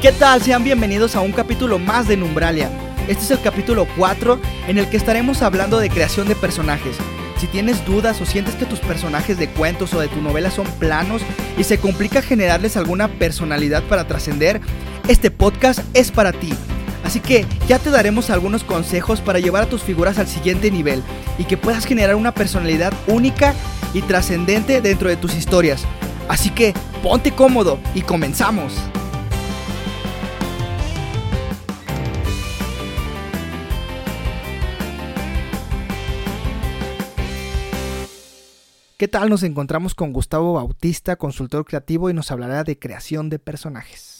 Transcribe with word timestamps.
¿Qué 0.00 0.12
tal? 0.12 0.40
Sean 0.40 0.62
bienvenidos 0.62 1.16
a 1.16 1.20
un 1.20 1.32
capítulo 1.32 1.80
más 1.80 2.06
de 2.06 2.16
Numbralia. 2.16 2.70
Este 3.08 3.24
es 3.24 3.30
el 3.32 3.40
capítulo 3.40 3.84
4 3.96 4.38
en 4.68 4.78
el 4.78 4.88
que 4.88 4.96
estaremos 4.96 5.42
hablando 5.42 5.80
de 5.80 5.90
creación 5.90 6.28
de 6.28 6.36
personajes. 6.36 6.96
Si 7.36 7.48
tienes 7.48 7.84
dudas 7.84 8.20
o 8.20 8.24
sientes 8.24 8.54
que 8.54 8.64
tus 8.64 8.78
personajes 8.78 9.38
de 9.38 9.48
cuentos 9.48 9.92
o 9.94 9.98
de 9.98 10.06
tu 10.06 10.22
novela 10.22 10.52
son 10.52 10.68
planos 10.78 11.22
y 11.58 11.64
se 11.64 11.78
complica 11.78 12.22
generarles 12.22 12.76
alguna 12.76 13.08
personalidad 13.08 13.82
para 13.82 14.06
trascender, 14.06 14.60
este 15.08 15.32
podcast 15.32 15.80
es 15.94 16.12
para 16.12 16.30
ti. 16.30 16.54
Así 17.02 17.18
que 17.18 17.44
ya 17.66 17.80
te 17.80 17.90
daremos 17.90 18.30
algunos 18.30 18.62
consejos 18.62 19.20
para 19.20 19.40
llevar 19.40 19.64
a 19.64 19.68
tus 19.68 19.82
figuras 19.82 20.20
al 20.20 20.28
siguiente 20.28 20.70
nivel 20.70 21.02
y 21.38 21.44
que 21.44 21.56
puedas 21.56 21.86
generar 21.86 22.14
una 22.14 22.32
personalidad 22.32 22.92
única 23.08 23.52
y 23.94 24.02
trascendente 24.02 24.80
dentro 24.80 25.08
de 25.08 25.16
tus 25.16 25.34
historias. 25.34 25.82
Así 26.28 26.50
que 26.50 26.72
ponte 27.02 27.32
cómodo 27.32 27.80
y 27.96 28.02
comenzamos. 28.02 28.74
¿Qué 38.98 39.06
tal? 39.06 39.30
Nos 39.30 39.44
encontramos 39.44 39.94
con 39.94 40.12
Gustavo 40.12 40.54
Bautista, 40.54 41.14
consultor 41.14 41.64
creativo, 41.64 42.10
y 42.10 42.14
nos 42.14 42.32
hablará 42.32 42.64
de 42.64 42.80
creación 42.80 43.30
de 43.30 43.38
personajes. 43.38 44.17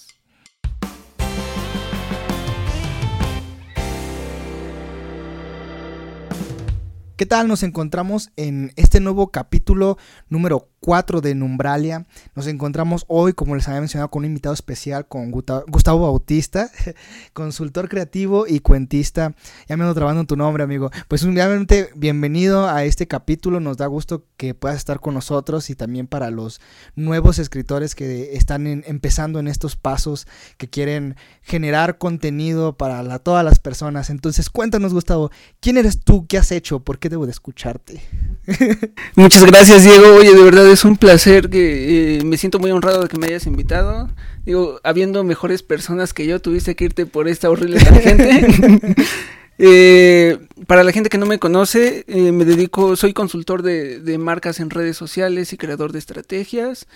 ¿Qué 7.18 7.26
tal? 7.26 7.48
Nos 7.48 7.64
encontramos 7.64 8.30
en 8.36 8.72
este 8.76 9.00
nuevo 9.00 9.32
capítulo 9.32 9.98
número 10.28 10.68
4 10.80 11.20
de 11.20 11.34
Numbralia. 11.34 12.06
Nos 12.36 12.46
encontramos 12.46 13.04
hoy, 13.08 13.32
como 13.32 13.56
les 13.56 13.66
había 13.66 13.80
mencionado, 13.80 14.08
con 14.08 14.20
un 14.20 14.26
invitado 14.26 14.54
especial, 14.54 15.08
con 15.08 15.32
Gustavo 15.32 16.02
Bautista, 16.02 16.70
consultor 17.32 17.88
creativo 17.88 18.46
y 18.46 18.60
cuentista. 18.60 19.34
Ya 19.68 19.76
me 19.76 19.82
ando 19.82 19.94
trabando 19.94 20.24
tu 20.24 20.36
nombre, 20.36 20.62
amigo. 20.62 20.90
Pues 21.08 21.24
obviamente, 21.24 21.90
bienvenido 21.96 22.68
a 22.68 22.84
este 22.84 23.08
capítulo. 23.08 23.58
Nos 23.58 23.78
da 23.78 23.86
gusto 23.86 24.24
que 24.36 24.54
puedas 24.54 24.78
estar 24.78 25.00
con 25.00 25.14
nosotros 25.14 25.70
y 25.70 25.74
también 25.74 26.06
para 26.06 26.30
los 26.30 26.60
nuevos 26.94 27.40
escritores 27.40 27.96
que 27.96 28.36
están 28.36 28.66
empezando 28.86 29.40
en 29.40 29.48
estos 29.48 29.74
pasos, 29.74 30.28
que 30.56 30.70
quieren 30.70 31.16
generar 31.42 31.98
contenido 31.98 32.76
para 32.76 33.18
todas 33.18 33.44
las 33.44 33.58
personas. 33.58 34.10
Entonces, 34.10 34.50
cuéntanos, 34.50 34.94
Gustavo, 34.94 35.32
¿quién 35.58 35.78
eres 35.78 36.00
tú? 36.00 36.28
¿Qué 36.28 36.38
has 36.38 36.52
hecho? 36.52 36.80
¿Por 36.80 37.00
qué 37.00 37.07
debo 37.08 37.26
de 37.26 37.32
escucharte? 37.32 38.02
Muchas 39.14 39.44
gracias, 39.44 39.84
Diego. 39.84 40.16
Oye, 40.16 40.34
de 40.34 40.42
verdad 40.42 40.68
es 40.68 40.84
un 40.84 40.96
placer 40.96 41.50
que 41.50 42.18
eh, 42.18 42.24
me 42.24 42.36
siento 42.36 42.58
muy 42.58 42.70
honrado 42.70 43.02
de 43.02 43.08
que 43.08 43.18
me 43.18 43.26
hayas 43.26 43.46
invitado. 43.46 44.08
Digo, 44.48 44.80
habiendo 44.82 45.24
mejores 45.24 45.62
personas 45.62 46.14
que 46.14 46.26
yo, 46.26 46.40
tuviste 46.40 46.74
que 46.74 46.86
irte 46.86 47.04
por 47.04 47.28
esta 47.28 47.50
horrible 47.50 47.80
tangente. 47.84 48.96
eh, 49.58 50.38
para 50.66 50.84
la 50.84 50.92
gente 50.92 51.10
que 51.10 51.18
no 51.18 51.26
me 51.26 51.38
conoce, 51.38 52.06
eh, 52.08 52.32
me 52.32 52.46
dedico, 52.46 52.96
soy 52.96 53.12
consultor 53.12 53.60
de, 53.60 54.00
de, 54.00 54.16
marcas 54.16 54.58
en 54.60 54.70
redes 54.70 54.96
sociales 54.96 55.52
y 55.52 55.58
creador 55.58 55.92
de 55.92 55.98
estrategias. 55.98 56.86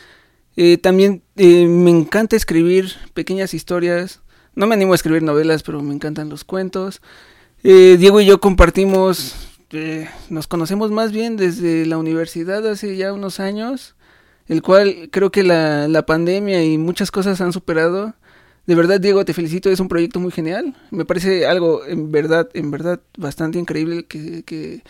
Eh, 0.56 0.78
también 0.78 1.22
me 1.36 1.90
encanta 1.90 2.36
escribir 2.36 2.92
pequeñas 3.12 3.52
historias. 3.52 4.22
No 4.54 4.66
me 4.66 4.74
animo 4.74 4.92
a 4.92 4.96
escribir 4.96 5.22
novelas, 5.22 5.62
pero 5.62 5.82
me 5.82 5.92
encantan 5.92 6.30
los 6.30 6.44
cuentos. 6.44 7.02
Diego 7.62 8.22
y 8.22 8.24
yo 8.24 8.40
compartimos 8.40 9.51
este, 9.72 10.10
nos 10.28 10.46
conocemos 10.48 10.90
más 10.90 11.12
bien 11.12 11.38
desde 11.38 11.86
la 11.86 11.96
universidad 11.96 12.66
hace 12.68 12.94
ya 12.96 13.14
unos 13.14 13.40
años, 13.40 13.94
el 14.46 14.60
cual 14.60 15.08
creo 15.10 15.32
que 15.32 15.42
la, 15.42 15.88
la 15.88 16.04
pandemia 16.04 16.62
y 16.62 16.76
muchas 16.76 17.10
cosas 17.10 17.40
han 17.40 17.54
superado. 17.54 18.14
De 18.66 18.74
verdad, 18.74 19.00
Diego, 19.00 19.24
te 19.24 19.32
felicito, 19.32 19.70
es 19.70 19.80
un 19.80 19.88
proyecto 19.88 20.20
muy 20.20 20.30
genial. 20.30 20.76
Me 20.90 21.06
parece 21.06 21.46
algo 21.46 21.86
en 21.86 22.12
verdad, 22.12 22.50
en 22.52 22.70
verdad, 22.70 23.00
bastante 23.16 23.58
increíble 23.58 24.04
que, 24.04 24.42
que, 24.42 24.82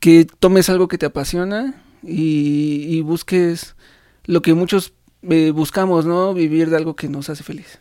que 0.00 0.26
tomes 0.40 0.68
algo 0.68 0.88
que 0.88 0.98
te 0.98 1.06
apasiona 1.06 1.80
y, 2.02 2.86
y 2.88 3.02
busques 3.02 3.76
lo 4.24 4.42
que 4.42 4.52
muchos 4.52 4.94
eh, 5.22 5.52
buscamos, 5.52 6.06
¿no? 6.06 6.34
Vivir 6.34 6.70
de 6.70 6.76
algo 6.76 6.96
que 6.96 7.08
nos 7.08 7.30
hace 7.30 7.44
feliz. 7.44 7.78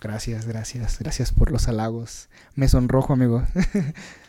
Gracias, 0.00 0.46
gracias, 0.46 1.00
gracias 1.00 1.32
por 1.32 1.50
los 1.50 1.66
halagos. 1.66 2.28
Me 2.54 2.68
sonrojo, 2.68 3.14
amigo. 3.14 3.42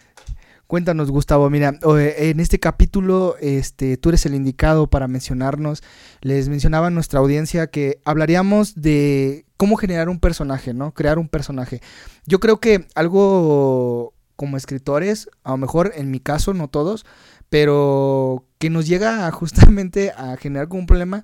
Cuéntanos, 0.68 1.12
Gustavo, 1.12 1.50
mira, 1.50 1.80
en 1.82 2.40
este 2.42 2.60
capítulo 2.60 3.38
este, 3.40 3.96
tú 3.96 4.10
eres 4.10 4.26
el 4.26 4.36
indicado 4.36 4.88
para 4.88 5.08
mencionarnos. 5.08 5.82
Les 6.20 6.50
mencionaba 6.50 6.88
a 6.88 6.90
nuestra 6.90 7.22
audiencia 7.22 7.68
que 7.68 8.02
hablaríamos 8.04 8.76
de 8.76 9.46
cómo 9.56 9.78
generar 9.78 10.10
un 10.10 10.20
personaje, 10.20 10.74
¿no? 10.74 10.94
Crear 10.94 11.20
un 11.20 11.30
personaje. 11.30 11.82
Yo 12.26 12.42
creo 12.42 12.60
que 12.60 12.86
algo 12.96 14.14
como 14.36 14.58
escritores, 14.58 15.30
a 15.46 15.52
lo 15.52 15.58
mejor 15.58 15.94
en 15.96 16.12
mi 16.12 16.20
caso, 16.20 16.54
no 16.54 16.68
todos, 16.68 17.06
pero 17.50 18.46
que 18.60 18.70
nos 18.70 18.88
llega 18.88 19.32
justamente 19.32 20.12
a 20.12 20.36
generar 20.36 20.68
como 20.68 20.82
un 20.82 20.88
problema 20.88 21.24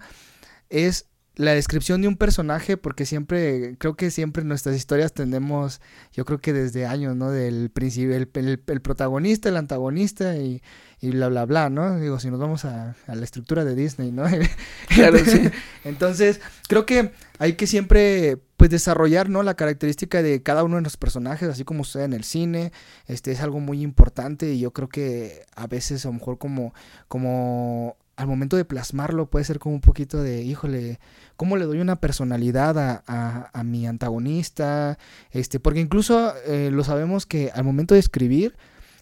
es 0.69 1.07
la 1.35 1.53
descripción 1.53 2.01
de 2.01 2.07
un 2.07 2.15
personaje, 2.15 2.77
porque 2.77 3.05
siempre, 3.05 3.75
creo 3.79 3.95
que 3.95 4.11
siempre 4.11 4.43
en 4.43 4.49
nuestras 4.49 4.75
historias 4.75 5.13
tendemos, 5.13 5.81
yo 6.11 6.25
creo 6.25 6.39
que 6.39 6.53
desde 6.53 6.85
años, 6.85 7.15
¿no? 7.15 7.31
Del 7.31 7.71
principio, 7.71 8.15
el, 8.15 8.29
el, 8.35 8.81
protagonista, 8.81 9.49
el 9.49 9.57
antagonista 9.57 10.37
y, 10.37 10.61
y, 11.01 11.09
bla, 11.09 11.29
bla, 11.29 11.45
bla, 11.45 11.69
¿no? 11.71 11.99
Digo, 11.99 12.19
si 12.19 12.29
nos 12.29 12.39
vamos 12.39 12.65
a, 12.65 12.95
a 13.07 13.15
la 13.15 13.23
estructura 13.23 13.65
de 13.65 13.73
Disney, 13.73 14.11
¿no? 14.11 14.25
claro, 14.89 15.17
sí. 15.25 15.49
Entonces, 15.83 16.39
creo 16.67 16.85
que 16.85 17.11
hay 17.39 17.53
que 17.53 17.65
siempre, 17.65 18.37
pues, 18.55 18.69
desarrollar, 18.69 19.27
¿no? 19.27 19.41
La 19.41 19.55
característica 19.55 20.21
de 20.21 20.43
cada 20.43 20.63
uno 20.63 20.75
de 20.75 20.83
los 20.83 20.97
personajes, 20.97 21.49
así 21.49 21.63
como 21.63 21.83
sucede 21.83 22.03
en 22.03 22.13
el 22.13 22.25
cine, 22.25 22.71
este, 23.07 23.31
es 23.31 23.41
algo 23.41 23.59
muy 23.59 23.81
importante 23.81 24.53
y 24.53 24.59
yo 24.59 24.71
creo 24.71 24.87
que 24.87 25.45
a 25.55 25.65
veces, 25.65 26.05
a 26.05 26.09
lo 26.09 26.13
mejor 26.13 26.37
como, 26.37 26.75
como 27.07 27.97
al 28.15 28.27
momento 28.27 28.57
de 28.57 28.65
plasmarlo 28.65 29.29
puede 29.29 29.45
ser 29.45 29.59
como 29.59 29.75
un 29.75 29.81
poquito 29.81 30.21
de, 30.21 30.43
híjole, 30.43 30.99
¿cómo 31.35 31.57
le 31.57 31.65
doy 31.65 31.79
una 31.79 31.97
personalidad 31.97 32.77
a, 32.77 33.49
a, 33.53 33.63
mi 33.63 33.87
antagonista? 33.87 34.97
Este, 35.31 35.59
porque 35.59 35.79
incluso 35.79 36.33
eh, 36.45 36.69
lo 36.71 36.83
sabemos 36.83 37.25
que 37.25 37.51
al 37.53 37.63
momento 37.63 37.93
de 37.93 37.99
escribir, 37.99 38.55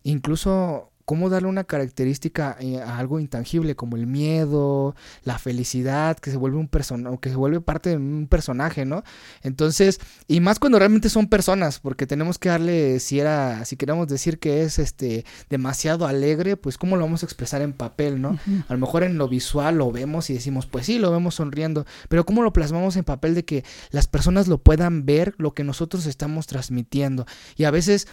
incluso 0.04 0.91
cómo 1.06 1.30
darle 1.30 1.48
una 1.48 1.64
característica 1.64 2.58
eh, 2.60 2.80
a 2.80 2.98
algo 2.98 3.20
intangible 3.20 3.76
como 3.76 3.96
el 3.96 4.08
miedo, 4.08 4.96
la 5.24 5.40
felicidad, 5.40 6.18
que 6.18 6.32
se 6.32 6.38
vuelve 6.38 6.58
un 6.58 6.68
personaje, 6.68 7.18
que 7.22 7.30
se 7.30 7.36
vuelve 7.36 7.62
parte 7.62 7.92
de 7.92 7.98
un 7.98 8.28
personaje, 8.30 8.86
¿no? 8.86 9.04
Entonces, 9.44 10.00
y 10.28 10.40
más 10.40 10.60
cuando 10.60 10.80
realmente 10.80 11.10
son 11.10 11.28
personas, 11.28 11.80
porque 11.80 12.08
tenemos 12.08 12.38
que 12.38 12.50
darle, 12.50 13.00
si 13.00 13.20
era, 13.20 13.66
si 13.66 13.78
queremos 13.78 14.08
decir 14.08 14.40
que 14.40 14.64
es 14.64 14.80
este 14.80 15.26
demasiado 15.50 16.08
alegre, 16.08 16.58
pues 16.58 16.78
cómo 16.78 16.96
lo 16.96 17.04
vamos 17.04 17.24
a 17.24 17.26
expresar 17.26 17.62
en 17.62 17.74
papel, 17.74 18.22
¿no? 18.22 18.40
A 18.68 18.74
lo 18.74 18.80
mejor 18.80 19.04
en 19.04 19.18
lo 19.18 19.28
visual 19.28 19.78
lo 19.78 19.92
vemos 19.92 20.30
y 20.30 20.34
decimos, 20.34 20.66
pues 20.66 20.86
sí, 20.86 21.00
lo 21.00 21.12
vemos 21.12 21.36
sonriendo, 21.36 21.86
pero 22.10 22.26
cómo 22.26 22.44
lo 22.44 22.54
plasmamos 22.54 22.96
en 22.96 23.04
papel 23.04 23.36
de 23.36 23.46
que 23.46 23.64
las 23.92 24.08
personas 24.08 24.48
lo 24.48 24.58
puedan 24.58 25.06
ver 25.06 25.34
lo 25.38 25.54
que 25.54 25.64
nosotros 25.64 26.06
estamos 26.06 26.48
transmitiendo. 26.48 27.26
Y 27.56 27.66
a 27.66 27.72
veces 27.72 28.08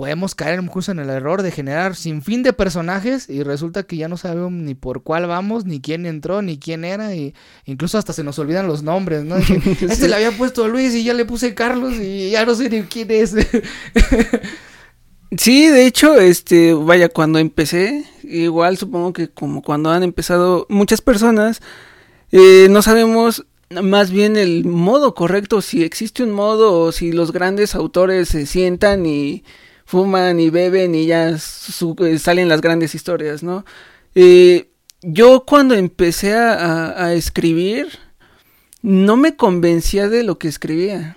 podemos 0.00 0.34
caer 0.34 0.66
justo 0.66 0.92
en 0.92 0.98
el 0.98 1.10
error 1.10 1.42
de 1.42 1.50
generar 1.50 1.94
sin 1.94 2.22
fin 2.22 2.42
de 2.42 2.54
personajes 2.54 3.28
y 3.28 3.42
resulta 3.42 3.82
que 3.82 3.98
ya 3.98 4.08
no 4.08 4.16
sabemos 4.16 4.50
ni 4.50 4.74
por 4.74 5.02
cuál 5.02 5.26
vamos, 5.26 5.66
ni 5.66 5.82
quién 5.82 6.06
entró, 6.06 6.40
ni 6.40 6.58
quién 6.58 6.86
era, 6.86 7.14
y 7.14 7.34
incluso 7.66 7.98
hasta 7.98 8.14
se 8.14 8.24
nos 8.24 8.38
olvidan 8.38 8.66
los 8.66 8.82
nombres, 8.82 9.24
¿no? 9.24 9.36
este 9.90 10.08
le 10.08 10.14
había 10.14 10.32
puesto 10.32 10.66
Luis 10.68 10.94
y 10.94 11.04
ya 11.04 11.12
le 11.12 11.26
puse 11.26 11.54
Carlos 11.54 11.96
y 12.00 12.30
ya 12.30 12.46
no 12.46 12.54
sé 12.54 12.70
ni 12.70 12.80
quién 12.84 13.10
es. 13.10 13.36
sí, 15.36 15.68
de 15.68 15.84
hecho, 15.84 16.18
este, 16.18 16.72
vaya, 16.72 17.10
cuando 17.10 17.38
empecé, 17.38 18.06
igual 18.22 18.78
supongo 18.78 19.12
que 19.12 19.28
como 19.28 19.60
cuando 19.60 19.90
han 19.90 20.02
empezado 20.02 20.64
muchas 20.70 21.02
personas, 21.02 21.60
eh, 22.32 22.68
no 22.70 22.80
sabemos 22.80 23.44
más 23.68 24.10
bien 24.10 24.38
el 24.38 24.64
modo 24.64 25.14
correcto, 25.14 25.60
si 25.60 25.82
existe 25.82 26.22
un 26.22 26.30
modo 26.30 26.80
o 26.80 26.90
si 26.90 27.12
los 27.12 27.32
grandes 27.32 27.74
autores 27.74 28.30
se 28.30 28.46
sientan 28.46 29.04
y 29.04 29.44
fuman 29.90 30.38
y 30.38 30.50
beben 30.50 30.94
y 30.94 31.06
ya 31.06 31.30
eh, 31.30 32.18
salen 32.18 32.48
las 32.48 32.60
grandes 32.60 32.94
historias, 32.94 33.42
¿no? 33.42 33.64
Eh, 34.14 34.70
yo 35.02 35.44
cuando 35.44 35.74
empecé 35.74 36.34
a, 36.34 37.12
escribir, 37.14 37.88
no 38.82 39.16
me 39.16 39.34
convencía 39.34 40.08
de 40.08 40.22
lo 40.22 40.38
que 40.38 40.46
escribía. 40.46 41.16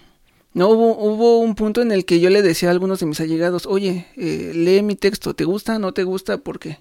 No 0.56 0.70
hubo, 0.70 0.98
hubo, 0.98 1.40
un 1.40 1.54
punto 1.54 1.84
en 1.84 1.92
el 1.92 2.06
que 2.06 2.20
yo 2.20 2.32
le 2.32 2.42
decía 2.42 2.70
a 2.70 2.72
algunos 2.72 3.00
de 3.00 3.06
mis 3.06 3.20
allegados, 3.20 3.68
oye, 3.68 4.08
eh, 4.18 4.54
lee 4.56 4.82
mi 4.82 4.96
texto, 4.96 5.36
¿te 5.36 5.44
gusta? 5.44 5.78
¿No 5.78 5.94
te 5.94 6.04
gusta? 6.04 6.40
¿Por 6.40 6.58
qué? 6.58 6.80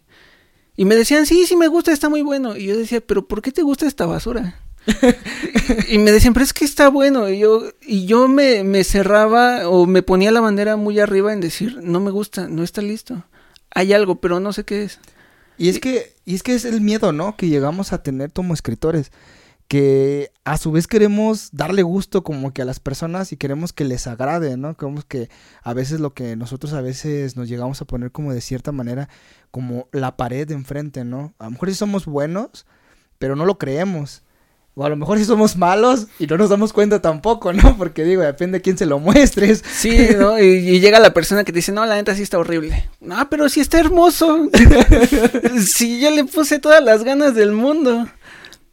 Y 0.77 0.87
me 0.87 0.97
decían, 0.97 1.27
sí, 1.27 1.45
sí 1.47 1.57
me 1.57 1.69
gusta, 1.69 1.93
está 1.93 2.09
muy 2.09 2.23
bueno. 2.23 2.57
Y 2.57 2.67
yo 2.67 2.77
decía, 2.79 3.03
pero 3.03 3.27
¿por 3.27 3.43
qué 3.43 3.53
te 3.53 3.63
gusta 3.63 3.87
esta 3.87 4.07
basura? 4.07 4.59
Y 5.89 5.99
me 5.99 6.11
decían, 6.13 6.35
pero 6.35 6.45
es 6.45 6.53
que 6.53 6.65
está 6.65 6.89
bueno. 6.89 7.29
Y 7.29 7.39
yo, 7.39 7.63
y 7.83 8.07
yo 8.07 8.29
me, 8.29 8.65
me, 8.65 8.85
cerraba 8.85 9.69
o 9.69 9.87
me 9.87 10.03
ponía 10.03 10.31
la 10.31 10.41
bandera 10.41 10.77
muy 10.77 10.99
arriba 11.01 11.33
en 11.33 11.41
decir, 11.41 11.79
no 11.83 12.01
me 12.01 12.11
gusta, 12.11 12.49
no 12.49 12.63
está 12.63 12.83
listo. 12.83 13.25
Hay 13.71 13.93
algo, 13.93 14.21
pero 14.21 14.41
no 14.41 14.53
sé 14.53 14.65
qué 14.65 14.85
es. 14.85 14.99
Y 15.59 15.69
es 15.69 15.79
que, 15.79 16.17
y 16.25 16.35
es 16.35 16.43
que 16.43 16.55
es 16.55 16.65
el 16.65 16.81
miedo, 16.81 17.13
¿no? 17.13 17.37
Que 17.37 17.49
llegamos 17.49 17.93
a 17.93 18.03
tener 18.03 18.33
como 18.33 18.55
escritores. 18.55 19.13
que 19.69 20.33
a 20.45 20.59
su 20.59 20.71
vez 20.73 20.87
queremos 20.87 21.49
darle 21.53 21.83
gusto 21.83 22.23
como 22.25 22.53
que 22.53 22.61
a 22.61 22.67
las 22.67 22.79
personas 22.81 23.33
y 23.33 23.39
queremos 23.39 23.73
que 23.73 23.85
les 23.85 24.07
agrade, 24.07 24.57
¿no? 24.59 24.77
Queremos 24.77 25.05
que 25.07 25.31
a 25.63 25.73
veces 25.73 26.01
lo 26.01 26.13
que 26.13 26.37
nosotros 26.37 26.75
a 26.75 26.83
veces 26.83 27.37
nos 27.37 27.49
llegamos 27.49 27.81
a 27.81 27.87
poner 27.87 28.13
como 28.13 28.35
de 28.35 28.43
cierta 28.43 28.73
manera 28.73 29.09
como 29.51 29.89
la 29.93 30.17
pared 30.19 30.51
enfrente, 30.51 31.05
¿no? 31.05 31.33
A 31.39 31.45
lo 31.45 31.53
mejor 31.53 31.71
sí 31.71 31.75
somos 31.77 32.05
buenos, 32.05 32.67
pero 33.19 33.37
no 33.37 33.47
lo 33.47 33.57
creemos. 33.57 34.23
O 34.75 34.85
a 34.85 34.89
lo 34.89 34.97
mejor 34.97 35.19
sí 35.19 35.27
somos 35.27 35.57
malos 35.57 36.07
y 36.19 36.27
no 36.27 36.39
nos 36.39 36.49
damos 36.49 36.73
cuenta 36.73 37.03
tampoco, 37.03 37.53
¿no? 37.53 37.77
Porque 37.79 38.05
digo, 38.05 38.23
depende 38.23 38.59
de 38.59 38.63
quién 38.63 38.79
se 38.79 38.87
lo 38.87 38.99
muestres. 38.99 39.63
Sí, 39.71 40.09
¿no? 40.19 40.39
Y, 40.39 40.45
y 40.45 40.81
llega 40.81 40.99
la 40.99 41.13
persona 41.13 41.45
que 41.45 41.53
te 41.53 41.59
dice, 41.59 41.73
no, 41.73 41.85
la 41.85 41.97
neta 41.97 42.15
sí 42.15 42.23
está 42.23 42.39
horrible. 42.39 42.89
No, 43.01 43.29
pero 43.29 43.49
sí 43.49 43.61
está 43.61 43.79
hermoso. 43.79 44.49
sí, 45.67 46.01
yo 46.01 46.11
le 46.11 46.25
puse 46.25 46.59
todas 46.59 46.83
las 46.83 47.05
ganas 47.05 47.35
del 47.35 47.53
mundo. 47.53 48.09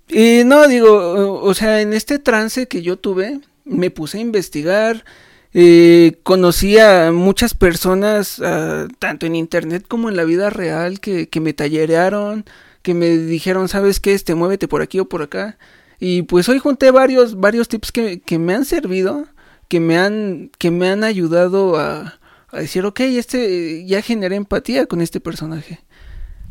Y 0.08 0.44
no, 0.46 0.68
digo, 0.68 1.42
o 1.42 1.54
sea, 1.54 1.82
en 1.82 1.94
este 1.94 2.18
trance 2.18 2.68
que 2.68 2.82
yo 2.82 2.98
tuve, 2.98 3.42
me 3.64 3.92
puse 3.92 4.18
a 4.18 4.22
investigar, 4.22 5.06
eh, 5.54 6.20
conocí 6.24 6.80
a 6.80 7.12
muchas 7.12 7.54
personas, 7.54 8.40
uh, 8.40 8.88
tanto 8.98 9.26
en 9.26 9.36
internet 9.36 9.86
como 9.88 10.10
en 10.10 10.16
la 10.16 10.24
vida 10.24 10.50
real, 10.50 11.00
que, 11.00 11.30
que 11.30 11.40
me 11.40 11.54
tallerearon, 11.54 12.46
que 12.82 12.94
me 12.96 13.18
dijeron, 13.18 13.68
¿sabes 13.68 14.00
qué? 14.00 14.14
Este, 14.14 14.34
muévete 14.34 14.68
por 14.68 14.82
aquí 14.82 15.00
o 15.00 15.10
por 15.10 15.22
acá. 15.22 15.58
Y 16.00 16.24
pues 16.24 16.48
hoy 16.50 16.60
junté 16.60 16.92
varios, 16.92 17.40
varios 17.40 17.68
tips 17.68 17.92
que, 17.92 18.22
que 18.22 18.40
me 18.40 18.54
han 18.54 18.66
servido, 18.66 19.26
que 19.68 19.80
me 19.80 19.98
han, 19.98 20.52
que 20.58 20.72
me 20.72 20.90
han 20.90 21.04
ayudado 21.04 21.78
a, 21.78 22.20
a 22.52 22.60
decir, 22.60 22.86
ok, 22.86 23.00
este, 23.02 23.86
ya 23.86 24.02
generé 24.02 24.36
empatía 24.36 24.86
con 24.86 25.02
este 25.02 25.20
personaje. 25.20 25.80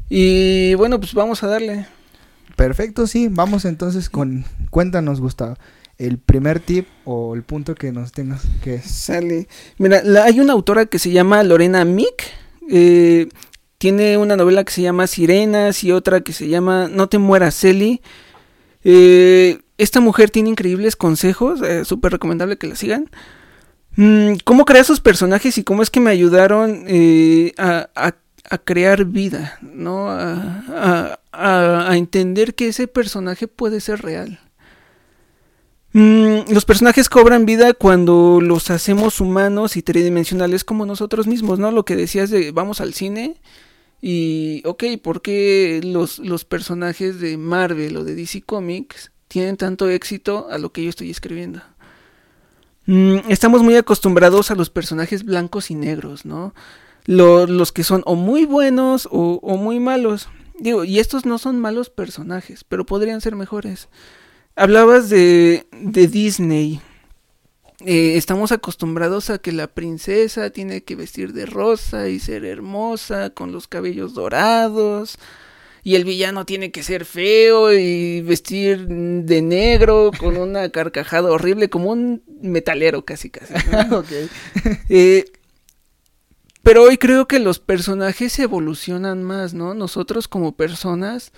Y 0.09 0.75
bueno, 0.75 0.99
pues 1.01 1.15
vamos 1.15 1.43
a 1.43 1.49
darle. 1.49 1.87
Perfecto, 2.57 3.07
sí. 3.07 3.29
Vamos 3.31 3.65
entonces 3.65 4.11
con. 4.11 4.45
Cuéntanos, 4.71 5.21
Gustavo. 5.21 5.57
El 5.97 6.19
primer 6.19 6.61
tip 6.61 6.87
o 7.05 7.35
el 7.35 7.43
punto 7.43 7.75
que 7.75 7.93
nos 7.93 8.13
tengas 8.13 8.43
que. 8.63 8.81
Sale. 8.81 9.49
Mira, 9.79 10.03
la, 10.03 10.25
hay 10.25 10.41
una 10.41 10.55
autora 10.55 10.87
que 10.87 10.99
se 10.99 11.11
llama 11.11 11.43
Lorena 11.43 11.85
Mick. 11.85 12.25
Eh, 12.71 13.29
tiene 13.79 14.17
una 14.19 14.37
novela 14.37 14.65
que 14.65 14.73
se 14.73 14.83
llama 14.83 15.07
Sirenas 15.07 15.85
y 15.85 15.93
otra 15.93 16.21
que 16.21 16.33
se 16.33 16.49
llama 16.49 16.89
No 16.91 17.09
te 17.09 17.19
mueras, 17.19 17.55
Celi. 17.55 18.01
Eh, 18.85 19.59
esta 19.77 20.01
mujer 20.01 20.31
tiene 20.31 20.51
increíbles 20.51 20.97
consejos. 20.97 21.63
Eh, 21.63 21.85
Súper 21.85 22.13
recomendable 22.13 22.59
que 22.59 22.67
la 22.67 22.77
sigan. 22.77 23.11
Mm, 23.97 24.35
¿Cómo 24.45 24.65
crear 24.65 24.85
sus 24.85 25.01
personajes 25.01 25.59
y 25.59 25.65
cómo 25.65 25.83
es 25.83 25.91
que 25.91 26.01
me 26.01 26.11
ayudaron 26.11 26.85
eh, 26.87 27.53
a, 27.59 28.15
crear 28.65 29.05
vida, 29.05 29.59
¿no? 29.61 30.07
A, 30.09 31.19
entender 31.97 32.55
que 32.55 32.69
ese 32.69 32.89
personaje 32.89 33.47
puede 33.49 33.81
ser 33.81 34.03
real. 34.03 34.41
Mm, 35.93 36.53
los 36.53 36.65
personajes 36.65 37.09
cobran 37.09 37.47
vida 37.47 37.73
cuando 37.73 38.41
los 38.41 38.71
hacemos 38.71 39.21
humanos 39.21 39.77
y 39.77 39.83
tridimensionales 39.83 40.65
como 40.65 40.87
nosotros 40.87 41.27
mismos, 41.27 41.59
¿no? 41.59 41.71
Lo 41.71 41.85
que 41.85 41.97
decías 41.97 42.31
de 42.31 42.53
vamos 42.53 42.81
al 42.81 42.95
cine 42.95 43.41
y, 44.01 44.63
ok, 44.65 44.85
¿por 45.03 45.23
qué 45.23 45.81
los, 45.83 46.19
los 46.19 46.45
personajes 46.45 47.21
de 47.21 47.37
Marvel 47.37 47.97
o 47.97 48.05
de 48.05 48.15
DC 48.15 48.43
Comics 48.43 49.11
tienen 49.27 49.57
tanto 49.57 49.89
éxito 49.89 50.49
a 50.51 50.59
lo 50.59 50.73
que 50.73 50.85
yo 50.85 50.91
estoy 50.91 51.11
escribiendo? 51.11 51.61
Mm, 52.87 53.19
estamos 53.29 53.63
muy 53.63 53.77
acostumbrados 53.77 54.51
a 54.51 54.55
los 54.55 54.71
personajes 54.71 55.25
blancos 55.25 55.71
y 55.71 55.75
negros, 55.75 56.25
¿no? 56.25 56.55
Lo, 57.05 57.47
los 57.47 57.73
que 57.73 57.85
son 57.85 58.03
o 58.07 58.15
muy 58.15 58.45
buenos 58.47 59.07
o, 59.11 59.41
o, 59.43 59.57
muy 59.57 59.81
malos. 59.81 60.29
Digo, 60.59 60.85
y 60.85 60.99
estos 60.99 61.27
no 61.27 61.39
son 61.39 61.59
malos 61.59 61.91
personajes, 61.91 62.65
pero 62.65 62.87
podrían 62.87 63.21
ser 63.21 63.37
mejores. 63.37 63.89
Hablabas 64.57 65.11
de, 65.11 65.67
de 65.73 66.07
Disney. 66.07 66.81
Eh, 67.85 68.17
estamos 68.17 68.51
acostumbrados 68.51 69.31
a 69.31 69.39
que 69.39 69.53
la 69.53 69.69
princesa 69.69 70.51
tiene 70.51 70.83
que 70.83 70.97
vestir 70.97 71.33
de 71.33 71.47
rosa 71.47 72.09
y 72.09 72.19
ser 72.19 72.45
hermosa, 72.45 73.31
con 73.31 73.53
los 73.53 73.69
cabellos 73.69 74.15
dorados. 74.15 75.17
Y 75.85 75.95
el 75.95 76.05
villano 76.05 76.45
tiene 76.45 76.73
que 76.73 76.83
ser 76.83 77.05
feo 77.05 77.73
y 77.73 78.21
vestir 78.23 78.89
de 78.89 79.43
negro 79.43 80.11
con 80.19 80.37
una 80.39 80.71
carcajada 80.71 81.31
horrible, 81.31 81.71
como 81.71 81.91
un 81.91 82.23
metalero 82.43 83.05
casi 83.05 83.31
casi. 83.31 83.55
eh, 84.89 85.25
pero 86.65 86.83
hoy 86.83 86.99
creo 86.99 87.29
que 87.29 87.39
los 87.39 87.61
personajes 87.61 88.39
evolucionan 88.41 89.23
más, 89.23 89.55
¿no? 89.55 89.75
Nosotros 89.75 90.27
como 90.27 90.57
personas 90.57 91.33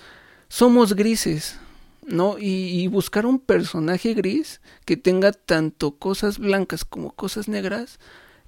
somos 0.49 0.95
grises, 0.95 1.59
¿no? 2.11 2.37
Y, 2.39 2.87
buscar 2.87 3.25
un 3.25 3.39
personaje 3.39 4.13
gris 4.13 4.61
que 4.85 4.97
tenga 4.97 5.31
tanto 5.31 5.97
cosas 5.97 6.39
blancas 6.39 6.85
como 6.85 7.11
cosas 7.11 7.47
negras 7.47 7.99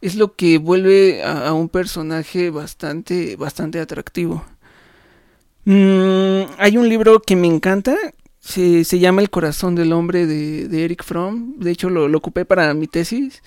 es 0.01 0.15
lo 0.15 0.35
que 0.35 0.57
vuelve 0.57 1.23
a, 1.23 1.47
a 1.47 1.53
un 1.53 1.69
personaje 1.69 2.49
bastante, 2.49 3.35
bastante 3.35 3.79
atractivo. 3.79 4.43
Mm, 5.65 6.43
hay 6.57 6.77
un 6.77 6.89
libro 6.89 7.21
que 7.21 7.35
me 7.35 7.47
encanta, 7.47 7.95
se, 8.39 8.83
se, 8.83 8.99
llama 8.99 9.21
El 9.21 9.29
corazón 9.29 9.75
del 9.75 9.93
hombre 9.93 10.25
de, 10.25 10.67
de 10.67 10.83
Eric 10.83 11.03
Fromm, 11.03 11.57
de 11.57 11.71
hecho 11.71 11.89
lo, 11.89 12.09
lo 12.09 12.17
ocupé 12.17 12.43
para 12.43 12.73
mi 12.73 12.87
tesis, 12.87 13.41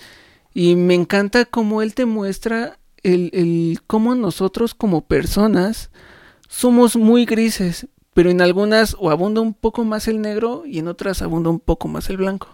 y 0.53 0.75
me 0.75 0.95
encanta 0.95 1.45
cómo 1.45 1.83
él 1.83 1.93
te 1.93 2.05
muestra 2.05 2.79
el, 3.03 3.29
el 3.33 3.79
cómo 3.85 4.15
nosotros 4.15 4.73
como 4.73 5.05
personas 5.05 5.91
somos 6.47 6.95
muy 6.95 7.25
grises, 7.25 7.87
pero 8.17 8.31
en 8.31 8.41
algunas 8.41 8.95
o 8.97 9.11
abunda 9.11 9.41
un 9.41 9.53
poco 9.53 9.83
más 9.83 10.07
el 10.07 10.21
negro 10.21 10.63
y 10.65 10.79
en 10.79 10.87
otras 10.87 11.21
abunda 11.21 11.51
un 11.51 11.59
poco 11.59 11.87
más 11.87 12.09
el 12.09 12.17
blanco. 12.17 12.49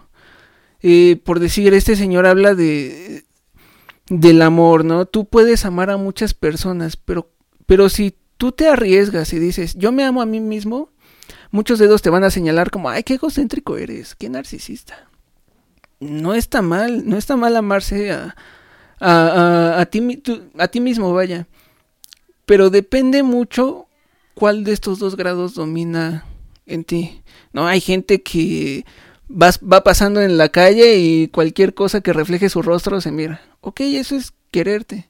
Eh, 0.82 1.18
por 1.24 1.40
decir, 1.40 1.72
este 1.72 1.96
señor 1.96 2.26
habla 2.26 2.54
de 2.54 3.24
del 4.10 4.42
amor, 4.42 4.84
¿no? 4.84 5.06
Tú 5.06 5.24
puedes 5.24 5.64
amar 5.64 5.88
a 5.88 5.96
muchas 5.96 6.34
personas, 6.34 6.98
pero, 6.98 7.30
pero 7.64 7.88
si 7.88 8.14
tú 8.36 8.52
te 8.52 8.68
arriesgas 8.68 9.32
y 9.32 9.38
dices, 9.38 9.74
yo 9.76 9.90
me 9.90 10.04
amo 10.04 10.20
a 10.20 10.26
mí 10.26 10.38
mismo, 10.38 10.90
muchos 11.50 11.78
dedos 11.78 12.02
te 12.02 12.10
van 12.10 12.24
a 12.24 12.30
señalar 12.30 12.70
como, 12.70 12.90
ay, 12.90 13.02
qué 13.02 13.14
egocéntrico 13.14 13.78
eres, 13.78 14.14
qué 14.14 14.28
narcisista. 14.28 15.08
No 15.98 16.34
está 16.34 16.60
mal, 16.60 17.08
no 17.08 17.16
está 17.16 17.36
mal 17.36 17.56
amarse 17.56 18.12
a, 18.12 18.36
a, 19.00 19.80
a, 19.80 19.86
ti, 19.86 20.22
a 20.58 20.68
ti 20.68 20.80
mismo, 20.82 21.14
vaya. 21.14 21.46
Pero 22.44 22.68
depende 22.68 23.22
mucho 23.22 23.83
cuál 24.34 24.64
de 24.64 24.72
estos 24.72 24.98
dos 24.98 25.16
grados 25.16 25.54
domina 25.54 26.24
en 26.66 26.84
ti. 26.84 27.22
No, 27.52 27.66
hay 27.66 27.80
gente 27.80 28.22
que 28.22 28.84
va, 29.30 29.50
va 29.60 29.84
pasando 29.84 30.20
en 30.20 30.36
la 30.36 30.48
calle 30.48 30.96
y 30.98 31.28
cualquier 31.28 31.74
cosa 31.74 32.00
que 32.00 32.12
refleje 32.12 32.48
su 32.48 32.62
rostro 32.62 33.00
se 33.00 33.12
mira. 33.12 33.42
Ok, 33.60 33.80
eso 33.80 34.16
es 34.16 34.32
quererte. 34.50 35.08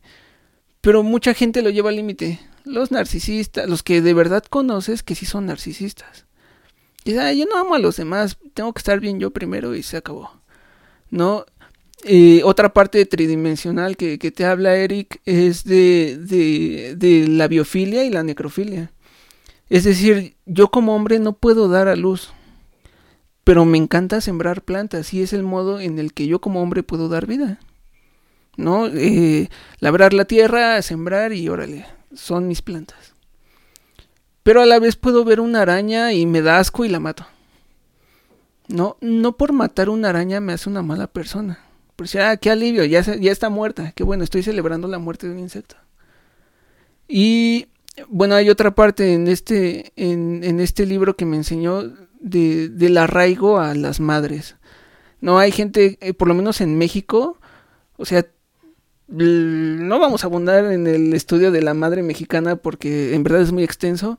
Pero 0.81 1.03
mucha 1.03 1.35
gente 1.35 1.63
lo 1.63 1.71
lleva 1.71 1.91
al 1.91 1.97
límite. 1.97 2.41
Los 2.65 2.91
narcisistas, 2.91 3.69
los 3.69 3.83
que 3.83 4.01
de 4.01 4.15
verdad 4.15 4.45
conoces 4.45 5.03
que 5.03 5.15
sí 5.15 5.27
son 5.27 5.47
narcisistas. 5.47 6.27
Dice, 7.05 7.21
ah, 7.21 7.33
yo 7.33 7.45
no 7.47 7.59
amo 7.59 7.75
a 7.75 7.79
los 7.79 7.97
demás, 7.97 8.39
tengo 8.55 8.73
que 8.73 8.79
estar 8.79 9.01
bien 9.01 9.21
yo 9.21 9.31
primero 9.31 9.75
y 9.75 9.83
se 9.83 9.99
acabó. 9.99 10.31
No, 11.11 11.45
otra 12.45 12.73
parte 12.73 13.05
tridimensional 13.07 13.97
que, 13.97 14.19
que, 14.19 14.31
te 14.31 14.45
habla 14.45 14.77
Eric 14.77 15.21
es 15.25 15.65
de, 15.65 16.19
de, 16.19 16.95
de, 16.97 17.29
la 17.29 17.49
biofilia 17.49 18.05
y 18.05 18.11
la 18.11 18.23
necrofilia. 18.23 18.91
Es 19.71 19.85
decir, 19.85 20.37
yo 20.47 20.71
como 20.71 20.95
hombre 20.95 21.19
no 21.19 21.33
puedo 21.33 21.69
dar 21.69 21.89
a 21.89 21.97
luz, 21.97 22.33
pero 23.45 23.65
me 23.65 23.79
encanta 23.79 24.21
sembrar 24.21 24.63
plantas 24.63 25.13
y 25.15 25.23
es 25.23 25.33
el 25.33 25.43
modo 25.43 25.81
en 25.81 25.99
el 25.99 26.13
que 26.13 26.27
yo 26.27 26.41
como 26.41 26.63
hombre 26.63 26.83
puedo 26.83 27.09
dar 27.09 27.27
vida. 27.27 27.59
¿No? 28.57 28.87
Eh, 28.87 29.49
labrar 29.81 30.15
la 30.15 30.27
tierra, 30.27 30.81
sembrar 30.83 31.33
y 31.33 31.49
órale, 31.49 31.87
son 32.15 32.47
mis 32.47 32.63
plantas. 32.63 33.15
Pero 34.43 34.63
a 34.63 34.67
la 34.67 34.79
vez 34.79 34.97
puedo 34.97 35.25
ver 35.25 35.41
una 35.41 35.63
araña 35.63 36.13
y 36.13 36.27
me 36.27 36.43
da 36.43 36.59
asco 36.59 36.85
y 36.85 36.89
la 36.89 37.01
mato. 37.01 37.27
No, 38.69 38.97
no 39.01 39.37
por 39.37 39.53
matar 39.53 39.89
una 39.89 40.11
araña 40.11 40.41
me 40.41 40.53
hace 40.53 40.71
una 40.71 40.83
mala 40.83 41.07
persona. 41.07 41.59
Pues 41.97 42.15
ah, 42.17 42.37
qué 42.37 42.51
alivio, 42.51 42.85
ya, 42.85 43.01
ya 43.01 43.33
está 43.33 43.49
muerta. 43.49 43.93
Qué 43.93 44.05
bueno, 44.05 44.25
estoy 44.25 44.43
celebrando 44.43 44.89
la 44.89 44.99
muerte 44.99 45.27
de 45.27 45.33
un 45.33 45.39
insecto. 45.39 45.77
Y 47.09 47.69
bueno, 48.09 48.35
hay 48.35 48.51
otra 48.51 48.75
parte 48.75 49.13
en 49.15 49.29
este, 49.29 49.93
en, 49.97 50.61
este 50.61 50.87
libro 50.87 51.17
que 51.17 51.25
me 51.25 51.37
enseñó 51.37 51.83
de, 52.21 52.69
del 52.69 52.97
arraigo 52.99 53.59
a 53.59 53.75
las 53.75 54.01
madres. 54.01 54.57
No 55.21 55.39
hay 55.39 55.53
gente, 55.53 55.99
eh, 56.01 56.15
por 56.15 56.29
lo 56.29 56.35
menos 56.35 56.61
en 56.61 56.77
México, 56.77 57.39
o 57.97 58.05
sea, 58.05 58.27
no 59.07 59.99
vamos 59.99 60.25
a 60.25 60.27
abundar 60.27 60.73
en 60.73 60.87
el 60.87 61.13
estudio 61.15 61.53
de 61.53 61.63
la 61.63 61.75
madre 61.75 62.03
mexicana 62.03 62.57
porque 62.57 63.15
en 63.15 63.23
verdad 63.23 63.43
es 63.43 63.53
muy 63.53 63.63
extenso, 63.63 64.19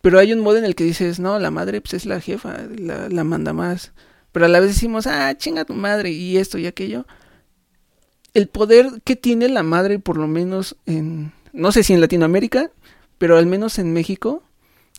pero 0.00 0.18
hay 0.18 0.32
un 0.32 0.40
modo 0.40 0.56
en 0.56 0.64
el 0.64 0.74
que 0.74 0.84
dices, 0.84 1.20
no, 1.20 1.38
la 1.38 1.50
madre 1.50 1.80
pues 1.80 1.94
es 1.94 2.06
la 2.06 2.20
jefa, 2.20 2.58
la, 2.76 3.08
la 3.08 3.24
manda 3.24 3.52
más. 3.52 3.92
Pero 4.32 4.46
a 4.46 4.48
la 4.48 4.60
vez 4.60 4.70
decimos, 4.70 5.06
ah, 5.06 5.32
chinga 5.36 5.64
tu 5.64 5.74
madre 5.74 6.10
y 6.10 6.38
esto 6.38 6.58
y 6.58 6.66
aquello. 6.66 7.06
El 8.34 8.48
poder 8.48 9.02
que 9.04 9.14
tiene 9.14 9.48
la 9.48 9.62
madre, 9.62 9.98
por 9.98 10.16
lo 10.16 10.26
menos 10.26 10.76
en, 10.86 11.32
no 11.52 11.70
sé 11.70 11.82
si 11.82 11.92
en 11.92 12.00
Latinoamérica, 12.00 12.70
pero 13.22 13.38
al 13.38 13.46
menos 13.46 13.78
en 13.78 13.92
México, 13.92 14.42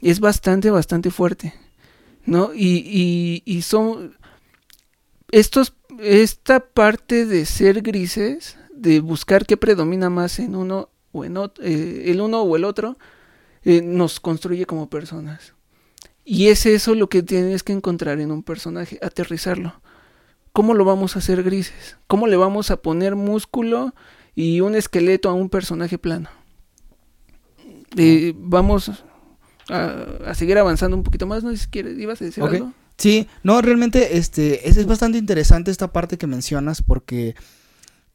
es 0.02 0.22
bastante, 0.22 0.72
bastante 0.72 1.12
fuerte. 1.12 1.54
¿no? 2.26 2.54
Y, 2.56 3.44
y, 3.44 3.62
son 3.64 4.16
estos, 5.30 5.74
esta 6.00 6.62
parte 6.62 7.26
de 7.26 7.46
ser 7.46 7.82
grises, 7.82 8.58
de 8.74 9.02
buscar 9.02 9.46
qué 9.46 9.58
predomina 9.58 10.10
más 10.10 10.40
en 10.40 10.56
uno 10.56 10.88
o 11.12 11.26
en 11.26 11.36
otro, 11.36 11.66
eh, 11.66 12.04
el 12.06 12.22
uno 12.22 12.44
o 12.44 12.56
el 12.56 12.64
otro, 12.64 12.98
eh, 13.66 13.82
nos 13.82 14.22
construye 14.22 14.66
como 14.66 14.90
personas. 14.90 15.54
Y 16.24 16.48
es 16.48 16.66
eso 16.66 16.96
lo 16.96 17.10
que 17.10 17.24
tienes 17.24 17.62
que 17.62 17.74
encontrar 17.74 18.22
en 18.22 18.32
un 18.32 18.42
personaje, 18.42 19.00
aterrizarlo. 19.02 19.82
¿Cómo 20.54 20.76
lo 20.76 20.86
vamos 20.86 21.18
a 21.18 21.20
hacer 21.20 21.44
grises? 21.44 21.98
¿Cómo 22.08 22.28
le 22.28 22.38
vamos 22.38 22.72
a 22.72 22.78
poner 22.78 23.18
músculo 23.18 23.94
y 24.34 24.62
un 24.62 24.76
esqueleto 24.76 25.28
a 25.28 25.34
un 25.34 25.50
personaje 25.50 25.98
plano? 25.98 26.30
Eh, 27.98 28.34
vamos 28.38 28.92
a, 29.70 30.34
seguir 30.34 30.58
avanzando 30.58 30.98
un 30.98 31.04
poquito 31.04 31.28
más, 31.28 31.44
¿no? 31.44 31.56
Si 31.56 31.68
quieres, 31.68 31.98
ibas 31.98 32.22
a 32.22 32.26
decir 32.26 32.44
algo. 32.44 32.74
Sí, 32.98 33.28
no, 33.42 33.62
realmente 33.62 34.18
este, 34.18 34.70
es, 34.70 34.78
es, 34.78 34.86
bastante 34.86 35.18
interesante 35.18 35.72
esta 35.72 35.92
parte 35.92 36.18
que 36.18 36.28
mencionas 36.28 36.82
porque 36.82 37.36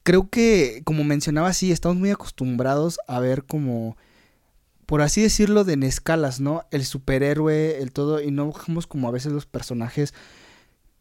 creo 0.03 0.31
que, 0.31 0.83
como 0.85 1.05
mencionaba, 1.05 1.53
sí, 1.53 1.73
estamos 1.73 1.99
muy 1.99 2.11
acostumbrados 2.11 2.99
a 3.09 3.21
ver 3.21 3.45
como, 3.45 3.97
por 4.87 5.03
así 5.03 5.21
decirlo, 5.21 5.65
de 5.65 5.75
en 5.75 5.83
escalas, 5.83 6.41
¿no? 6.41 6.65
El 6.71 6.85
superhéroe, 6.85 7.83
el 7.83 7.93
todo, 7.93 8.23
y 8.23 8.31
no 8.31 8.51
bajamos 8.51 8.87
como 8.87 9.09
a 9.09 9.11
veces 9.11 9.33
los 9.33 9.47
personajes, 9.47 10.15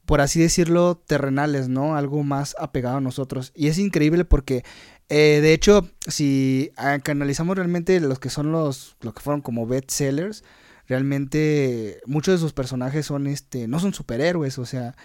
por 0.05 0.21
así 0.21 0.39
decirlo, 0.39 1.01
terrenales, 1.05 1.69
¿no? 1.69 1.95
Algo 1.95 2.23
más 2.23 2.55
apegado 2.59 2.97
a 2.97 3.01
nosotros. 3.01 3.53
Y 3.55 3.67
es 3.67 3.77
increíble 3.77 4.25
porque, 4.25 4.63
eh, 5.09 5.39
de 5.41 5.53
hecho, 5.53 5.89
si 6.07 6.71
analizamos 6.75 7.55
realmente 7.55 7.99
los 7.99 8.19
que 8.19 8.29
son 8.29 8.51
los, 8.51 8.97
lo 9.01 9.13
que 9.13 9.21
fueron 9.21 9.41
como 9.41 9.65
bestsellers, 9.65 10.43
realmente 10.87 12.01
muchos 12.05 12.35
de 12.35 12.39
sus 12.39 12.53
personajes 12.53 13.05
son, 13.05 13.27
este, 13.27 13.67
no 13.67 13.79
son 13.79 13.93
superhéroes, 13.93 14.57
o 14.57 14.65
sea, 14.65 14.95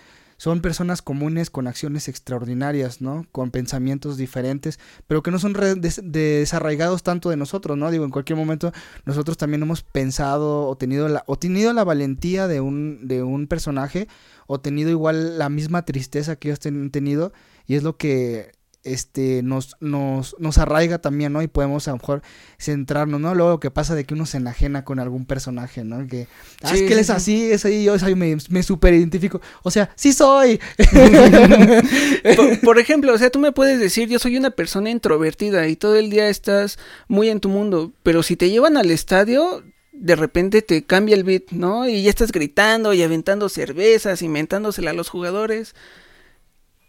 son 0.42 0.60
personas 0.60 1.02
comunes 1.02 1.50
con 1.50 1.68
acciones 1.68 2.08
extraordinarias, 2.08 3.00
¿no? 3.00 3.26
Con 3.30 3.52
pensamientos 3.52 4.16
diferentes, 4.16 4.80
pero 5.06 5.22
que 5.22 5.30
no 5.30 5.38
son 5.38 5.54
desarraigados 6.02 7.04
tanto 7.04 7.30
de 7.30 7.36
nosotros, 7.36 7.78
¿no? 7.78 7.92
Digo, 7.92 8.04
en 8.04 8.10
cualquier 8.10 8.36
momento 8.36 8.72
nosotros 9.04 9.36
también 9.36 9.62
hemos 9.62 9.84
pensado 9.84 10.66
o 10.66 10.76
tenido 10.76 11.08
la, 11.08 11.22
o 11.26 11.38
tenido 11.38 11.72
la 11.72 11.84
valentía 11.84 12.48
de 12.48 12.60
un, 12.60 13.06
de 13.06 13.22
un 13.22 13.46
personaje 13.46 14.08
o 14.48 14.58
tenido 14.58 14.90
igual 14.90 15.38
la 15.38 15.48
misma 15.48 15.84
tristeza 15.84 16.34
que 16.34 16.48
ellos 16.48 16.66
han 16.66 16.90
tenido 16.90 17.32
y 17.68 17.76
es 17.76 17.84
lo 17.84 17.96
que 17.96 18.50
este, 18.84 19.42
nos, 19.42 19.76
nos, 19.80 20.34
nos 20.38 20.58
arraiga 20.58 20.98
también, 20.98 21.32
¿no? 21.32 21.42
Y 21.42 21.46
podemos 21.46 21.86
a 21.86 21.92
lo 21.92 21.98
mejor 21.98 22.22
centrarnos, 22.58 23.20
¿no? 23.20 23.34
Luego 23.34 23.52
lo 23.52 23.60
que 23.60 23.70
pasa 23.70 23.94
de 23.94 24.04
que 24.04 24.14
uno 24.14 24.26
se 24.26 24.38
enajena 24.38 24.84
con 24.84 24.98
algún 24.98 25.24
personaje, 25.24 25.84
¿no? 25.84 26.06
Que, 26.06 26.26
ah, 26.62 26.74
es 26.74 26.82
que 26.82 26.92
él 26.92 26.98
es 26.98 27.10
así, 27.10 27.50
es 27.52 27.64
ahí, 27.64 27.84
yo, 27.84 27.94
me, 28.16 28.36
me 28.48 28.62
super 28.62 28.92
identifico. 28.92 29.40
O 29.62 29.70
sea, 29.70 29.90
sí 29.94 30.12
soy. 30.12 30.60
por, 32.64 32.78
ejemplo, 32.78 33.14
o 33.14 33.18
sea, 33.18 33.30
tú 33.30 33.38
me 33.38 33.52
puedes 33.52 33.78
decir, 33.78 34.08
yo 34.08 34.18
soy 34.18 34.36
una 34.36 34.50
persona 34.50 34.90
introvertida 34.90 35.68
y 35.68 35.76
todo 35.76 35.96
el 35.96 36.10
día 36.10 36.28
estás 36.28 36.78
muy 37.08 37.28
en 37.28 37.40
tu 37.40 37.48
mundo, 37.48 37.92
pero 38.02 38.22
si 38.22 38.36
te 38.36 38.50
llevan 38.50 38.76
al 38.76 38.90
estadio, 38.90 39.62
de 39.92 40.16
repente 40.16 40.62
te 40.62 40.82
cambia 40.82 41.14
el 41.14 41.22
beat, 41.22 41.50
¿no? 41.52 41.88
Y 41.88 42.02
ya 42.02 42.10
estás 42.10 42.32
gritando 42.32 42.94
y 42.94 43.02
aventando 43.02 43.48
cervezas, 43.48 44.22
inventándosela 44.22 44.90
a 44.90 44.94
los 44.94 45.08
jugadores 45.08 45.74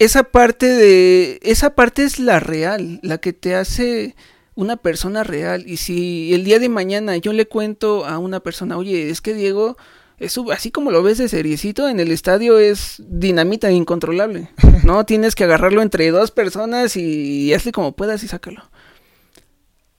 esa 0.04 0.24
parte 0.24 0.68
de 0.68 1.40
esa 1.44 1.76
parte 1.76 2.04
es 2.04 2.20
la 2.20 2.40
real, 2.40 3.00
la 3.04 3.18
que 3.18 3.34
te 3.34 3.56
hace 3.56 4.16
una 4.56 4.78
persona 4.78 5.24
real 5.24 5.64
y 5.68 5.78
si 5.78 6.34
el 6.34 6.44
día 6.44 6.60
de 6.60 6.70
mañana 6.70 7.18
yo 7.18 7.34
le 7.34 7.48
cuento 7.48 8.06
a 8.06 8.18
una 8.20 8.40
persona, 8.40 8.78
"Oye, 8.78 9.10
es 9.10 9.22
que 9.22 9.34
Diego 9.34 9.78
es 10.20 10.38
así 10.52 10.72
como 10.72 10.92
lo 10.92 11.04
ves 11.04 11.18
de 11.18 11.28
seriecito 11.28 11.90
en 11.90 12.00
el 12.00 12.12
estadio 12.12 12.60
es 12.60 13.02
dinamita 13.08 13.72
incontrolable, 13.72 14.50
¿no? 14.84 15.06
Tienes 15.06 15.36
que 15.36 15.44
agarrarlo 15.46 15.82
entre 15.82 16.12
dos 16.12 16.32
personas 16.32 16.96
y, 16.96 17.48
y 17.48 17.54
hazle 17.54 17.72
como 17.72 17.94
puedas 17.94 18.24
y 18.24 18.28
sácalo." 18.28 18.70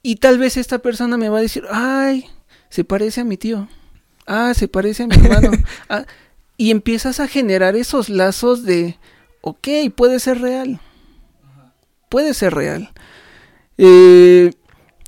Y 0.01 0.17
tal 0.17 0.37
vez 0.37 0.55
esta 0.57 0.79
persona 0.79 1.17
me 1.17 1.29
va 1.29 1.39
a 1.39 1.41
decir, 1.41 1.65
"Ay, 1.71 2.27
se 2.69 2.83
parece 2.83 3.21
a 3.21 3.25
mi 3.25 3.37
tío." 3.37 3.67
Ah, 4.27 4.53
se 4.55 4.67
parece 4.67 5.03
a 5.03 5.07
mi 5.07 5.15
hermano. 5.15 5.51
Ah, 5.89 6.05
y 6.57 6.71
empiezas 6.71 7.19
a 7.19 7.27
generar 7.27 7.75
esos 7.75 8.09
lazos 8.09 8.63
de 8.63 8.97
ok, 9.45 9.67
puede 9.95 10.19
ser 10.19 10.41
real. 10.41 10.79
Puede 12.09 12.33
ser 12.33 12.55
real. 12.55 12.91
Eh, 13.77 14.51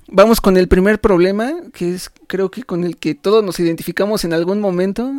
vamos 0.08 0.42
con 0.42 0.58
el 0.58 0.68
primer 0.68 1.02
problema, 1.02 1.54
que 1.74 1.96
es 1.96 2.12
creo 2.28 2.52
que 2.52 2.62
con 2.62 2.84
el 2.84 2.98
que 2.98 3.16
todos 3.16 3.44
nos 3.44 3.60
identificamos 3.60 4.26
en 4.26 4.34
algún 4.34 4.62
momento, 4.62 5.12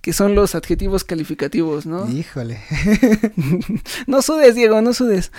que 0.00 0.12
son 0.12 0.34
los 0.34 0.56
adjetivos 0.56 1.04
calificativos, 1.04 1.86
¿no? 1.86 2.10
Híjole. 2.10 2.60
no 4.08 4.20
sudes, 4.20 4.56
Diego, 4.56 4.82
no 4.82 4.92
sudes. 4.94 5.30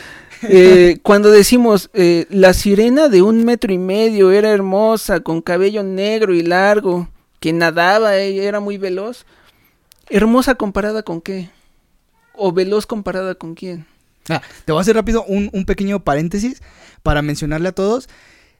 Eh, 0.43 0.99
cuando 1.03 1.29
decimos 1.29 1.89
eh, 1.93 2.27
la 2.29 2.53
sirena 2.53 3.09
de 3.09 3.23
un 3.23 3.43
metro 3.43 3.73
y 3.73 3.77
medio 3.77 4.31
era 4.31 4.51
hermosa, 4.51 5.19
con 5.19 5.41
cabello 5.41 5.83
negro 5.83 6.33
y 6.33 6.43
largo, 6.43 7.09
que 7.41 7.51
nadaba, 7.51 8.15
ella 8.15 8.43
era 8.43 8.61
muy 8.61 8.77
veloz. 8.77 9.25
¿Hermosa 10.09 10.55
comparada 10.55 11.03
con 11.03 11.19
qué? 11.19 11.49
O 12.37 12.51
veloz 12.51 12.85
comparada 12.85 13.35
con 13.35 13.55
quién. 13.55 13.85
Ah, 14.29 14.41
te 14.65 14.71
voy 14.71 14.79
a 14.79 14.81
hacer 14.81 14.95
rápido 14.95 15.23
un, 15.25 15.49
pequeño 15.65 16.03
paréntesis 16.03 16.61
para 17.03 17.21
mencionarle 17.21 17.69
a 17.69 17.75
todos. 17.75 18.09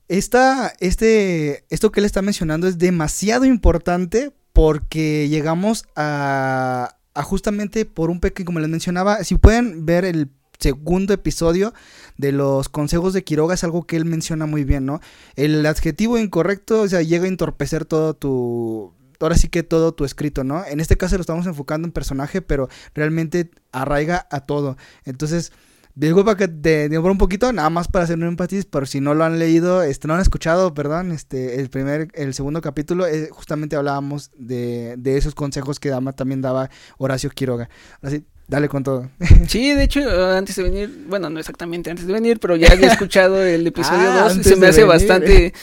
Esta, 0.08 0.74
este, 0.80 1.66
esto 1.70 1.92
que 1.92 2.00
él 2.00 2.06
está 2.06 2.22
mencionando 2.22 2.68
es 2.68 2.78
demasiado 2.78 3.46
importante 3.46 4.32
porque 4.54 5.28
llegamos 5.30 5.86
a, 5.96 6.96
a 7.14 7.24
justamente 7.24 7.86
por 7.86 8.10
un 8.10 8.20
pequeño, 8.20 8.46
como 8.46 8.60
les 8.60 8.70
mencionaba, 8.70 9.24
si 9.24 9.36
pueden 9.36 9.86
ver 9.86 10.06
el 10.06 10.30
segundo 10.60 11.14
episodio 11.14 11.74
de 12.18 12.32
los 12.32 12.70
consejos 12.70 13.14
de 13.14 13.24
Quiroga 13.24 13.54
es 13.54 13.64
algo 13.64 13.86
que 13.86 13.96
él 13.96 14.06
menciona 14.06 14.46
muy 14.46 14.64
bien, 14.64 14.86
¿no? 14.86 15.02
El 15.36 15.66
adjetivo 15.66 16.18
incorrecto, 16.18 16.82
o 16.82 16.88
sea, 16.88 17.02
llega 17.02 17.26
a 17.26 17.28
entorpecer 17.28 17.86
todo 17.86 18.14
tu, 18.14 18.94
ahora 19.26 19.38
sí 19.38 19.50
que 19.50 19.64
todo 19.64 19.94
tu 19.94 20.06
escrito, 20.06 20.44
¿no? 20.44 20.66
En 20.66 20.80
este 20.80 20.98
caso 20.98 21.16
lo 21.16 21.22
estamos 21.22 21.46
enfocando 21.48 21.88
en 21.88 21.92
personaje, 21.92 22.42
pero 22.42 22.70
realmente 22.94 23.52
arraiga 23.72 24.28
a 24.32 24.42
todo. 24.42 24.78
Entonces, 25.06 25.52
para 26.00 26.38
que 26.38 26.48
te 26.48 26.90
demore 26.90 27.12
un 27.12 27.18
poquito, 27.18 27.52
nada 27.52 27.70
más 27.70 27.88
para 27.88 28.06
hacer 28.06 28.18
un 28.18 28.26
énfasis, 28.26 28.66
por 28.66 28.88
si 28.88 29.02
no 29.02 29.14
lo 29.14 29.24
han 29.24 29.40
leído, 29.40 29.82
este, 29.82 30.08
no 30.08 30.14
han 30.14 30.22
escuchado, 30.22 30.74
perdón, 30.74 31.12
este, 31.12 31.60
el 31.60 31.70
primer, 31.70 32.10
el 32.14 32.34
segundo 32.34 32.62
capítulo, 32.62 33.08
eh, 33.08 33.30
justamente 33.32 33.76
hablábamos 33.76 34.30
de, 34.38 34.96
de 34.98 35.18
esos 35.18 35.34
consejos 35.34 35.80
que 35.80 35.90
dama, 35.90 36.14
también 36.14 36.42
daba 36.42 36.70
Horacio 36.98 37.30
Quiroga. 37.32 37.70
Así, 38.02 38.24
dale 38.48 38.70
con 38.70 38.84
todo. 38.84 39.10
Sí, 39.48 39.74
de 39.74 39.84
hecho, 39.84 40.02
antes 40.36 40.56
de 40.56 40.64
venir, 40.64 41.06
bueno, 41.08 41.30
no 41.30 41.40
exactamente 41.40 41.90
antes 41.90 42.06
de 42.06 42.14
venir, 42.14 42.40
pero 42.40 42.56
ya 42.56 42.72
había 42.72 42.88
escuchado 42.92 43.44
el 43.44 43.66
episodio 43.66 44.12
2 44.12 44.36
ah, 44.36 44.40
y 44.40 44.44
se 44.44 44.56
me 44.56 44.68
hace 44.68 44.84
bastante, 44.84 45.54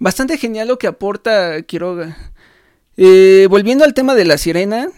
bastante 0.00 0.38
genial 0.38 0.68
lo 0.68 0.78
que 0.78 0.88
aporta 0.88 1.62
Quiroga. 1.62 2.33
Eh, 2.96 3.46
volviendo 3.50 3.84
al 3.84 3.94
tema 3.94 4.14
de 4.14 4.24
la 4.24 4.38
sirena, 4.38 4.88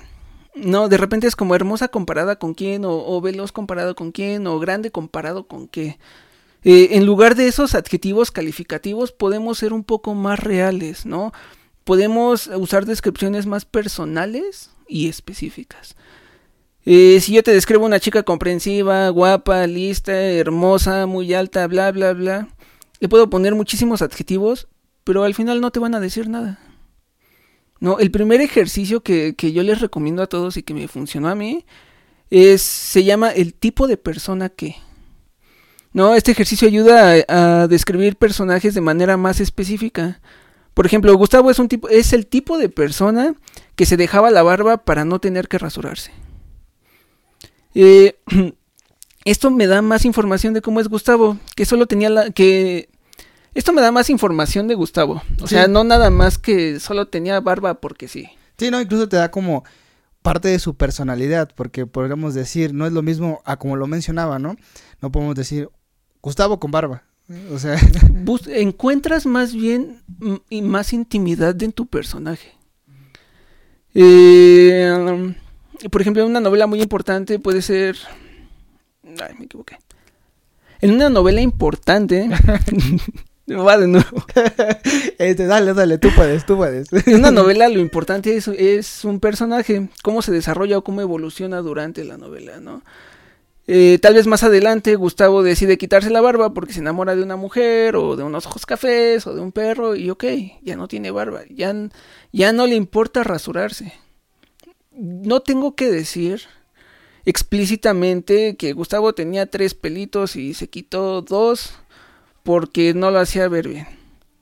no, 0.54 0.88
de 0.88 0.96
repente 0.96 1.26
es 1.26 1.36
como 1.36 1.54
hermosa 1.54 1.88
comparada 1.88 2.36
con 2.36 2.54
quién, 2.54 2.82
o, 2.84 3.20
veloz 3.20 3.52
comparado 3.52 3.94
con 3.94 4.12
quién, 4.12 4.46
o 4.46 4.58
grande 4.58 4.90
comparado 4.90 5.46
con 5.46 5.68
qué. 5.68 5.98
Eh, 6.64 6.88
en 6.92 7.06
lugar 7.06 7.36
de 7.36 7.46
esos 7.46 7.74
adjetivos 7.74 8.30
calificativos, 8.30 9.12
podemos 9.12 9.58
ser 9.58 9.72
un 9.72 9.84
poco 9.84 10.14
más 10.14 10.40
reales, 10.40 11.06
¿no? 11.06 11.32
Podemos 11.84 12.48
usar 12.48 12.86
descripciones 12.86 13.46
más 13.46 13.64
personales 13.64 14.70
y 14.88 15.08
específicas. 15.08 15.94
Eh, 16.84 17.20
si 17.20 17.32
yo 17.34 17.42
te 17.42 17.52
describo 17.52 17.84
una 17.84 18.00
chica 18.00 18.22
comprensiva, 18.22 19.08
guapa, 19.10 19.66
lista, 19.66 20.12
hermosa, 20.12 21.06
muy 21.06 21.34
alta, 21.34 21.66
bla, 21.66 21.92
bla, 21.92 22.12
bla, 22.12 22.48
le 23.00 23.08
puedo 23.08 23.28
poner 23.28 23.54
muchísimos 23.54 24.02
adjetivos, 24.02 24.68
pero 25.04 25.24
al 25.24 25.34
final 25.34 25.60
no 25.60 25.70
te 25.70 25.80
van 25.80 25.94
a 25.94 26.00
decir 26.00 26.28
nada. 26.28 26.58
No, 27.80 27.98
el 27.98 28.10
primer 28.10 28.40
ejercicio 28.40 29.02
que, 29.02 29.34
yo 29.38 29.62
les 29.62 29.80
recomiendo 29.80 30.22
a 30.22 30.26
todos 30.26 30.56
y 30.56 30.62
que 30.62 30.74
me 30.74 30.88
funcionó 30.88 31.28
a 31.28 31.34
mí 31.34 31.66
es, 32.30 32.62
se 32.62 33.04
llama 33.04 33.30
el 33.30 33.54
tipo 33.54 33.86
de 33.86 33.96
persona 33.96 34.48
que. 34.48 34.76
No, 35.92 36.14
este 36.14 36.32
ejercicio 36.32 36.68
ayuda 36.68 37.14
a, 37.28 37.68
describir 37.68 38.16
personajes 38.16 38.74
de 38.74 38.80
manera 38.80 39.16
más 39.16 39.40
específica. 39.40 40.20
Por 40.74 40.84
ejemplo, 40.84 41.14
Gustavo 41.16 41.50
es 41.50 41.58
un 41.58 41.68
tipo, 41.68 41.88
es 41.88 42.12
el 42.12 42.26
tipo 42.26 42.58
de 42.58 42.68
persona 42.68 43.34
que 43.76 43.86
se 43.86 43.96
dejaba 43.96 44.30
la 44.30 44.42
barba 44.42 44.78
para 44.78 45.04
no 45.04 45.20
tener 45.20 45.48
que 45.48 45.58
rasurarse. 45.58 46.12
Eh, 47.74 48.18
esto 49.24 49.50
me 49.50 49.66
da 49.66 49.82
más 49.82 50.04
información 50.04 50.54
de 50.54 50.62
cómo 50.62 50.80
es 50.80 50.88
Gustavo, 50.88 51.38
que 51.54 51.64
solo 51.64 51.86
tenía 51.86 52.10
la, 52.10 52.30
que 52.30 52.90
esto 53.56 53.72
me 53.72 53.80
da 53.80 53.90
más 53.90 54.10
información 54.10 54.68
de 54.68 54.74
Gustavo. 54.74 55.22
O 55.40 55.46
sea, 55.46 55.66
no 55.66 55.82
nada 55.82 56.10
más 56.10 56.36
que 56.36 56.78
solo 56.78 57.08
tenía 57.08 57.40
barba 57.40 57.80
porque 57.80 58.06
sí. 58.06 58.28
Sí, 58.58 58.70
no, 58.70 58.80
incluso 58.80 59.08
te 59.08 59.16
da 59.16 59.30
como 59.30 59.64
parte 60.20 60.48
de 60.48 60.58
su 60.58 60.76
personalidad, 60.76 61.50
porque 61.54 61.86
podríamos 61.86 62.34
decir, 62.34 62.74
no 62.74 62.86
es 62.86 62.92
lo 62.92 63.00
mismo 63.00 63.40
a 63.46 63.56
como 63.58 63.76
lo 63.76 63.86
mencionaba, 63.86 64.38
¿no? 64.38 64.56
No 65.00 65.10
podemos 65.10 65.34
decir 65.34 65.70
Gustavo 66.20 66.60
con 66.60 66.70
barba. 66.70 67.04
O 67.50 67.58
sea, 67.58 67.78
encuentras 68.48 69.24
más 69.24 69.54
bien 69.54 70.02
y 70.50 70.60
más 70.60 70.92
intimidad 70.92 71.60
en 71.62 71.72
tu 71.72 71.86
personaje. 71.86 72.52
Eh, 73.94 75.34
por 75.90 76.00
ejemplo, 76.02 76.26
una 76.26 76.40
novela 76.40 76.66
muy 76.66 76.82
importante 76.82 77.38
puede 77.38 77.62
ser... 77.62 77.96
Ay, 79.02 79.34
me 79.38 79.46
equivoqué. 79.46 79.78
En 80.82 80.90
una 80.90 81.08
novela 81.08 81.40
importante... 81.40 82.28
Va 83.48 83.78
de 83.78 83.86
nuevo. 83.86 84.24
Este, 85.18 85.46
dale, 85.46 85.72
dale, 85.72 85.98
tú 85.98 86.08
puedes, 86.14 86.44
tú 86.44 86.56
puedes. 86.56 86.92
En 86.92 87.16
una 87.16 87.30
novela 87.32 87.68
lo 87.68 87.78
importante 87.80 88.36
es, 88.36 88.48
es, 88.48 89.04
un 89.04 89.18
personaje, 89.20 89.88
cómo 90.02 90.20
se 90.20 90.32
desarrolla 90.32 90.78
o 90.78 90.84
cómo 90.84 91.00
evoluciona 91.00 91.62
durante 91.62 92.04
la 92.04 92.18
novela, 92.18 92.60
¿no? 92.60 92.82
Eh, 93.68 93.98
tal 94.00 94.14
vez 94.14 94.26
más 94.28 94.44
adelante 94.44 94.94
Gustavo 94.94 95.42
decide 95.42 95.78
quitarse 95.78 96.10
la 96.10 96.20
barba 96.20 96.54
porque 96.54 96.72
se 96.72 96.80
enamora 96.80 97.16
de 97.16 97.22
una 97.22 97.34
mujer 97.34 97.96
o 97.96 98.14
de 98.14 98.22
unos 98.22 98.46
ojos 98.46 98.64
cafés 98.64 99.26
o 99.26 99.34
de 99.34 99.40
un 99.40 99.50
perro 99.50 99.96
y 99.96 100.08
ok, 100.10 100.24
ya 100.62 100.76
no 100.76 100.86
tiene 100.86 101.10
barba, 101.10 101.42
ya, 101.50 101.74
ya 102.32 102.52
no 102.52 102.66
le 102.66 102.76
importa 102.76 103.24
rasurarse. 103.24 103.92
No 104.92 105.40
tengo 105.40 105.74
que 105.74 105.90
decir 105.90 106.42
explícitamente 107.24 108.56
que 108.56 108.72
Gustavo 108.72 109.14
tenía 109.14 109.46
tres 109.46 109.74
pelitos 109.74 110.36
y 110.36 110.54
se 110.54 110.68
quitó 110.68 111.22
dos 111.22 111.74
porque 112.46 112.94
no 112.94 113.10
lo 113.10 113.18
hacía 113.18 113.46
ver 113.48 113.68
bien. 113.68 113.86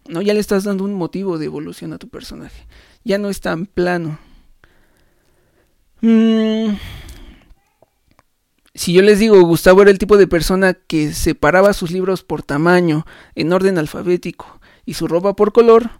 No, 0.06 0.22
ya 0.22 0.34
le 0.34 0.40
estás 0.40 0.62
dando 0.62 0.84
un 0.84 0.94
motivo 0.94 1.38
de 1.38 1.46
evolución 1.46 1.92
a 1.92 1.98
tu 1.98 2.08
personaje. 2.08 2.68
Ya 3.02 3.18
no 3.18 3.28
es 3.28 3.40
tan 3.40 3.66
plano. 3.66 4.20
Mmm 6.00 6.76
si 8.74 8.92
yo 8.92 9.02
les 9.02 9.20
digo, 9.20 9.40
Gustavo 9.42 9.82
era 9.82 9.90
el 9.90 9.98
tipo 9.98 10.16
de 10.16 10.26
persona 10.26 10.74
que 10.74 11.12
separaba 11.12 11.72
sus 11.72 11.92
libros 11.92 12.24
por 12.24 12.42
tamaño, 12.42 13.06
en 13.36 13.52
orden 13.52 13.78
alfabético, 13.78 14.60
y 14.84 14.94
su 14.94 15.06
ropa 15.06 15.36
por 15.36 15.52
color, 15.52 15.90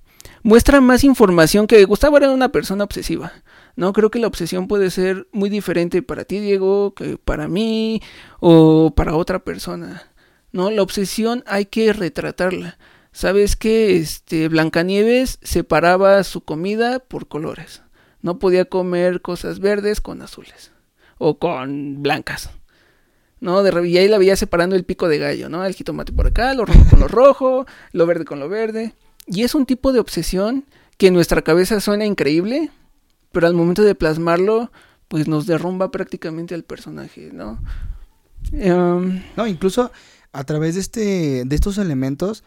muestra 0.43 0.81
más 0.81 1.05
información 1.05 1.69
que 1.69 1.85
Gustavo 1.85 2.17
era 2.17 2.31
una 2.31 2.51
persona 2.51 2.85
obsesiva. 2.85 3.33
No 3.77 3.93
creo 3.93 4.11
que 4.11 4.19
la 4.19 4.27
obsesión 4.27 4.67
puede 4.67 4.91
ser 4.91 5.29
muy 5.33 5.51
diferente 5.51 6.03
para 6.03 6.25
ti, 6.25 6.41
Diego, 6.41 6.95
que 6.95 7.17
para 7.17 7.49
mí 7.49 8.03
o 8.41 8.93
para 8.95 9.15
otra 9.15 9.45
persona. 9.45 10.03
No, 10.55 10.71
la 10.71 10.83
obsesión 10.83 11.43
hay 11.49 11.67
que 11.67 11.93
retratarla. 11.93 12.79
¿Sabes 13.11 13.57
que 13.57 13.97
este 13.97 14.47
Blancanieves 14.49 15.41
separaba 15.43 16.23
su 16.23 16.43
comida 16.43 17.01
por 17.01 17.27
colores? 17.27 17.83
No 18.23 18.39
podía 18.39 18.65
comer 18.65 19.21
cosas 19.21 19.59
verdes 19.59 20.01
con 20.01 20.23
azules 20.23 20.71
o 21.19 21.41
con 21.41 22.05
blancas. 22.05 22.51
¿no? 23.41 23.65
De, 23.65 23.89
y 23.89 23.99
ahí 23.99 24.07
la 24.07 24.17
veía 24.17 24.37
separando 24.37 24.77
el 24.77 24.85
pico 24.85 25.09
de 25.09 25.19
gallo, 25.19 25.49
¿no? 25.49 25.65
El 25.65 25.75
jitomate 25.75 26.13
por 26.13 26.29
acá, 26.29 26.55
lo 26.55 26.65
rojo 26.65 26.85
con 26.89 27.01
lo 27.01 27.09
rojo, 27.09 27.67
lo 27.91 28.07
verde 28.07 28.25
con 28.25 28.39
lo 28.39 28.49
verde. 28.49 28.95
Y 29.27 29.43
es 29.43 29.57
un 29.57 29.67
tipo 29.67 29.93
de 29.93 29.99
obsesión 29.99 30.67
que 30.99 31.09
en 31.09 31.15
nuestra 31.15 31.43
cabeza 31.43 31.81
suena 31.81 32.07
increíble, 32.07 32.71
pero 33.33 33.49
al 33.49 33.55
momento 33.55 33.83
de 33.83 33.97
plasmarlo, 33.97 34.71
pues 35.09 35.27
nos 35.27 35.47
derrumba 35.47 35.91
prácticamente 35.91 36.55
al 36.55 36.63
personaje, 36.63 37.31
¿no? 37.33 37.59
Em, 38.53 39.25
no, 39.37 39.47
incluso 39.49 39.91
a 40.35 40.45
través 40.45 40.75
de 40.75 40.81
este, 40.81 41.45
de 41.45 41.55
estos 41.55 41.79
elementos, 41.79 42.45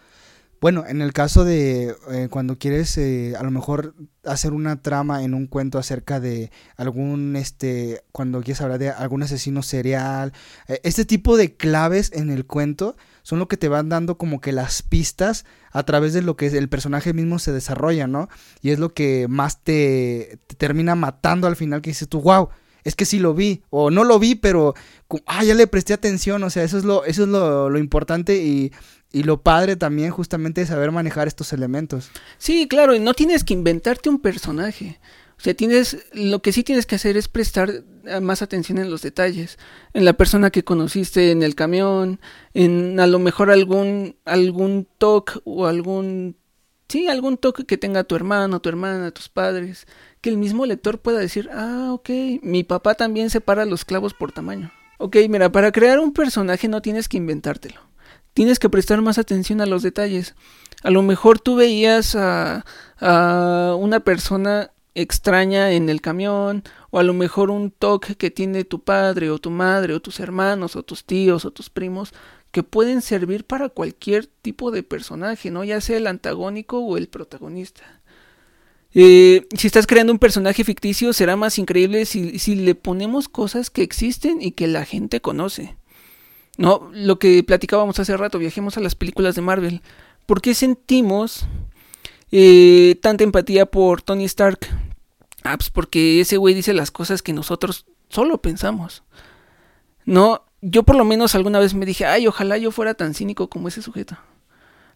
bueno, 0.60 0.86
en 0.88 1.02
el 1.04 1.14
caso 1.14 1.46
de 1.46 1.96
eh, 2.12 2.28
cuando 2.32 2.58
quieres 2.58 2.98
eh, 2.98 3.36
a 3.38 3.44
lo 3.44 3.52
mejor 3.52 3.94
hacer 4.26 4.54
una 4.54 4.82
trama 4.82 5.24
en 5.24 5.36
un 5.36 5.46
cuento 5.46 5.78
acerca 5.78 6.20
de 6.20 6.52
algún, 6.78 7.36
este, 7.36 8.04
cuando 8.12 8.42
quieres 8.42 8.62
hablar 8.62 8.80
de 8.80 8.90
algún 8.90 9.22
asesino 9.22 9.62
serial, 9.62 10.34
eh, 10.68 10.80
este 10.84 11.06
tipo 11.06 11.38
de 11.38 11.56
claves 11.56 12.12
en 12.12 12.32
el 12.32 12.48
cuento 12.48 12.98
son 13.22 13.38
lo 13.38 13.48
que 13.48 13.58
te 13.58 13.68
van 13.68 13.90
dando 13.90 14.18
como 14.18 14.42
que 14.42 14.52
las 14.52 14.82
pistas 14.82 15.46
a 15.72 15.84
través 15.84 16.14
de 16.14 16.24
lo 16.24 16.36
que 16.36 16.48
el 16.48 16.70
personaje 16.70 17.14
mismo 17.14 17.38
se 17.38 17.52
desarrolla, 17.52 18.08
¿no? 18.08 18.28
Y 18.62 18.72
es 18.72 18.80
lo 18.80 18.96
que 18.96 19.28
más 19.30 19.64
te, 19.64 20.40
termina 20.58 20.96
matando 20.96 21.46
al 21.46 21.56
final 21.56 21.82
que 21.84 21.92
dices 21.92 22.10
tú, 22.10 22.22
wow, 22.22 22.50
es 22.88 22.96
que 22.96 23.06
sí 23.06 23.20
lo 23.20 23.34
vi, 23.34 23.62
o 23.70 23.92
no 23.92 24.04
lo 24.04 24.18
vi, 24.18 24.36
pero, 24.36 24.74
ah, 25.26 25.44
ya 25.44 25.54
le 25.54 25.68
presté 25.68 25.94
atención, 25.94 26.44
o 26.44 26.50
sea, 26.50 26.64
eso 26.64 26.78
es 26.78 26.84
lo, 26.84 27.06
eso 27.06 27.24
es 27.24 27.30
lo, 27.30 27.78
importante 27.78 28.38
y 28.38 28.72
y 29.12 29.24
lo 29.24 29.42
padre 29.42 29.78
también 29.78 30.12
justamente 30.12 30.62
es 30.62 30.68
saber 30.68 30.92
manejar 30.92 31.28
estos 31.28 31.54
elementos. 31.54 32.12
Sí, 32.38 32.68
claro, 32.68 32.94
y 32.94 33.00
no 33.00 33.14
tienes 33.14 33.44
que 33.46 33.54
inventarte 33.54 34.10
un 34.10 34.20
personaje. 34.20 35.00
O 35.38 35.42
sea, 35.42 35.54
tienes, 35.54 36.06
lo 36.14 36.42
que 36.42 36.52
sí 36.52 36.64
tienes 36.64 36.86
que 36.86 36.96
hacer 36.96 37.16
es 37.16 37.28
prestar 37.28 37.84
eh, 38.06 38.20
más 38.20 38.42
atención 38.42 38.80
en 38.80 38.90
los 38.90 39.04
detalles, 39.04 39.60
en 39.94 40.04
la 40.04 40.14
persona 40.14 40.50
que 40.50 40.64
conociste 40.64 41.32
en 41.32 41.44
el 41.44 41.54
camión, 41.54 42.20
en 42.54 43.00
a 43.00 43.06
lo 43.06 43.20
mejor 43.20 43.52
algún, 43.52 44.16
algún 44.26 44.88
toque 44.98 45.34
o 45.46 45.68
algún, 45.68 46.38
sí, 46.90 47.08
algún 47.08 47.38
toque 47.38 47.66
que 47.66 47.78
tenga 47.78 48.04
tu 48.04 48.16
hermano, 48.16 48.62
tu 48.62 48.70
hermana, 48.70 49.12
tus 49.12 49.30
padres, 49.30 49.86
que 50.22 50.30
el 50.30 50.38
mismo 50.38 50.66
lector 50.66 51.00
pueda 51.00 51.20
decir, 51.20 51.50
ah, 51.54 51.90
ok, 51.92 52.10
mi 52.42 52.64
papá 52.64 52.96
también 52.96 53.30
separa 53.30 53.66
los 53.66 53.86
clavos 53.86 54.14
por 54.14 54.32
tamaño. 54.32 54.72
Ok, 54.98 55.18
mira, 55.30 55.52
para 55.52 55.72
crear 55.72 56.00
un 56.00 56.14
personaje 56.14 56.68
no 56.68 56.82
tienes 56.82 57.08
que 57.08 57.18
inventártelo 57.18 57.88
tienes 58.38 58.60
que 58.60 58.70
prestar 58.70 59.02
más 59.02 59.18
atención 59.18 59.62
a 59.62 59.66
los 59.66 59.82
detalles. 59.82 60.36
A 60.84 60.92
lo 60.92 61.02
mejor 61.02 61.40
tú 61.40 61.56
veías 61.56 62.16
a, 62.16 62.64
una 63.80 64.00
persona 64.02 64.70
extraña 64.94 65.72
en 65.72 65.90
el 65.90 66.02
camión, 66.02 66.62
o 66.92 67.00
a 67.00 67.04
lo 67.04 67.16
mejor 67.16 67.50
un 67.50 67.72
toque 67.72 68.14
que 68.14 68.30
tiene 68.30 68.64
tu 68.64 68.84
padre 68.84 69.32
o 69.32 69.40
tu 69.40 69.50
madre 69.50 69.96
o 69.96 70.02
tus 70.02 70.20
hermanos 70.20 70.76
o 70.76 70.84
tus 70.84 71.04
tíos 71.04 71.46
o 71.46 71.52
tus 71.52 71.72
primos 71.72 72.14
que 72.52 72.62
pueden 72.62 73.02
servir 73.02 73.44
para 73.44 73.70
cualquier 73.70 74.28
tipo 74.28 74.70
de 74.70 74.84
personaje, 74.84 75.50
¿no? 75.50 75.64
Ya 75.64 75.82
sea 75.82 75.98
el 75.98 76.06
antagónico 76.06 76.78
o 76.78 76.96
el 76.96 77.08
protagonista. 77.08 77.97
Eh, 78.94 79.48
si 79.56 79.68
estás 79.68 79.86
creando 79.86 80.14
un 80.14 80.20
personaje 80.20 80.64
ficticio 80.64 81.14
será 81.14 81.36
más 81.36 81.60
increíble 81.60 82.06
si, 82.06 82.56
le 82.56 82.74
ponemos 82.74 83.28
cosas 83.28 83.70
que 83.70 83.84
existen 83.84 84.42
y 84.42 84.52
que 84.52 84.68
la 84.68 84.86
gente 84.86 85.22
conoce. 85.22 85.76
No, 86.58 86.90
lo 86.92 87.20
que 87.20 87.44
platicábamos 87.44 88.00
hace 88.00 88.18
rato, 88.18 88.40
viajemos 88.40 88.78
a 88.78 88.82
las 88.82 88.96
películas 88.96 89.36
de 89.36 89.42
Marvel. 89.42 89.82
¿Por 90.26 90.42
qué 90.42 90.56
sentimos 90.56 91.46
eh, 92.32 92.98
tanta 93.02 93.24
empatía 93.24 93.68
por 93.68 94.02
Tony 94.02 94.26
Stark? 94.26 94.60
Ah, 95.44 95.58
pues 95.58 95.70
porque 95.70 96.20
ese 96.20 96.38
güey 96.38 96.56
dice 96.56 96.74
las 96.74 96.90
cosas 96.90 97.22
que 97.22 97.34
nosotros 97.34 97.86
solo 98.10 98.42
pensamos. 98.42 99.04
No, 100.06 100.46
yo 100.62 100.84
por 100.84 100.96
lo 100.96 101.06
menos 101.06 101.36
alguna 101.36 101.60
vez 101.60 101.74
me 101.74 101.86
dije, 101.86 102.06
ay, 102.06 102.28
ojalá 102.28 102.58
yo 102.58 102.72
fuera 102.72 102.96
tan 102.96 103.14
cínico 103.14 103.50
como 103.50 103.68
ese 103.68 103.82
sujeto. 103.82 104.18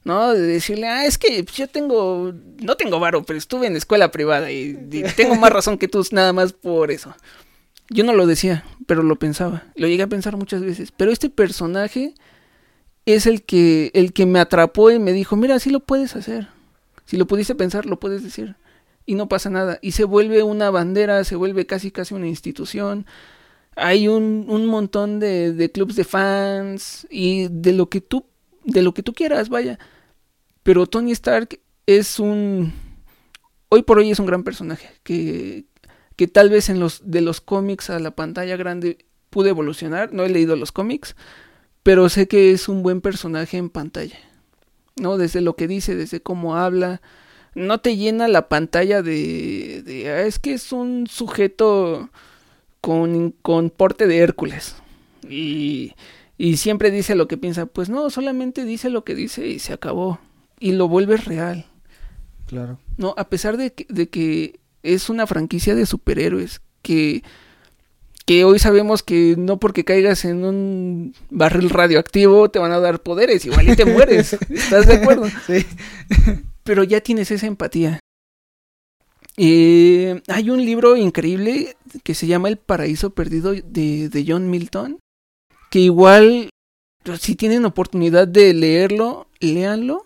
¿No? 0.03 0.33
De 0.33 0.41
decirle, 0.41 0.87
ah, 0.87 1.05
es 1.05 1.17
que 1.17 1.45
yo 1.53 1.67
tengo, 1.67 2.33
no 2.59 2.75
tengo 2.75 2.99
varo, 2.99 3.23
pero 3.23 3.37
estuve 3.37 3.67
en 3.67 3.75
escuela 3.75 4.11
privada 4.11 4.51
y, 4.51 4.77
y, 4.91 5.03
tengo 5.15 5.35
más 5.35 5.51
razón 5.51 5.77
que 5.77 5.87
tú 5.87 6.05
nada 6.11 6.33
más 6.33 6.53
por 6.53 6.91
eso. 6.91 7.13
Yo 7.89 8.03
no 8.03 8.13
lo 8.13 8.25
decía, 8.25 8.63
pero 8.87 9.03
lo 9.03 9.17
pensaba. 9.17 9.63
Lo 9.75 9.87
llegué 9.87 10.03
a 10.03 10.07
pensar 10.07 10.37
muchas 10.37 10.61
veces. 10.61 10.91
Pero 10.91 11.11
este 11.11 11.29
personaje 11.29 12.13
es 13.05 13.25
el 13.25 13.43
que, 13.43 13.91
el 13.93 14.13
que 14.13 14.25
me 14.25 14.39
atrapó 14.39 14.91
y 14.91 14.99
me 14.99 15.11
dijo, 15.11 15.35
mira, 15.35 15.59
sí 15.59 15.69
lo 15.69 15.81
puedes 15.81 16.15
hacer. 16.15 16.47
Si 17.05 17.17
lo 17.17 17.27
pudiste 17.27 17.53
pensar, 17.53 17.85
lo 17.85 17.99
puedes 17.99 18.23
decir. 18.23 18.55
Y 19.05 19.15
no 19.15 19.27
pasa 19.27 19.49
nada. 19.49 19.77
Y 19.81 19.91
se 19.91 20.05
vuelve 20.05 20.41
una 20.43 20.69
bandera, 20.69 21.23
se 21.25 21.35
vuelve 21.35 21.65
casi 21.65 21.91
casi 21.91 22.13
una 22.13 22.27
institución. 22.27 23.05
Hay 23.75 24.07
un, 24.07 24.45
un 24.47 24.67
montón 24.67 25.19
de, 25.19 25.51
de 25.51 25.71
clubs 25.71 25.97
de 25.97 26.05
fans 26.05 27.07
y 27.09 27.47
de 27.49 27.73
lo 27.73 27.89
que 27.89 27.99
tú, 27.99 28.25
de 28.63 28.81
lo 28.81 28.93
que 28.93 29.03
tú 29.03 29.13
quieras, 29.13 29.49
vaya. 29.49 29.79
Pero 30.63 30.87
Tony 30.87 31.11
Stark 31.11 31.59
es 31.85 32.19
un, 32.19 32.73
hoy 33.69 33.83
por 33.83 33.97
hoy 33.97 34.11
es 34.11 34.19
un 34.19 34.25
gran 34.25 34.43
personaje 34.43 34.89
que, 35.03 35.65
que 36.15 36.27
tal 36.27 36.49
vez 36.49 36.69
en 36.69 36.79
los 36.79 37.01
de 37.09 37.21
los 37.21 37.41
cómics 37.41 37.89
a 37.89 37.99
la 37.99 38.11
pantalla 38.11 38.55
grande 38.57 39.05
pude 39.29 39.49
evolucionar, 39.49 40.13
no 40.13 40.23
he 40.23 40.29
leído 40.29 40.55
los 40.55 40.71
cómics, 40.71 41.15
pero 41.83 42.09
sé 42.09 42.27
que 42.27 42.51
es 42.51 42.69
un 42.69 42.83
buen 42.83 43.01
personaje 43.01 43.57
en 43.57 43.69
pantalla. 43.69 44.19
¿No? 44.97 45.17
Desde 45.17 45.41
lo 45.41 45.55
que 45.55 45.67
dice, 45.67 45.95
desde 45.95 46.21
cómo 46.21 46.57
habla, 46.57 47.01
no 47.55 47.79
te 47.79 47.97
llena 47.97 48.27
la 48.27 48.49
pantalla 48.49 49.01
de, 49.01 50.05
ah, 50.07 50.21
es 50.27 50.37
que 50.37 50.53
es 50.53 50.71
un 50.71 51.07
sujeto 51.07 52.09
con, 52.81 53.31
con 53.41 53.69
porte 53.69 54.05
de 54.05 54.19
Hércules. 54.19 54.75
Y, 55.27 55.93
y 56.41 56.57
siempre 56.57 56.89
dice 56.89 57.13
lo 57.13 57.27
que 57.27 57.37
piensa, 57.37 57.67
pues 57.67 57.91
no, 57.91 58.09
solamente 58.09 58.65
dice 58.65 58.89
lo 58.89 59.03
que 59.03 59.13
dice 59.13 59.45
y 59.45 59.59
se 59.59 59.73
acabó. 59.73 60.19
Y 60.59 60.71
lo 60.71 60.87
vuelve 60.87 61.17
real. 61.17 61.67
Claro. 62.47 62.79
No, 62.97 63.13
a 63.15 63.29
pesar 63.29 63.57
de 63.57 63.73
que, 63.73 63.85
de 63.89 64.09
que 64.09 64.59
es 64.81 65.11
una 65.11 65.27
franquicia 65.27 65.75
de 65.75 65.85
superhéroes 65.85 66.61
que, 66.81 67.21
que 68.25 68.43
hoy 68.43 68.57
sabemos 68.57 69.03
que 69.03 69.35
no 69.37 69.59
porque 69.59 69.85
caigas 69.85 70.25
en 70.25 70.43
un 70.43 71.13
barril 71.29 71.69
radioactivo 71.69 72.49
te 72.49 72.57
van 72.57 72.71
a 72.71 72.79
dar 72.79 73.03
poderes, 73.03 73.45
igual 73.45 73.69
y 73.69 73.75
te 73.75 73.85
mueres. 73.85 74.33
¿Estás 74.49 74.87
de 74.87 74.95
acuerdo? 74.95 75.27
Sí. 75.45 75.63
Pero 76.63 76.83
ya 76.83 77.01
tienes 77.01 77.29
esa 77.29 77.45
empatía. 77.45 77.99
Eh, 79.37 80.19
hay 80.27 80.49
un 80.49 80.65
libro 80.65 80.97
increíble 80.97 81.75
que 82.01 82.15
se 82.15 82.25
llama 82.25 82.49
El 82.49 82.57
Paraíso 82.57 83.11
Perdido 83.11 83.51
de, 83.53 84.09
de 84.09 84.25
John 84.27 84.49
Milton, 84.49 84.97
que 85.71 85.79
igual, 85.79 86.49
si 87.17 87.35
tienen 87.35 87.63
oportunidad 87.63 88.27
de 88.27 88.53
leerlo, 88.53 89.29
léanlo. 89.39 90.05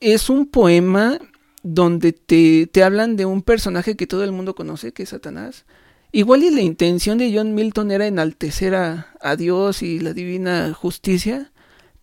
Es 0.00 0.28
un 0.28 0.46
poema 0.46 1.18
donde 1.62 2.12
te, 2.12 2.66
te 2.66 2.82
hablan 2.82 3.14
de 3.14 3.24
un 3.24 3.42
personaje 3.42 3.96
que 3.96 4.08
todo 4.08 4.24
el 4.24 4.32
mundo 4.32 4.56
conoce, 4.56 4.92
que 4.92 5.04
es 5.04 5.10
Satanás. 5.10 5.64
Igual 6.10 6.42
y 6.42 6.50
la 6.50 6.60
intención 6.60 7.18
de 7.18 7.32
John 7.32 7.54
Milton 7.54 7.92
era 7.92 8.08
enaltecer 8.08 8.74
a, 8.74 9.14
a 9.20 9.36
Dios 9.36 9.80
y 9.84 10.00
la 10.00 10.12
divina 10.12 10.74
justicia, 10.74 11.52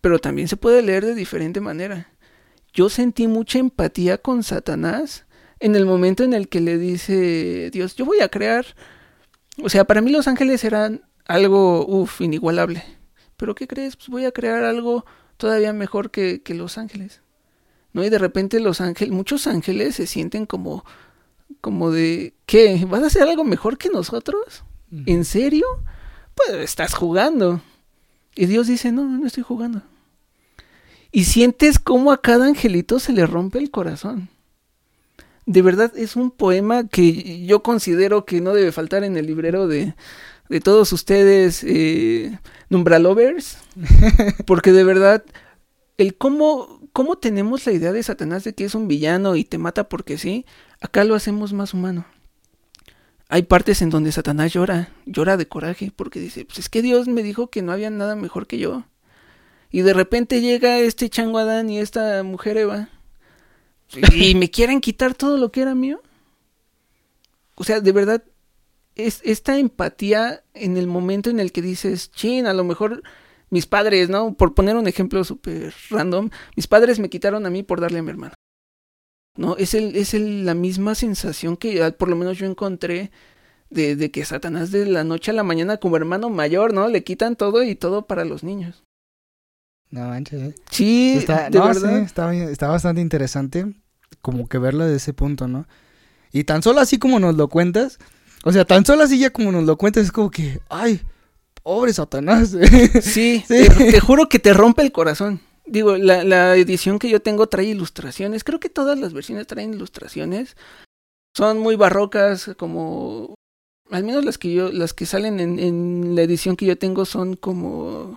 pero 0.00 0.18
también 0.18 0.48
se 0.48 0.56
puede 0.56 0.80
leer 0.80 1.04
de 1.04 1.14
diferente 1.14 1.60
manera. 1.60 2.10
Yo 2.72 2.88
sentí 2.88 3.26
mucha 3.26 3.58
empatía 3.58 4.16
con 4.16 4.42
Satanás 4.42 5.26
en 5.60 5.76
el 5.76 5.84
momento 5.84 6.24
en 6.24 6.32
el 6.32 6.48
que 6.48 6.60
le 6.60 6.78
dice 6.78 7.70
Dios, 7.70 7.96
yo 7.96 8.06
voy 8.06 8.20
a 8.20 8.30
crear. 8.30 8.64
O 9.62 9.68
sea, 9.68 9.84
para 9.84 10.00
mí 10.00 10.10
los 10.10 10.26
ángeles 10.26 10.64
eran 10.64 11.02
algo, 11.26 11.86
uff, 11.86 12.20
inigualable. 12.20 12.82
Pero 13.36 13.54
¿qué 13.54 13.66
crees? 13.66 13.96
Pues 13.96 14.08
voy 14.08 14.24
a 14.24 14.32
crear 14.32 14.64
algo 14.64 15.04
todavía 15.36 15.72
mejor 15.72 16.10
que, 16.10 16.42
que 16.42 16.54
los 16.54 16.78
ángeles. 16.78 17.20
¿No? 17.92 18.04
Y 18.04 18.10
de 18.10 18.18
repente 18.18 18.60
los 18.60 18.80
ángeles, 18.80 19.12
muchos 19.12 19.46
ángeles 19.46 19.96
se 19.96 20.06
sienten 20.06 20.46
como, 20.46 20.84
como 21.60 21.90
de, 21.90 22.34
¿qué? 22.44 22.86
¿Vas 22.88 23.02
a 23.02 23.06
hacer 23.06 23.22
algo 23.22 23.44
mejor 23.44 23.78
que 23.78 23.88
nosotros? 23.88 24.64
¿En 25.06 25.24
serio? 25.24 25.66
Pues 26.34 26.50
estás 26.60 26.94
jugando. 26.94 27.60
Y 28.34 28.46
Dios 28.46 28.66
dice, 28.66 28.92
no, 28.92 29.04
no 29.04 29.26
estoy 29.26 29.42
jugando. 29.42 29.82
Y 31.10 31.24
sientes 31.24 31.78
como 31.78 32.12
a 32.12 32.20
cada 32.20 32.46
angelito 32.46 32.98
se 32.98 33.12
le 33.12 33.26
rompe 33.26 33.58
el 33.58 33.70
corazón. 33.70 34.28
De 35.46 35.62
verdad 35.62 35.92
es 35.96 36.16
un 36.16 36.30
poema 36.30 36.86
que 36.86 37.46
yo 37.46 37.62
considero 37.62 38.26
que 38.26 38.40
no 38.40 38.52
debe 38.52 38.72
faltar 38.72 39.04
en 39.04 39.16
el 39.16 39.26
librero 39.26 39.68
de, 39.68 39.94
de 40.48 40.60
todos 40.60 40.92
ustedes, 40.92 41.64
eh, 41.64 42.38
Numbralovers, 42.68 43.58
porque 44.46 44.72
de 44.72 44.84
verdad, 44.84 45.24
el 45.98 46.16
cómo, 46.16 46.80
cómo 46.92 47.16
tenemos 47.16 47.66
la 47.66 47.72
idea 47.72 47.92
de 47.92 48.02
Satanás 48.02 48.44
de 48.44 48.54
que 48.54 48.64
es 48.64 48.74
un 48.74 48.88
villano 48.88 49.36
y 49.36 49.44
te 49.44 49.58
mata 49.58 49.88
porque 49.88 50.18
sí, 50.18 50.46
acá 50.80 51.04
lo 51.04 51.14
hacemos 51.14 51.52
más 51.52 51.74
humano. 51.74 52.06
Hay 53.28 53.42
partes 53.42 53.82
en 53.82 53.90
donde 53.90 54.12
Satanás 54.12 54.52
llora, 54.52 54.90
llora 55.04 55.36
de 55.36 55.48
coraje, 55.48 55.92
porque 55.94 56.20
dice, 56.20 56.44
pues 56.44 56.60
es 56.60 56.68
que 56.68 56.80
Dios 56.80 57.08
me 57.08 57.24
dijo 57.24 57.50
que 57.50 57.60
no 57.60 57.72
había 57.72 57.90
nada 57.90 58.14
mejor 58.14 58.46
que 58.46 58.58
yo. 58.58 58.84
Y 59.70 59.82
de 59.82 59.94
repente 59.94 60.40
llega 60.40 60.78
este 60.78 61.10
chango 61.10 61.38
Adán 61.38 61.68
y 61.68 61.80
esta 61.80 62.22
mujer 62.22 62.56
Eva. 62.56 62.88
Y 64.12 64.34
me 64.36 64.48
quieren 64.48 64.80
quitar 64.80 65.14
todo 65.14 65.38
lo 65.38 65.50
que 65.50 65.62
era 65.62 65.74
mío. 65.74 66.00
O 67.56 67.64
sea, 67.64 67.80
de 67.80 67.90
verdad, 67.90 68.22
es 68.96 69.20
esta 69.24 69.58
empatía 69.58 70.42
en 70.54 70.76
el 70.76 70.86
momento 70.86 71.30
en 71.30 71.38
el 71.38 71.52
que 71.52 71.62
dices, 71.62 72.10
chin, 72.10 72.46
a 72.46 72.54
lo 72.54 72.64
mejor 72.64 73.02
mis 73.50 73.66
padres, 73.66 74.08
¿no? 74.08 74.34
Por 74.34 74.54
poner 74.54 74.76
un 74.76 74.88
ejemplo 74.88 75.22
súper 75.22 75.72
random, 75.90 76.30
mis 76.56 76.66
padres 76.66 76.98
me 76.98 77.10
quitaron 77.10 77.46
a 77.46 77.50
mí 77.50 77.62
por 77.62 77.80
darle 77.80 78.00
a 78.00 78.02
mi 78.02 78.10
hermano. 78.10 78.34
¿No? 79.36 79.56
Es, 79.58 79.74
el, 79.74 79.94
es 79.96 80.14
el, 80.14 80.46
la 80.46 80.54
misma 80.54 80.94
sensación 80.94 81.58
que 81.58 81.92
por 81.92 82.08
lo 82.08 82.16
menos 82.16 82.38
yo 82.38 82.46
encontré 82.46 83.10
de, 83.68 83.94
de, 83.94 84.10
que 84.10 84.24
Satanás 84.24 84.70
de 84.70 84.86
la 84.86 85.04
noche 85.04 85.30
a 85.30 85.34
la 85.34 85.42
mañana 85.42 85.76
como 85.76 85.98
hermano 85.98 86.30
mayor, 86.30 86.72
¿no? 86.72 86.88
Le 86.88 87.04
quitan 87.04 87.36
todo 87.36 87.62
y 87.62 87.74
todo 87.74 88.06
para 88.06 88.24
los 88.24 88.42
niños. 88.42 88.82
No 89.90 90.08
manches. 90.08 90.42
¿eh? 90.42 90.54
Sí, 90.70 91.16
está, 91.18 91.50
de 91.50 91.58
no, 91.58 91.66
verdad. 91.66 91.98
sí, 91.98 92.04
está, 92.04 92.34
está 92.34 92.68
bastante 92.68 93.02
interesante 93.02 93.74
como 94.22 94.48
que 94.48 94.58
verlo 94.58 94.86
de 94.86 94.96
ese 94.96 95.12
punto, 95.12 95.48
¿no? 95.48 95.66
Y 96.32 96.44
tan 96.44 96.62
solo 96.62 96.80
así 96.80 96.98
como 96.98 97.20
nos 97.20 97.36
lo 97.36 97.48
cuentas, 97.48 97.98
o 98.46 98.52
sea, 98.52 98.64
tan 98.64 98.86
solo 98.86 99.02
así 99.02 99.18
ya 99.18 99.30
como 99.30 99.50
nos 99.50 99.64
lo 99.64 99.76
cuentas, 99.76 100.04
es 100.04 100.12
como 100.12 100.30
que, 100.30 100.60
ay, 100.68 101.00
pobre 101.64 101.92
Satanás. 101.92 102.50
Sí, 103.02 103.42
sí. 103.44 103.44
Te, 103.48 103.68
te, 103.68 103.98
juro 103.98 104.28
que 104.28 104.38
te 104.38 104.54
rompe 104.54 104.82
el 104.82 104.92
corazón. 104.92 105.40
Digo, 105.64 105.96
la, 105.96 106.22
la, 106.22 106.54
edición 106.54 107.00
que 107.00 107.10
yo 107.10 107.20
tengo 107.20 107.48
trae 107.48 107.64
ilustraciones. 107.64 108.44
Creo 108.44 108.60
que 108.60 108.68
todas 108.68 109.00
las 109.00 109.12
versiones 109.12 109.48
traen 109.48 109.74
ilustraciones. 109.74 110.56
Son 111.36 111.58
muy 111.58 111.74
barrocas, 111.74 112.52
como. 112.56 113.34
Al 113.90 114.04
menos 114.04 114.24
las 114.24 114.38
que 114.38 114.54
yo, 114.54 114.70
las 114.70 114.94
que 114.94 115.06
salen 115.06 115.40
en, 115.40 115.58
en 115.58 116.14
la 116.14 116.22
edición 116.22 116.54
que 116.54 116.66
yo 116.66 116.78
tengo 116.78 117.04
son 117.04 117.34
como. 117.34 118.16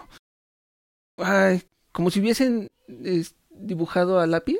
Ay, 1.17 1.63
como 1.91 2.11
si 2.11 2.19
hubiesen 2.19 2.67
dibujado 3.49 4.19
a 4.19 4.27
lápiz. 4.27 4.59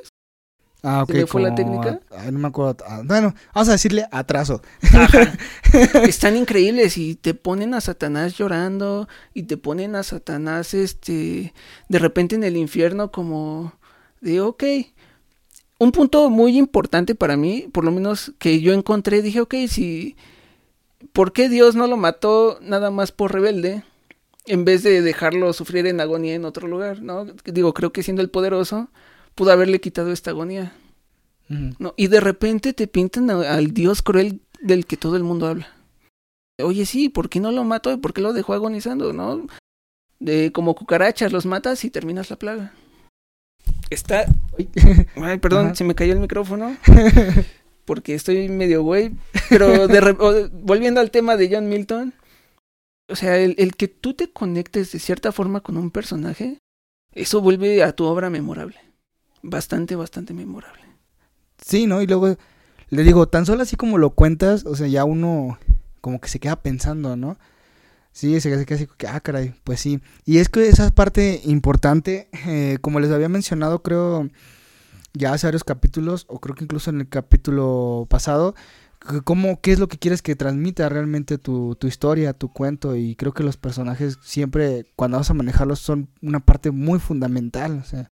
Ah, 0.82 1.02
ok. 1.02 1.10
¿Se 1.10 1.18
me 1.18 1.26
fue 1.26 1.42
la 1.42 1.54
técnica? 1.54 2.00
A, 2.10 2.30
no 2.30 2.38
me 2.38 2.48
acuerdo. 2.48 2.84
Bueno, 3.04 3.34
vamos 3.54 3.68
a 3.68 3.72
decirle 3.72 4.06
atraso. 4.10 4.62
Están 6.06 6.36
increíbles 6.36 6.96
y 6.96 7.16
te 7.16 7.34
ponen 7.34 7.74
a 7.74 7.80
Satanás 7.80 8.36
llorando 8.36 9.08
y 9.34 9.42
te 9.44 9.56
ponen 9.56 9.94
a 9.94 10.02
Satanás, 10.02 10.74
este, 10.74 11.52
de 11.88 11.98
repente 11.98 12.34
en 12.34 12.44
el 12.44 12.56
infierno 12.56 13.10
como 13.10 13.74
de, 14.20 14.40
ok. 14.40 14.64
Un 15.78 15.92
punto 15.92 16.28
muy 16.28 16.58
importante 16.58 17.14
para 17.14 17.36
mí, 17.36 17.66
por 17.72 17.84
lo 17.84 17.90
menos 17.90 18.32
que 18.38 18.60
yo 18.60 18.74
encontré, 18.74 19.22
dije, 19.22 19.40
ok, 19.40 19.54
si, 19.66 20.14
¿por 21.12 21.32
qué 21.32 21.48
Dios 21.48 21.74
no 21.74 21.86
lo 21.86 21.96
mató 21.96 22.58
nada 22.60 22.90
más 22.90 23.12
por 23.12 23.32
rebelde? 23.32 23.82
En 24.46 24.64
vez 24.64 24.82
de 24.82 25.00
dejarlo 25.00 25.52
sufrir 25.52 25.86
en 25.86 26.00
agonía 26.00 26.34
en 26.34 26.44
otro 26.44 26.68
lugar, 26.68 27.00
¿no? 27.02 27.24
Digo, 27.44 27.72
creo 27.72 27.92
que 27.92 28.02
siendo 28.02 28.20
el 28.20 28.30
poderoso, 28.30 28.90
pudo 29.40 29.52
haberle 29.52 29.80
quitado 29.80 30.12
esta 30.12 30.32
agonía. 30.32 30.74
Uh 31.48 31.54
-huh. 31.54 31.76
¿no? 31.78 31.94
Y 31.96 32.08
de 32.08 32.20
repente 32.20 32.74
te 32.74 32.86
pintan 32.86 33.30
a, 33.30 33.54
al 33.54 33.72
Dios 33.72 34.02
cruel 34.02 34.42
del 34.60 34.84
que 34.84 34.98
todo 34.98 35.16
el 35.16 35.22
mundo 35.22 35.46
habla. 35.46 35.66
Oye, 36.62 36.84
sí, 36.84 37.08
¿por 37.08 37.30
qué 37.30 37.40
no 37.40 37.50
lo 37.50 37.64
mató? 37.64 37.98
¿Por 38.02 38.12
qué 38.12 38.20
lo 38.20 38.34
dejó 38.34 38.52
agonizando? 38.52 39.14
¿No? 39.14 39.46
De 40.18 40.52
como 40.52 40.74
cucarachas 40.74 41.32
los 41.32 41.46
matas 41.46 41.86
y 41.86 41.90
terminas 41.90 42.28
la 42.28 42.36
plaga. 42.36 42.74
Está. 43.88 44.26
Ay, 45.16 45.38
perdón, 45.40 45.68
Ajá. 45.68 45.74
se 45.74 45.84
me 45.84 45.94
cayó 45.94 46.12
el 46.12 46.20
micrófono. 46.20 46.76
Porque 47.86 48.14
estoy 48.14 48.46
medio 48.50 48.82
güey. 48.82 49.12
Pero 49.48 49.88
de 49.88 50.02
re... 50.02 50.12
volviendo 50.12 51.00
al 51.00 51.10
tema 51.10 51.38
de 51.38 51.48
John 51.50 51.66
Milton. 51.66 52.12
O 53.08 53.16
sea, 53.16 53.38
el, 53.38 53.54
el 53.56 53.74
que 53.74 53.88
tú 53.88 54.12
te 54.12 54.30
conectes 54.30 54.92
de 54.92 54.98
cierta 54.98 55.32
forma 55.32 55.62
con 55.62 55.78
un 55.78 55.90
personaje, 55.90 56.58
eso 57.14 57.40
vuelve 57.40 57.82
a 57.82 57.92
tu 57.92 58.04
obra 58.04 58.28
memorable 58.28 58.89
bastante, 59.42 59.96
bastante 59.96 60.34
memorable. 60.34 60.82
Sí, 61.64 61.86
¿no? 61.86 62.02
Y 62.02 62.06
luego 62.06 62.36
le 62.88 63.02
digo, 63.04 63.28
tan 63.28 63.46
solo 63.46 63.62
así 63.62 63.76
como 63.76 63.98
lo 63.98 64.10
cuentas, 64.10 64.64
o 64.66 64.74
sea, 64.74 64.88
ya 64.88 65.04
uno 65.04 65.58
como 66.00 66.20
que 66.20 66.28
se 66.28 66.40
queda 66.40 66.56
pensando, 66.56 67.16
¿no? 67.16 67.38
Sí, 68.12 68.40
se 68.40 68.50
queda 68.50 68.74
así, 68.74 68.88
ah, 69.08 69.20
caray, 69.20 69.54
pues 69.62 69.80
sí. 69.80 70.00
Y 70.24 70.38
es 70.38 70.48
que 70.48 70.68
esa 70.68 70.90
parte 70.90 71.40
importante, 71.44 72.28
eh, 72.46 72.78
como 72.80 72.98
les 72.98 73.12
había 73.12 73.28
mencionado, 73.28 73.82
creo, 73.82 74.28
ya 75.14 75.32
hace 75.32 75.46
varios 75.46 75.62
capítulos, 75.62 76.26
o 76.28 76.40
creo 76.40 76.56
que 76.56 76.64
incluso 76.64 76.90
en 76.90 77.00
el 77.00 77.08
capítulo 77.08 78.06
pasado, 78.10 78.56
cómo, 79.24 79.60
qué 79.60 79.72
es 79.72 79.78
lo 79.78 79.88
que 79.88 79.98
quieres 79.98 80.22
que 80.22 80.34
transmita 80.34 80.88
realmente 80.88 81.38
tu, 81.38 81.76
tu 81.76 81.86
historia, 81.86 82.32
tu 82.32 82.52
cuento, 82.52 82.96
y 82.96 83.14
creo 83.14 83.32
que 83.32 83.44
los 83.44 83.56
personajes 83.56 84.18
siempre, 84.22 84.86
cuando 84.96 85.18
vas 85.18 85.30
a 85.30 85.34
manejarlos, 85.34 85.78
son 85.78 86.08
una 86.20 86.40
parte 86.40 86.72
muy 86.72 86.98
fundamental, 86.98 87.78
o 87.78 87.84
sea. 87.84 88.08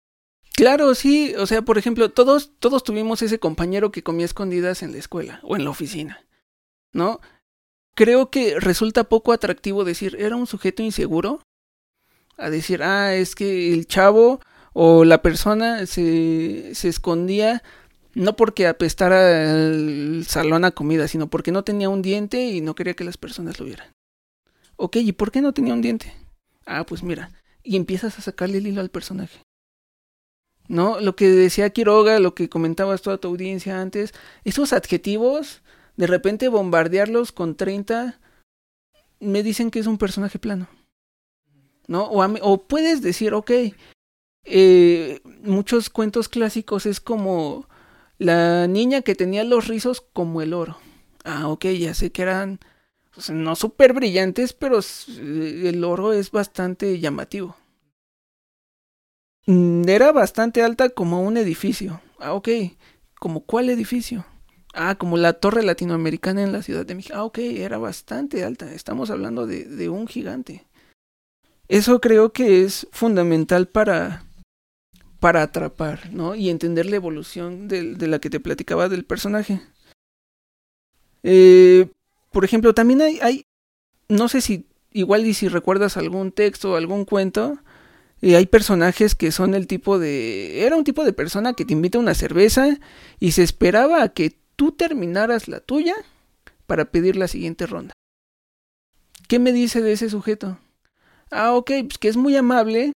Claro, 0.56 0.94
sí, 0.94 1.34
o 1.36 1.46
sea, 1.46 1.62
por 1.62 1.78
ejemplo, 1.78 2.10
todos, 2.10 2.52
todos 2.60 2.84
tuvimos 2.84 3.22
ese 3.22 3.40
compañero 3.40 3.90
que 3.90 4.04
comía 4.04 4.24
escondidas 4.24 4.82
en 4.82 4.92
la 4.92 4.98
escuela 4.98 5.40
o 5.42 5.56
en 5.56 5.64
la 5.64 5.70
oficina, 5.70 6.24
¿no? 6.92 7.20
Creo 7.96 8.30
que 8.30 8.60
resulta 8.60 9.04
poco 9.04 9.32
atractivo 9.32 9.84
decir, 9.84 10.16
era 10.18 10.36
un 10.36 10.46
sujeto 10.46 10.82
inseguro, 10.82 11.42
a 12.36 12.50
decir, 12.50 12.82
ah, 12.82 13.14
es 13.14 13.34
que 13.34 13.72
el 13.72 13.86
chavo 13.86 14.40
o 14.72 15.04
la 15.04 15.22
persona 15.22 15.86
se, 15.86 16.74
se 16.74 16.88
escondía 16.88 17.62
no 18.14 18.36
porque 18.36 18.66
apestara 18.66 19.54
el 19.54 20.24
salón 20.28 20.64
a 20.64 20.70
comida, 20.70 21.08
sino 21.08 21.28
porque 21.28 21.52
no 21.52 21.64
tenía 21.64 21.88
un 21.88 22.02
diente 22.02 22.44
y 22.44 22.60
no 22.60 22.74
quería 22.74 22.94
que 22.94 23.04
las 23.04 23.16
personas 23.16 23.58
lo 23.58 23.66
vieran. 23.66 23.88
Ok, 24.76 24.96
¿y 24.96 25.12
por 25.12 25.32
qué 25.32 25.40
no 25.40 25.52
tenía 25.52 25.74
un 25.74 25.82
diente? 25.82 26.12
Ah, 26.66 26.84
pues 26.86 27.02
mira, 27.02 27.30
y 27.62 27.76
empiezas 27.76 28.18
a 28.18 28.22
sacarle 28.22 28.58
el 28.58 28.68
hilo 28.68 28.80
al 28.80 28.90
personaje. 28.90 29.43
¿No? 30.68 31.00
Lo 31.00 31.16
que 31.16 31.28
decía 31.28 31.70
Quiroga, 31.70 32.18
lo 32.20 32.34
que 32.34 32.48
comentabas 32.48 33.02
toda 33.02 33.18
tu 33.18 33.28
audiencia 33.28 33.80
antes, 33.80 34.12
esos 34.44 34.72
adjetivos, 34.72 35.62
de 35.96 36.06
repente 36.06 36.48
bombardearlos 36.48 37.32
con 37.32 37.56
30, 37.56 38.18
me 39.20 39.42
dicen 39.42 39.70
que 39.70 39.78
es 39.78 39.86
un 39.86 39.98
personaje 39.98 40.38
plano, 40.38 40.68
¿no? 41.86 42.04
O, 42.04 42.22
a, 42.22 42.32
o 42.42 42.62
puedes 42.62 43.02
decir, 43.02 43.34
ok, 43.34 43.50
eh, 44.44 45.20
muchos 45.42 45.90
cuentos 45.90 46.28
clásicos 46.28 46.86
es 46.86 47.00
como 47.00 47.66
la 48.18 48.66
niña 48.66 49.02
que 49.02 49.14
tenía 49.14 49.44
los 49.44 49.68
rizos 49.68 50.00
como 50.00 50.42
el 50.42 50.52
oro. 50.52 50.78
Ah, 51.24 51.48
ok, 51.48 51.66
ya 51.66 51.94
sé 51.94 52.12
que 52.12 52.22
eran 52.22 52.60
pues, 53.14 53.30
no 53.30 53.56
súper 53.56 53.92
brillantes, 53.92 54.52
pero 54.52 54.80
el 55.18 55.84
oro 55.84 56.12
es 56.12 56.30
bastante 56.30 57.00
llamativo. 57.00 57.56
Mm, 59.46 59.88
Era 59.88 60.12
bastante 60.12 60.62
alta 60.62 60.88
como 60.88 61.22
un 61.22 61.36
edificio. 61.36 62.00
Ah, 62.18 62.34
ok. 62.34 62.48
¿Como 63.18 63.40
cuál 63.40 63.70
edificio? 63.70 64.24
Ah, 64.74 64.96
como 64.96 65.16
la 65.16 65.34
torre 65.34 65.62
latinoamericana 65.62 66.42
en 66.42 66.52
la 66.52 66.62
Ciudad 66.62 66.84
de 66.84 66.94
México. 66.94 67.14
Ah, 67.16 67.24
ok, 67.24 67.38
era 67.38 67.78
bastante 67.78 68.44
alta. 68.44 68.72
Estamos 68.72 69.10
hablando 69.10 69.46
de, 69.46 69.64
de 69.64 69.88
un 69.88 70.06
gigante. 70.06 70.66
Eso 71.68 72.00
creo 72.00 72.32
que 72.32 72.64
es 72.64 72.86
fundamental 72.92 73.68
para, 73.68 74.24
para 75.20 75.42
atrapar, 75.42 76.10
¿no? 76.12 76.34
Y 76.34 76.50
entender 76.50 76.86
la 76.86 76.96
evolución 76.96 77.68
de, 77.68 77.94
de 77.94 78.06
la 78.06 78.18
que 78.18 78.30
te 78.30 78.40
platicaba 78.40 78.88
del 78.88 79.04
personaje. 79.04 79.60
Eh, 81.22 81.88
por 82.30 82.44
ejemplo, 82.44 82.74
también 82.74 83.00
hay, 83.00 83.18
hay, 83.22 83.46
no 84.08 84.28
sé 84.28 84.40
si, 84.42 84.66
igual 84.92 85.24
y 85.24 85.32
si 85.32 85.48
recuerdas 85.48 85.96
algún 85.96 86.32
texto 86.32 86.72
o 86.72 86.76
algún 86.76 87.06
cuento, 87.06 87.58
eh, 88.24 88.36
hay 88.36 88.46
personajes 88.46 89.14
que 89.14 89.30
son 89.30 89.54
el 89.54 89.66
tipo 89.66 89.98
de... 89.98 90.64
Era 90.64 90.76
un 90.76 90.84
tipo 90.84 91.04
de 91.04 91.12
persona 91.12 91.52
que 91.52 91.66
te 91.66 91.74
invita 91.74 91.98
a 91.98 92.00
una 92.00 92.14
cerveza 92.14 92.78
y 93.20 93.32
se 93.32 93.42
esperaba 93.42 94.02
a 94.02 94.08
que 94.08 94.38
tú 94.56 94.72
terminaras 94.72 95.46
la 95.46 95.60
tuya 95.60 95.94
para 96.66 96.86
pedir 96.86 97.16
la 97.16 97.28
siguiente 97.28 97.66
ronda. 97.66 97.92
¿Qué 99.28 99.38
me 99.38 99.52
dice 99.52 99.82
de 99.82 99.92
ese 99.92 100.08
sujeto? 100.08 100.58
Ah, 101.30 101.52
ok, 101.52 101.70
pues 101.86 101.98
que 101.98 102.08
es 102.08 102.16
muy 102.16 102.34
amable, 102.34 102.92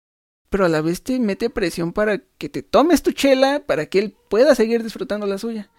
pero 0.49 0.65
a 0.65 0.69
la 0.69 0.81
vez 0.81 1.03
te 1.03 1.19
mete 1.19 1.51
presión 1.51 1.93
para 1.93 2.19
que 2.19 2.49
te 2.49 2.63
tomes 2.63 3.03
tu 3.03 3.11
chela 3.11 3.65
para 3.67 3.87
que 3.87 3.99
él 3.99 4.17
pueda 4.29 4.55
seguir 4.55 4.85
disfrutando 4.85 5.27
la 5.27 5.39
suya. 5.39 5.71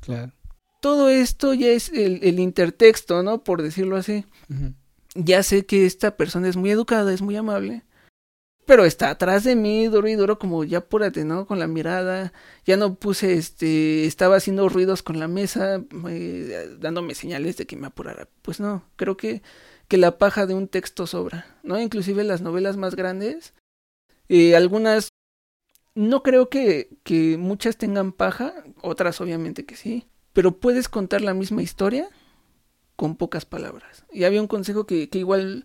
Claro. 0.00 0.32
Todo 0.80 1.10
esto 1.10 1.54
ya 1.54 1.68
es 1.68 1.90
el, 1.90 2.18
el 2.24 2.40
intertexto, 2.40 3.22
¿no? 3.22 3.44
Por 3.44 3.62
decirlo 3.62 3.96
así. 3.96 4.24
Ya 5.14 5.44
sé 5.44 5.64
que 5.64 5.86
esta 5.86 6.16
persona 6.16 6.48
es 6.48 6.56
muy 6.56 6.70
educada, 6.70 7.12
es 7.12 7.22
muy 7.22 7.36
amable, 7.36 7.84
pero 8.70 8.84
está 8.84 9.10
atrás 9.10 9.42
de 9.42 9.56
mí, 9.56 9.88
duro 9.88 10.06
y 10.06 10.14
duro, 10.14 10.38
como 10.38 10.62
ya 10.62 10.78
apúrate, 10.78 11.24
¿no? 11.24 11.44
Con 11.44 11.58
la 11.58 11.66
mirada. 11.66 12.32
Ya 12.64 12.76
no 12.76 12.94
puse, 12.94 13.32
este, 13.32 14.04
estaba 14.04 14.36
haciendo 14.36 14.68
ruidos 14.68 15.02
con 15.02 15.18
la 15.18 15.26
mesa, 15.26 15.82
eh, 16.08 16.76
dándome 16.78 17.16
señales 17.16 17.56
de 17.56 17.66
que 17.66 17.74
me 17.74 17.88
apurara. 17.88 18.28
Pues 18.42 18.60
no, 18.60 18.84
creo 18.94 19.16
que, 19.16 19.42
que 19.88 19.96
la 19.96 20.18
paja 20.18 20.46
de 20.46 20.54
un 20.54 20.68
texto 20.68 21.08
sobra, 21.08 21.58
¿no? 21.64 21.80
Inclusive 21.80 22.22
las 22.22 22.42
novelas 22.42 22.76
más 22.76 22.94
grandes, 22.94 23.54
eh, 24.28 24.54
algunas, 24.54 25.08
no 25.96 26.22
creo 26.22 26.48
que, 26.48 26.90
que 27.02 27.38
muchas 27.38 27.76
tengan 27.76 28.12
paja, 28.12 28.54
otras 28.82 29.20
obviamente 29.20 29.66
que 29.66 29.74
sí, 29.74 30.06
pero 30.32 30.60
puedes 30.60 30.88
contar 30.88 31.22
la 31.22 31.34
misma 31.34 31.62
historia 31.62 32.08
con 32.94 33.16
pocas 33.16 33.44
palabras. 33.44 34.04
Y 34.12 34.22
había 34.22 34.40
un 34.40 34.46
consejo 34.46 34.86
que, 34.86 35.08
que 35.08 35.18
igual 35.18 35.64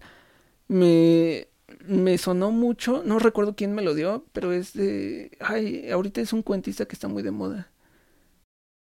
me, 0.67 1.49
me 1.87 2.17
sonó 2.17 2.51
mucho, 2.51 3.03
no 3.05 3.19
recuerdo 3.19 3.55
quién 3.55 3.73
me 3.73 3.81
lo 3.81 3.93
dio, 3.93 4.25
pero 4.33 4.51
es 4.51 4.73
de, 4.73 5.37
ay, 5.39 5.89
ahorita 5.89 6.21
es 6.21 6.33
un 6.33 6.41
cuentista 6.41 6.85
que 6.85 6.95
está 6.95 7.07
muy 7.07 7.23
de 7.23 7.31
moda, 7.31 7.71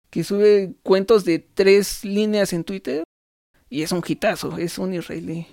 que 0.10 0.24
sube 0.24 0.76
cuentos 0.84 1.26
de 1.26 1.40
tres 1.40 2.04
líneas 2.06 2.54
en 2.54 2.64
Twitter 2.64 3.04
y 3.70 3.84
es 3.84 3.92
un 3.92 4.04
hitazo, 4.06 4.58
es 4.58 4.78
un 4.78 4.94
israelí. 4.94 5.48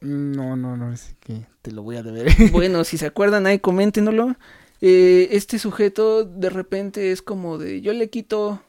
No, 0.00 0.56
no, 0.56 0.76
no, 0.76 0.92
es 0.92 1.16
que 1.20 1.46
te 1.62 1.72
lo 1.72 1.82
voy 1.82 1.96
a 1.96 2.02
deber. 2.02 2.28
Bueno, 2.52 2.84
si 2.84 2.96
se 2.98 3.06
acuerdan 3.06 3.46
ahí, 3.46 3.58
coméntenoslo. 3.58 4.36
Eh, 4.80 5.28
este 5.32 5.58
sujeto 5.58 6.24
de 6.24 6.48
repente 6.48 7.12
es 7.12 7.20
como 7.20 7.58
de, 7.58 7.82
yo 7.82 7.92
le 7.92 8.08
quito, 8.08 8.62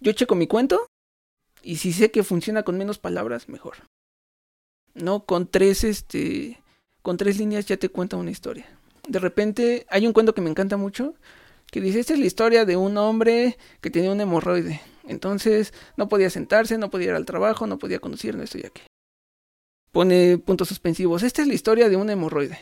yo 0.00 0.12
checo 0.12 0.34
mi 0.34 0.48
cuento 0.48 0.88
y 1.62 1.76
si 1.76 1.92
sé 1.92 2.10
que 2.10 2.24
funciona 2.24 2.64
con 2.64 2.76
menos 2.76 2.98
palabras, 2.98 3.48
mejor. 3.48 3.76
No, 4.94 5.24
con 5.24 5.46
tres, 5.46 5.84
este, 5.84 6.60
con 7.08 7.16
tres 7.16 7.38
líneas 7.38 7.64
ya 7.64 7.78
te 7.78 7.88
cuenta 7.88 8.18
una 8.18 8.30
historia. 8.30 8.66
De 9.08 9.18
repente 9.18 9.86
hay 9.88 10.06
un 10.06 10.12
cuento 10.12 10.34
que 10.34 10.42
me 10.42 10.50
encanta 10.50 10.76
mucho 10.76 11.14
que 11.72 11.80
dice, 11.80 12.00
esta 12.00 12.12
es 12.12 12.18
la 12.18 12.26
historia 12.26 12.66
de 12.66 12.76
un 12.76 12.98
hombre 12.98 13.56
que 13.80 13.88
tenía 13.88 14.12
un 14.12 14.20
hemorroide. 14.20 14.82
Entonces 15.06 15.72
no 15.96 16.10
podía 16.10 16.28
sentarse, 16.28 16.76
no 16.76 16.90
podía 16.90 17.06
ir 17.06 17.14
al 17.14 17.24
trabajo, 17.24 17.66
no 17.66 17.78
podía 17.78 17.98
conducir, 17.98 18.36
no 18.36 18.42
estoy 18.42 18.66
aquí. 18.66 18.82
Pone 19.90 20.36
puntos 20.36 20.68
suspensivos. 20.68 21.22
Esta 21.22 21.40
es 21.40 21.48
la 21.48 21.54
historia 21.54 21.88
de 21.88 21.96
un 21.96 22.10
hemorroide. 22.10 22.58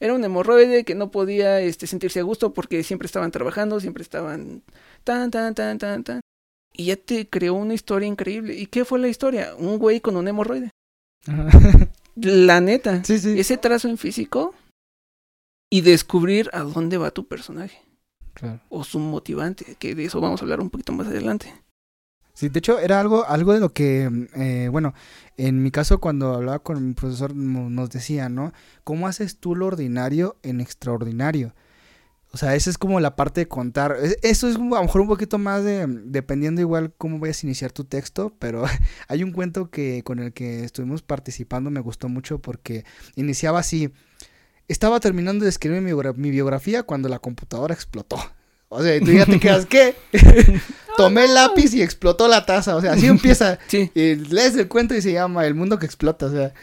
Era 0.00 0.14
un 0.14 0.24
hemorroide 0.24 0.84
que 0.84 0.94
no 0.94 1.10
podía 1.10 1.60
este, 1.60 1.86
sentirse 1.86 2.20
a 2.20 2.22
gusto 2.22 2.54
porque 2.54 2.82
siempre 2.84 3.04
estaban 3.04 3.30
trabajando, 3.30 3.78
siempre 3.78 4.02
estaban 4.02 4.62
tan, 5.04 5.30
tan, 5.30 5.54
tan, 5.54 5.76
tan, 5.76 6.02
tan. 6.02 6.20
Y 6.72 6.86
ya 6.86 6.96
te 6.96 7.28
creó 7.28 7.52
una 7.52 7.74
historia 7.74 8.08
increíble. 8.08 8.54
¿Y 8.54 8.68
qué 8.68 8.86
fue 8.86 8.98
la 8.98 9.08
historia? 9.08 9.54
Un 9.58 9.76
güey 9.76 10.00
con 10.00 10.16
un 10.16 10.28
hemorroide. 10.28 10.70
La 12.14 12.60
neta. 12.60 13.04
sí, 13.04 13.18
sí. 13.18 13.38
Ese 13.38 13.56
trazo 13.56 13.88
en 13.88 13.98
físico 13.98 14.54
y 15.70 15.80
descubrir 15.80 16.50
a 16.52 16.60
dónde 16.60 16.98
va 16.98 17.10
tu 17.10 17.26
personaje. 17.26 17.80
Claro. 18.34 18.60
O 18.68 18.84
su 18.84 18.98
motivante, 18.98 19.76
que 19.78 19.94
de 19.94 20.04
eso 20.04 20.20
vamos 20.20 20.40
a 20.40 20.44
hablar 20.44 20.60
un 20.60 20.70
poquito 20.70 20.92
más 20.92 21.06
adelante. 21.06 21.52
Sí, 22.34 22.48
de 22.48 22.58
hecho 22.58 22.78
era 22.78 22.98
algo, 22.98 23.26
algo 23.26 23.52
de 23.52 23.60
lo 23.60 23.72
que, 23.72 24.08
eh, 24.36 24.68
bueno, 24.70 24.94
en 25.36 25.62
mi 25.62 25.70
caso 25.70 26.00
cuando 26.00 26.34
hablaba 26.34 26.60
con 26.60 26.86
mi 26.86 26.94
profesor 26.94 27.34
nos 27.34 27.90
decía, 27.90 28.28
¿no? 28.28 28.52
¿Cómo 28.84 29.06
haces 29.06 29.38
tú 29.38 29.54
lo 29.54 29.66
ordinario 29.66 30.36
en 30.42 30.60
extraordinario? 30.60 31.54
O 32.34 32.38
sea, 32.38 32.54
esa 32.54 32.70
es 32.70 32.78
como 32.78 32.98
la 32.98 33.14
parte 33.14 33.42
de 33.42 33.48
contar. 33.48 33.96
Es- 34.02 34.16
Eso 34.22 34.48
es 34.48 34.56
a 34.56 34.58
lo 34.58 34.64
mejor 34.82 35.02
un 35.02 35.08
poquito 35.08 35.36
más 35.38 35.64
de, 35.64 35.86
dependiendo 36.04 36.60
igual 36.62 36.92
cómo 36.96 37.18
vayas 37.18 37.42
a 37.42 37.46
iniciar 37.46 37.72
tu 37.72 37.84
texto, 37.84 38.34
pero 38.38 38.64
hay 39.08 39.22
un 39.22 39.32
cuento 39.32 39.70
que 39.70 40.02
con 40.02 40.18
el 40.18 40.32
que 40.32 40.64
estuvimos 40.64 41.02
participando 41.02 41.70
me 41.70 41.80
gustó 41.80 42.08
mucho 42.08 42.38
porque 42.40 42.84
iniciaba 43.16 43.58
así. 43.60 43.90
Estaba 44.68 44.98
terminando 45.00 45.44
de 45.44 45.50
escribir 45.50 45.82
mi, 45.82 45.90
biogra- 45.90 46.14
mi 46.16 46.30
biografía 46.30 46.84
cuando 46.84 47.08
la 47.10 47.18
computadora 47.18 47.74
explotó. 47.74 48.16
O 48.70 48.82
sea, 48.82 48.96
y 48.96 49.00
tú 49.00 49.12
ya 49.12 49.26
te 49.26 49.38
quedas, 49.40 49.66
¿qué? 49.66 49.94
Tomé 50.96 51.24
el 51.26 51.34
lápiz 51.34 51.74
y 51.74 51.82
explotó 51.82 52.28
la 52.28 52.46
taza. 52.46 52.76
O 52.76 52.80
sea, 52.80 52.92
así 52.92 53.06
empieza. 53.06 53.58
Sí, 53.66 53.90
Y 53.94 54.14
lees 54.14 54.54
el 54.56 54.68
cuento 54.68 54.94
y 54.94 55.02
se 55.02 55.12
llama 55.12 55.46
El 55.46 55.54
mundo 55.54 55.78
que 55.78 55.84
explota. 55.84 56.24
O 56.26 56.30
sea, 56.30 56.54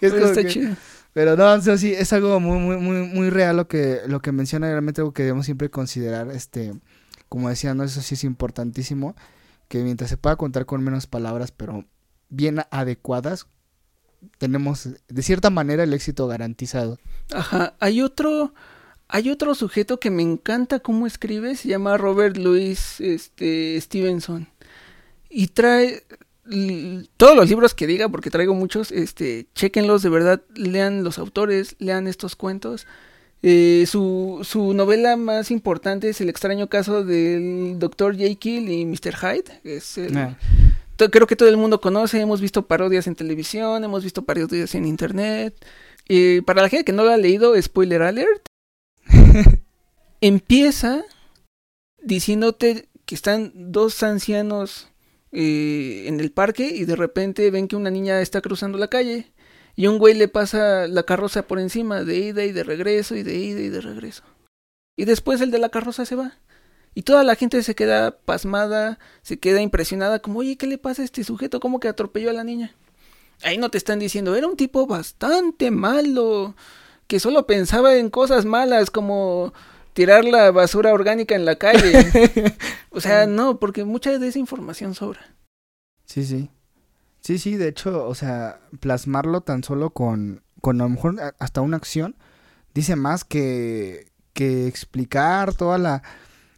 es 0.00 0.12
como 0.12 0.26
está 0.26 0.42
que- 0.42 0.48
chido. 0.48 0.74
Pero 1.18 1.36
no, 1.36 1.52
o 1.52 1.76
sí, 1.78 1.92
es 1.92 2.12
algo 2.12 2.38
muy, 2.38 2.60
muy, 2.60 2.76
muy, 2.76 3.08
muy 3.08 3.28
real 3.28 3.56
lo 3.56 3.66
que, 3.66 4.02
lo 4.06 4.22
que 4.22 4.30
menciona, 4.30 4.68
realmente 4.68 5.00
algo 5.00 5.12
que 5.12 5.24
debemos 5.24 5.46
siempre 5.46 5.68
considerar, 5.68 6.30
este, 6.30 6.72
como 7.28 7.48
decía, 7.48 7.74
no, 7.74 7.82
eso 7.82 8.00
sí 8.02 8.14
es 8.14 8.22
importantísimo, 8.22 9.16
que 9.66 9.82
mientras 9.82 10.10
se 10.10 10.16
pueda 10.16 10.36
contar 10.36 10.64
con 10.64 10.80
menos 10.84 11.08
palabras, 11.08 11.50
pero 11.50 11.84
bien 12.28 12.60
adecuadas, 12.70 13.48
tenemos 14.38 14.90
de 15.08 15.22
cierta 15.24 15.50
manera 15.50 15.82
el 15.82 15.92
éxito 15.92 16.28
garantizado. 16.28 17.00
Ajá, 17.34 17.74
hay 17.80 18.00
otro, 18.00 18.54
hay 19.08 19.28
otro 19.28 19.56
sujeto 19.56 19.98
que 19.98 20.12
me 20.12 20.22
encanta 20.22 20.78
cómo 20.78 21.04
escribe, 21.04 21.56
se 21.56 21.66
llama 21.66 21.96
Robert 21.96 22.36
Louis 22.36 23.00
este, 23.00 23.76
Stevenson. 23.80 24.46
Y 25.28 25.48
trae 25.48 26.04
todos 27.16 27.36
los 27.36 27.48
libros 27.48 27.74
que 27.74 27.86
diga, 27.86 28.08
porque 28.08 28.30
traigo 28.30 28.54
muchos, 28.54 28.90
este, 28.92 29.46
chequenlos 29.54 30.02
de 30.02 30.08
verdad, 30.08 30.42
lean 30.54 31.04
los 31.04 31.18
autores, 31.18 31.76
lean 31.78 32.06
estos 32.06 32.36
cuentos. 32.36 32.86
Eh, 33.42 33.84
su, 33.86 34.40
su 34.42 34.74
novela 34.74 35.16
más 35.16 35.50
importante 35.52 36.08
es 36.08 36.20
El 36.20 36.28
extraño 36.28 36.68
caso 36.68 37.04
del 37.04 37.76
Dr. 37.78 38.16
Jekyll 38.16 38.68
y 38.68 38.84
Mr. 38.84 39.14
Hyde. 39.16 39.60
Es 39.62 39.96
el- 39.98 40.16
Ah, 40.16 40.36
creo 41.12 41.26
que 41.28 41.36
todo 41.36 41.48
el 41.48 41.56
mundo 41.56 41.80
conoce, 41.80 42.20
hemos 42.20 42.40
visto 42.40 42.66
parodias 42.66 43.06
en 43.06 43.14
televisión, 43.14 43.84
hemos 43.84 44.02
visto 44.02 44.22
parodias 44.22 44.74
en 44.74 44.84
internet. 44.86 45.54
Eh, 46.08 46.42
para 46.44 46.62
la 46.62 46.68
gente 46.68 46.84
que 46.84 46.92
no 46.92 47.04
lo 47.04 47.10
ha 47.12 47.16
leído, 47.16 47.54
spoiler 47.62 48.02
alert, 48.02 48.42
empieza 50.20 51.04
diciéndote 52.02 52.88
que 53.06 53.14
están 53.14 53.52
dos 53.54 54.02
ancianos 54.02 54.87
eh, 55.32 56.04
en 56.06 56.20
el 56.20 56.32
parque 56.32 56.66
y 56.66 56.84
de 56.84 56.96
repente 56.96 57.50
ven 57.50 57.68
que 57.68 57.76
una 57.76 57.90
niña 57.90 58.20
está 58.20 58.40
cruzando 58.40 58.78
la 58.78 58.88
calle 58.88 59.32
y 59.76 59.86
un 59.86 59.98
güey 59.98 60.14
le 60.14 60.28
pasa 60.28 60.88
la 60.88 61.04
carroza 61.04 61.46
por 61.46 61.60
encima 61.60 62.02
de 62.02 62.16
ida 62.16 62.44
y 62.44 62.52
de 62.52 62.64
regreso 62.64 63.14
y 63.14 63.22
de 63.22 63.36
ida 63.36 63.60
y 63.60 63.68
de 63.68 63.80
regreso. 63.80 64.24
Y 64.96 65.04
después 65.04 65.40
el 65.40 65.52
de 65.52 65.58
la 65.58 65.68
carroza 65.68 66.04
se 66.04 66.16
va. 66.16 66.38
Y 66.94 67.02
toda 67.02 67.22
la 67.22 67.36
gente 67.36 67.62
se 67.62 67.76
queda 67.76 68.18
pasmada, 68.18 68.98
se 69.22 69.38
queda 69.38 69.60
impresionada, 69.60 70.18
como, 70.18 70.40
oye, 70.40 70.56
¿qué 70.56 70.66
le 70.66 70.78
pasa 70.78 71.02
a 71.02 71.04
este 71.04 71.22
sujeto? 71.22 71.60
¿Cómo 71.60 71.78
que 71.78 71.86
atropelló 71.86 72.30
a 72.30 72.32
la 72.32 72.42
niña? 72.42 72.74
Ahí 73.42 73.56
no 73.56 73.70
te 73.70 73.78
están 73.78 74.00
diciendo, 74.00 74.34
era 74.34 74.48
un 74.48 74.56
tipo 74.56 74.88
bastante 74.88 75.70
malo, 75.70 76.56
que 77.06 77.20
solo 77.20 77.46
pensaba 77.46 77.94
en 77.94 78.10
cosas 78.10 78.46
malas, 78.46 78.90
como 78.90 79.52
tirar 79.98 80.24
la 80.24 80.52
basura 80.52 80.92
orgánica 80.92 81.34
en 81.34 81.44
la 81.44 81.56
calle. 81.56 81.92
o 82.90 83.00
sea, 83.00 83.26
no, 83.26 83.58
porque 83.58 83.82
mucha 83.82 84.16
de 84.16 84.28
esa 84.28 84.38
información 84.38 84.94
sobra. 84.94 85.34
Sí, 86.04 86.24
sí. 86.24 86.50
Sí, 87.20 87.38
sí, 87.38 87.56
de 87.56 87.66
hecho, 87.66 88.06
o 88.06 88.14
sea, 88.14 88.60
plasmarlo 88.78 89.40
tan 89.40 89.64
solo 89.64 89.90
con, 89.90 90.44
con 90.60 90.80
a 90.80 90.84
lo 90.84 90.90
mejor 90.90 91.16
hasta 91.40 91.62
una 91.62 91.78
acción, 91.78 92.14
dice 92.74 92.94
más 92.94 93.24
que, 93.24 94.12
que 94.34 94.68
explicar 94.68 95.52
toda 95.52 95.78
la, 95.78 96.04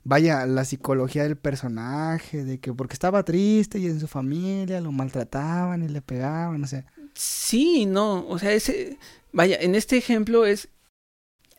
vaya, 0.05 0.45
la 0.45 0.67
psicología 0.67 1.23
del 1.23 1.39
personaje, 1.39 2.45
de 2.45 2.61
que 2.61 2.75
porque 2.75 2.93
estaba 2.93 3.23
triste 3.23 3.79
y 3.79 3.87
en 3.87 4.01
su 4.01 4.07
familia 4.07 4.83
lo 4.83 4.93
maltrataban 4.93 5.83
y 5.83 5.89
le 5.89 6.03
pegaban, 6.03 6.63
o 6.63 6.67
sea. 6.67 6.85
Sí, 7.15 7.87
no, 7.87 8.29
o 8.29 8.39
sea, 8.39 8.53
ese, 8.53 8.99
vaya, 9.33 9.57
en 9.59 9.75
este 9.75 9.97
ejemplo 9.97 10.45
es 10.45 10.69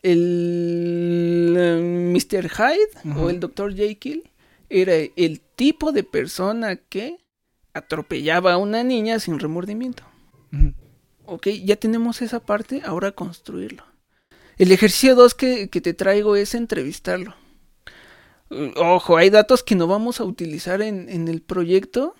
el 0.02 1.54
eh, 1.56 2.12
Mr. 2.12 2.48
Hyde 2.48 3.10
Ujú. 3.10 3.20
o 3.20 3.30
el 3.30 3.40
Dr. 3.40 3.74
Jekyll 3.74 4.30
era 4.68 4.94
el 5.16 5.40
tipo 5.40 5.92
de 5.92 6.02
persona 6.02 6.76
que 6.76 7.18
atropellaba 7.74 8.54
a 8.54 8.58
una 8.58 8.82
niña 8.84 9.18
sin 9.18 9.38
remordimiento. 9.38 10.02
ujú, 10.52 10.74
Ok, 11.24 11.48
ya 11.64 11.76
tenemos 11.76 12.20
esa 12.22 12.40
parte, 12.40 12.82
ahora 12.84 13.12
construirlo. 13.12 13.84
El 14.58 14.72
ejercicio 14.72 15.14
2 15.14 15.34
que, 15.34 15.70
que 15.70 15.80
te 15.80 15.94
traigo 15.94 16.36
es 16.36 16.54
entrevistarlo. 16.54 17.34
Ojo, 18.76 19.16
hay 19.16 19.30
datos 19.30 19.62
que 19.62 19.74
no 19.74 19.86
vamos 19.86 20.20
a 20.20 20.24
utilizar 20.24 20.82
en, 20.82 21.08
en 21.08 21.28
el 21.28 21.40
proyecto, 21.40 22.14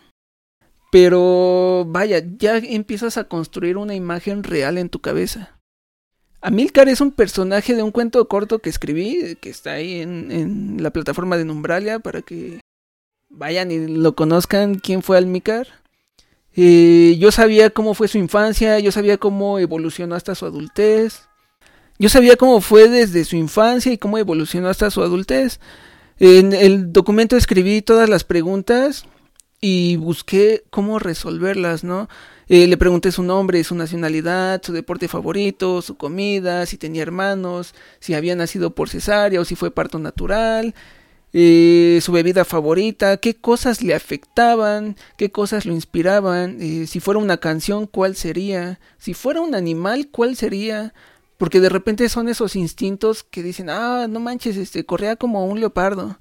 pero 0.90 1.84
vaya, 1.86 2.22
ya 2.38 2.56
empiezas 2.58 3.18
a 3.18 3.24
construir 3.28 3.76
una 3.76 3.94
imagen 3.94 4.42
real 4.42 4.78
en 4.78 4.88
tu 4.88 5.00
cabeza. 5.00 5.58
Amilcar 6.42 6.88
es 6.88 7.00
un 7.00 7.12
personaje 7.12 7.74
de 7.76 7.84
un 7.84 7.92
cuento 7.92 8.26
corto 8.26 8.58
que 8.58 8.68
escribí, 8.68 9.36
que 9.40 9.48
está 9.48 9.74
ahí 9.74 10.00
en, 10.00 10.82
la 10.82 10.90
plataforma 10.90 11.36
de 11.36 11.44
Numbralia 11.44 12.00
para 12.00 12.20
que 12.20 12.60
vayan 13.30 13.70
y 13.70 13.86
lo 13.86 14.16
conozcan 14.16 14.74
quién 14.74 15.02
fue 15.02 15.16
Almícar. 15.16 15.68
Eh, 16.54 17.16
yo 17.20 17.30
sabía 17.30 17.70
cómo 17.70 17.94
fue 17.94 18.08
su 18.08 18.18
infancia, 18.18 18.80
yo 18.80 18.90
sabía 18.90 19.18
cómo 19.18 19.60
evolucionó 19.60 20.16
hasta 20.16 20.34
su 20.34 20.44
adultez. 20.44 21.28
Yo 22.00 22.08
sabía 22.08 22.34
cómo 22.34 22.60
fue 22.60 22.88
desde 22.88 23.24
su 23.24 23.36
infancia 23.36 23.92
y 23.92 23.98
cómo 23.98 24.18
evolucionó 24.18 24.68
hasta 24.68 24.90
su 24.90 25.00
adultez. 25.00 25.60
En 26.18 26.52
el 26.52 26.92
documento 26.92 27.36
escribí 27.36 27.82
todas 27.82 28.08
las 28.08 28.24
preguntas 28.24 29.06
y 29.64 29.94
busqué 29.96 30.64
cómo 30.70 30.98
resolverlas, 30.98 31.84
¿no? 31.84 32.08
Eh, 32.48 32.66
le 32.66 32.76
pregunté 32.76 33.12
su 33.12 33.22
nombre, 33.22 33.62
su 33.62 33.76
nacionalidad, 33.76 34.60
su 34.62 34.72
deporte 34.72 35.06
favorito, 35.06 35.80
su 35.82 35.96
comida, 35.96 36.66
si 36.66 36.76
tenía 36.76 37.02
hermanos, 37.02 37.72
si 38.00 38.14
había 38.14 38.34
nacido 38.34 38.74
por 38.74 38.90
cesárea 38.90 39.40
o 39.40 39.44
si 39.44 39.54
fue 39.54 39.70
parto 39.70 40.00
natural, 40.00 40.74
eh, 41.32 42.00
su 42.02 42.10
bebida 42.10 42.44
favorita, 42.44 43.16
qué 43.18 43.36
cosas 43.36 43.82
le 43.82 43.94
afectaban, 43.94 44.96
qué 45.16 45.30
cosas 45.30 45.64
lo 45.64 45.74
inspiraban, 45.74 46.58
eh, 46.60 46.88
si 46.88 46.98
fuera 46.98 47.20
una 47.20 47.36
canción, 47.38 47.86
cuál 47.86 48.16
sería, 48.16 48.80
si 48.98 49.14
fuera 49.14 49.40
un 49.40 49.54
animal, 49.54 50.08
cuál 50.10 50.34
sería, 50.36 50.92
porque 51.38 51.60
de 51.60 51.68
repente 51.68 52.08
son 52.08 52.28
esos 52.28 52.56
instintos 52.56 53.22
que 53.22 53.44
dicen, 53.44 53.70
ah, 53.70 54.08
no 54.08 54.18
manches, 54.18 54.56
este, 54.56 54.84
corría 54.84 55.14
como 55.14 55.46
un 55.46 55.60
leopardo. 55.60 56.18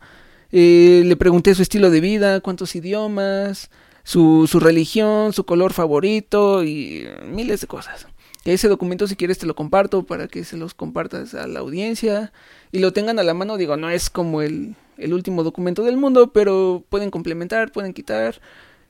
Le 0.51 1.15
pregunté 1.15 1.55
su 1.55 1.61
estilo 1.61 1.89
de 1.89 2.01
vida, 2.01 2.41
cuántos 2.41 2.75
idiomas, 2.75 3.69
su, 4.03 4.47
su 4.47 4.59
religión, 4.59 5.33
su 5.33 5.45
color 5.45 5.73
favorito 5.73 6.63
y 6.63 7.07
miles 7.25 7.61
de 7.61 7.67
cosas. 7.67 8.07
Ese 8.43 8.67
documento 8.67 9.07
si 9.07 9.15
quieres 9.15 9.37
te 9.37 9.45
lo 9.45 9.55
comparto 9.55 10.03
para 10.03 10.27
que 10.27 10.43
se 10.43 10.57
los 10.57 10.73
compartas 10.73 11.35
a 11.35 11.45
la 11.47 11.59
audiencia 11.59 12.33
y 12.71 12.79
lo 12.79 12.91
tengan 12.91 13.19
a 13.19 13.23
la 13.23 13.35
mano. 13.35 13.57
Digo, 13.57 13.77
no 13.77 13.89
es 13.89 14.09
como 14.09 14.41
el, 14.41 14.75
el 14.97 15.13
último 15.13 15.43
documento 15.43 15.83
del 15.83 15.97
mundo, 15.97 16.33
pero 16.33 16.83
pueden 16.89 17.11
complementar, 17.11 17.71
pueden 17.71 17.93
quitar 17.93 18.41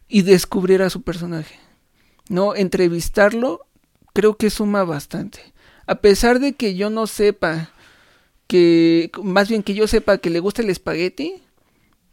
y 0.07 0.21
descubrir 0.21 0.81
a 0.81 0.89
su 0.89 1.01
personaje. 1.01 1.59
No, 2.29 2.55
entrevistarlo 2.55 3.67
creo 4.13 4.37
que 4.37 4.49
suma 4.49 4.83
bastante. 4.83 5.39
A 5.85 5.95
pesar 5.95 6.39
de 6.39 6.53
que 6.53 6.75
yo 6.75 6.89
no 6.89 7.07
sepa 7.07 7.71
que, 8.47 9.11
más 9.23 9.49
bien 9.49 9.63
que 9.63 9.73
yo 9.73 9.87
sepa 9.87 10.17
que 10.17 10.29
le 10.29 10.39
gusta 10.39 10.61
el 10.61 10.69
espagueti, 10.69 11.41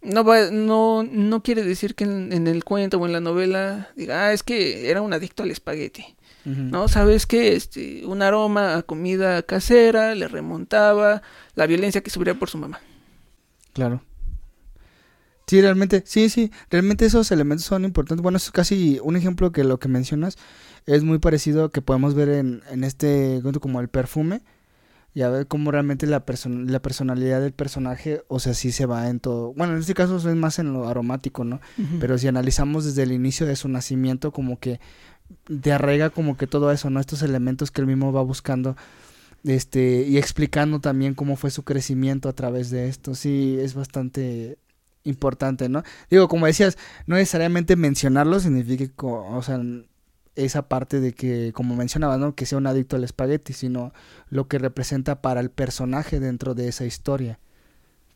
no, 0.03 0.25
va, 0.25 0.51
no, 0.51 1.03
no 1.03 1.43
quiere 1.43 1.63
decir 1.65 1.95
que 1.95 2.05
en, 2.05 2.47
el 2.47 2.65
cuento 2.65 2.99
o 2.99 3.07
en 3.07 3.13
la 3.13 3.21
novela 3.21 3.91
diga, 3.97 4.27
ah, 4.27 4.33
es 4.33 4.43
que 4.43 4.91
era 4.91 5.03
un 5.03 5.13
adicto 5.13 5.43
al 5.43 5.51
espagueti. 5.51 6.05
No, 6.45 6.89
sabes 6.89 7.27
que 7.27 7.55
este, 7.55 8.07
un 8.07 8.23
aroma 8.23 8.77
a 8.79 8.83
comida 8.83 9.43
casera 9.43 10.15
le 10.15 10.29
remontaba 10.29 11.21
la 11.55 11.67
violencia 11.67 12.01
que 12.01 12.09
sufría 12.09 12.39
por 12.39 12.49
su 12.49 12.57
mamá. 12.57 12.81
Claro. 13.75 14.03
Sí, 15.47 15.61
realmente, 15.61 16.03
sí, 16.07 16.31
sí, 16.31 16.51
realmente 16.71 17.05
esos 17.05 17.31
elementos 17.33 17.67
son 17.67 17.85
importantes. 17.85 18.23
Bueno, 18.23 18.39
es 18.39 18.51
casi 18.51 18.99
un 19.03 19.17
ejemplo 19.17 19.53
que 19.53 19.63
lo 19.63 19.79
que 19.79 19.89
mencionas 19.89 20.39
es 20.87 21.05
muy 21.05 21.19
parecido 21.19 21.71
que 21.71 21.83
podemos 21.83 22.15
ver 22.15 22.31
en, 22.31 22.63
en 22.71 22.83
este 22.83 23.41
cuento 23.43 23.61
como 23.61 23.81
el 23.81 23.89
perfume 23.89 24.41
y 25.19 25.23
a 25.23 25.31
ver 25.31 25.49
cómo 25.49 25.73
realmente 25.73 26.07
la, 26.07 26.23
la 26.45 26.81
personalidad 26.81 27.41
del 27.41 27.51
personaje, 27.53 28.23
o 28.29 28.39
sea, 28.39 28.55
sí 28.55 28.71
se 28.71 28.87
va 28.87 29.09
en 29.09 29.19
todo. 29.19 29.53
Bueno, 29.53 29.73
en 29.73 29.81
este 29.81 29.93
caso 29.93 30.17
es 30.17 30.25
más 30.37 30.61
en 30.61 30.73
lo 30.73 30.89
aromático, 30.89 31.43
¿no? 31.43 31.61
Pero 31.99 32.17
si 32.19 32.29
analizamos 32.29 32.85
desde 32.85 33.03
el 33.03 33.11
inicio 33.11 33.45
de 33.45 33.57
su 33.57 33.69
nacimiento, 33.69 34.31
como 34.31 34.61
que 34.61 34.79
te 35.61 35.73
arraiga 35.73 36.11
como 36.11 36.37
que 36.37 36.47
todo 36.47 36.71
eso, 36.71 36.89
¿no? 36.89 37.01
Estos 37.01 37.23
elementos 37.23 37.73
que 37.73 37.81
él 37.81 37.89
mismo 37.89 38.13
va 38.13 38.23
buscando 38.23 38.77
este 39.43 40.05
y 40.07 40.19
explicando 40.19 40.79
también 40.79 41.15
cómo 41.15 41.35
fue 41.35 41.51
su 41.51 41.65
crecimiento 41.65 42.29
a 42.29 42.33
través 42.33 42.71
de 42.71 42.89
esto. 42.89 43.17
Sí, 43.17 43.57
es 43.59 43.75
bastante 43.75 44.57
importante, 45.03 45.69
¿no? 45.69 45.83
Digo, 46.11 46.29
como 46.29 46.47
decías, 46.47 46.79
no 47.09 47.17
necesariamente 47.17 47.75
mencionarlo 47.75 48.39
significa, 48.39 48.89
o 49.05 49.43
sea, 49.43 49.61
esa 50.45 50.69
parte 50.69 51.01
de 51.01 51.13
que, 51.13 51.53
como 51.53 51.77
mencionaba, 51.77 52.17
¿no? 52.17 52.35
Que 52.35 52.47
sea 52.47 52.59
un 52.59 52.67
adicto 52.67 52.97
al 52.97 53.05
espagueti, 53.05 53.53
sino 53.53 53.93
lo 54.31 54.49
que 54.49 54.59
representa 54.59 55.21
para 55.21 55.41
el 55.41 55.51
personaje 55.51 56.21
dentro 56.21 56.55
de 56.55 56.69
esa 56.69 56.85
historia. 56.85 57.39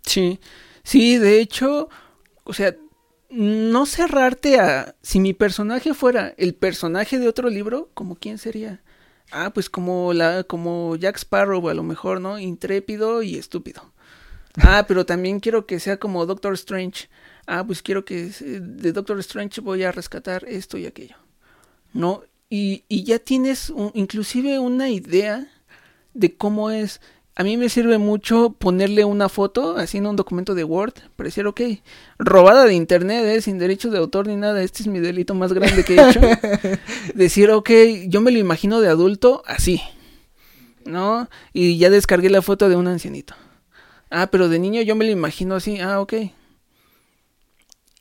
Sí, 0.03 0.41
sí, 0.85 1.19
de 1.19 1.41
hecho, 1.41 1.89
o 2.45 2.53
sea, 2.53 2.77
no 3.31 3.87
cerrarte 3.87 4.61
a 4.61 4.95
si 5.03 5.19
mi 5.21 5.33
personaje 5.33 5.95
fuera 5.95 6.35
el 6.37 6.55
personaje 6.55 7.19
de 7.19 7.29
otro 7.29 7.49
libro, 7.49 7.91
como 7.95 8.17
quién 8.17 8.39
sería? 8.39 8.83
Ah, 9.31 9.51
pues 9.55 9.71
como 9.71 10.13
la 10.13 10.45
como 10.45 10.97
Jack 10.97 11.17
Sparrow 11.17 11.67
a 11.69 11.75
lo 11.75 11.83
mejor, 11.83 12.21
¿no? 12.21 12.39
Intrépido 12.39 13.23
y 13.23 13.37
estúpido. 13.37 13.93
Ah, 14.61 14.85
pero 14.87 15.07
también 15.07 15.41
quiero 15.41 15.67
que 15.67 15.81
sea 15.81 15.97
como 15.97 16.27
Doctor 16.27 16.53
Strange. 16.55 17.09
Ah, 17.47 17.65
pues 17.67 17.83
quiero 17.83 18.05
que 18.05 18.27
de 18.27 18.93
Doctor 18.93 19.19
Strange 19.21 19.61
voy 19.63 19.83
a 19.85 19.93
rescatar 19.93 20.45
esto 20.47 20.77
y 20.77 20.87
aquello. 20.87 21.17
¿No? 21.93 22.23
Y, 22.51 22.85
y 22.89 23.05
ya 23.05 23.19
tienes 23.19 23.73
inclusive 23.95 24.59
una 24.59 24.91
idea 24.91 25.49
de 26.15 26.37
cómo 26.37 26.71
es. 26.71 27.01
A 27.35 27.45
mí 27.45 27.57
me 27.57 27.71
sirve 27.71 27.97
mucho 27.97 28.51
ponerle 28.51 29.07
una 29.07 29.31
foto 29.31 29.79
así 29.79 29.97
en 29.97 30.07
un 30.07 30.17
documento 30.17 30.55
de 30.55 30.65
Word, 30.65 30.93
parecer 31.17 31.47
ok, 31.47 31.63
robada 32.19 32.67
de 32.67 32.75
internet, 32.75 33.25
¿eh? 33.25 33.41
sin 33.41 33.59
derechos 33.59 33.91
de 33.91 33.99
autor 33.99 34.27
ni 34.27 34.37
nada, 34.37 34.63
este 34.63 34.83
es 34.83 34.87
mi 34.87 35.01
delito 35.01 35.35
más 35.35 35.55
grande 35.55 35.83
que 35.83 35.97
he 35.97 36.11
hecho. 36.11 36.21
Decir, 37.15 37.51
ok, 37.51 37.71
yo 38.07 38.21
me 38.21 38.33
lo 38.33 38.39
imagino 38.39 38.81
de 38.81 38.89
adulto 38.89 39.43
así, 39.47 39.81
¿no? 40.85 41.31
Y 41.55 41.79
ya 41.79 41.89
descargué 41.89 42.29
la 42.29 42.43
foto 42.43 42.69
de 42.69 42.77
un 42.77 42.87
ancianito. 42.87 43.35
Ah, 44.11 44.29
pero 44.31 44.51
de 44.51 44.59
niño 44.59 44.83
yo 44.83 44.95
me 44.95 45.07
lo 45.07 45.11
imagino 45.11 45.55
así, 45.55 45.81
ah, 45.81 46.01
ok. 46.01 46.13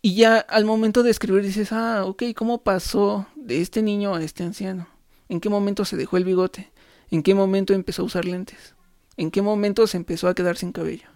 Y 0.02 0.16
ya 0.16 0.40
al 0.40 0.66
momento 0.66 1.04
de 1.04 1.12
escribir 1.12 1.44
dices, 1.44 1.72
ah, 1.72 2.06
ok, 2.06 2.24
¿cómo 2.36 2.64
pasó 2.64 3.28
de 3.36 3.62
este 3.62 3.84
niño 3.84 4.16
a 4.16 4.24
este 4.24 4.44
anciano? 4.44 4.88
¿En 5.30 5.40
qué 5.40 5.50
momento 5.50 5.86
se 5.86 5.96
dejó 5.96 6.18
el 6.18 6.26
bigote? 6.26 6.72
¿En 7.12 7.22
qué 7.22 7.36
momento 7.36 7.74
empezó 7.74 8.02
a 8.02 8.06
usar 8.06 8.26
lentes? 8.26 8.76
¿En 9.18 9.30
qué 9.30 9.42
momento 9.42 9.86
se 9.86 9.98
empezó 9.98 10.28
a 10.28 10.34
quedar 10.34 10.58
sin 10.58 10.72
cabello? 10.72 11.08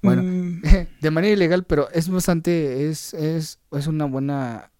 Bueno, 0.00 0.22
mm. 0.22 0.62
de 1.00 1.10
manera 1.10 1.34
ilegal, 1.34 1.64
pero 1.64 1.90
es 1.90 2.08
bastante, 2.08 2.88
es, 2.88 3.12
es, 3.12 3.58
es 3.72 3.86
una 3.86 4.06
buena 4.06 4.70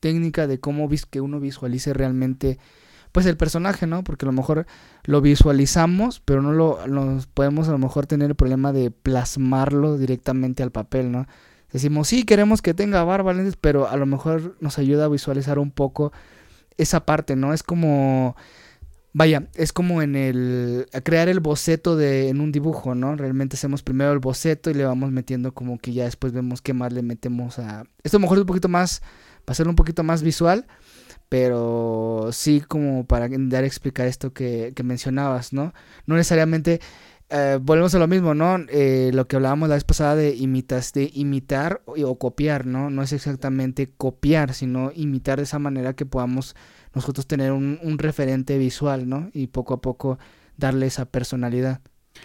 técnica 0.00 0.46
de 0.46 0.60
cómo 0.60 0.88
vis 0.88 1.06
que 1.06 1.20
uno 1.20 1.40
visualice 1.40 1.94
realmente 1.94 2.58
pues 3.16 3.24
el 3.24 3.38
personaje, 3.38 3.86
¿no? 3.86 4.04
Porque 4.04 4.26
a 4.26 4.28
lo 4.28 4.32
mejor 4.32 4.66
lo 5.04 5.22
visualizamos, 5.22 6.20
pero 6.20 6.42
no 6.42 6.52
lo 6.52 6.86
nos 6.86 7.26
podemos 7.26 7.66
a 7.66 7.72
lo 7.72 7.78
mejor 7.78 8.06
tener 8.06 8.28
el 8.28 8.36
problema 8.36 8.74
de 8.74 8.90
plasmarlo 8.90 9.96
directamente 9.96 10.62
al 10.62 10.70
papel, 10.70 11.10
¿no? 11.10 11.26
Decimos, 11.72 12.08
sí, 12.08 12.24
queremos 12.24 12.60
que 12.60 12.74
tenga 12.74 13.02
barba, 13.04 13.34
pero 13.62 13.88
a 13.88 13.96
lo 13.96 14.04
mejor 14.04 14.58
nos 14.60 14.78
ayuda 14.78 15.06
a 15.06 15.08
visualizar 15.08 15.58
un 15.58 15.70
poco 15.70 16.12
esa 16.76 17.06
parte, 17.06 17.36
¿no? 17.36 17.54
Es 17.54 17.62
como, 17.62 18.36
vaya, 19.14 19.48
es 19.54 19.72
como 19.72 20.02
en 20.02 20.14
el, 20.14 20.86
crear 21.02 21.30
el 21.30 21.40
boceto 21.40 21.96
de, 21.96 22.28
en 22.28 22.42
un 22.42 22.52
dibujo, 22.52 22.94
¿no? 22.94 23.16
Realmente 23.16 23.56
hacemos 23.56 23.82
primero 23.82 24.12
el 24.12 24.18
boceto 24.18 24.68
y 24.68 24.74
le 24.74 24.84
vamos 24.84 25.10
metiendo 25.10 25.54
como 25.54 25.78
que 25.78 25.94
ya 25.94 26.04
después 26.04 26.34
vemos 26.34 26.60
qué 26.60 26.74
más 26.74 26.92
le 26.92 27.00
metemos 27.00 27.58
a... 27.58 27.84
Esto 28.04 28.18
a 28.18 28.20
lo 28.20 28.24
mejor 28.24 28.36
es 28.36 28.42
un 28.42 28.48
poquito 28.48 28.68
más, 28.68 29.00
para 29.46 29.52
hacerlo 29.52 29.70
un 29.70 29.76
poquito 29.76 30.02
más 30.02 30.22
visual, 30.22 30.66
pero 31.28 32.30
sí 32.32 32.60
como 32.60 33.06
para 33.06 33.28
dar 33.30 33.64
a 33.64 33.66
explicar 33.66 34.06
esto 34.06 34.32
que, 34.32 34.72
mencionabas, 34.84 35.52
¿no? 35.52 35.74
No 36.06 36.16
necesariamente, 36.16 36.80
eh, 37.30 37.58
volvemos 37.60 37.94
a 37.94 37.98
lo 37.98 38.06
mismo, 38.06 38.34
¿no? 38.34 38.58
Eh, 38.68 39.10
lo 39.12 39.26
que 39.26 39.36
hablábamos 39.36 39.68
la 39.68 39.74
vez 39.74 39.84
pasada 39.84 40.16
de, 40.16 40.34
imitas, 40.34 40.92
de 40.92 41.10
imitar 41.14 41.82
o, 41.86 42.18
copiar, 42.18 42.66
¿no? 42.66 42.90
No 42.90 43.02
es 43.02 43.12
exactamente 43.12 43.90
copiar, 43.96 44.54
sino 44.54 44.92
imitar 44.94 45.38
de 45.38 45.44
esa 45.44 45.58
manera 45.58 45.94
que 45.94 46.06
podamos 46.06 46.54
nosotros 46.94 47.26
tener 47.26 47.52
un, 47.52 47.78
un 47.82 47.98
referente 47.98 48.58
visual, 48.58 49.08
¿no? 49.08 49.30
Y 49.32 49.48
poco 49.48 49.74
a 49.74 49.80
poco 49.80 50.18
darle 50.56 50.86
esa 50.86 51.06
personalidad. 51.06 51.80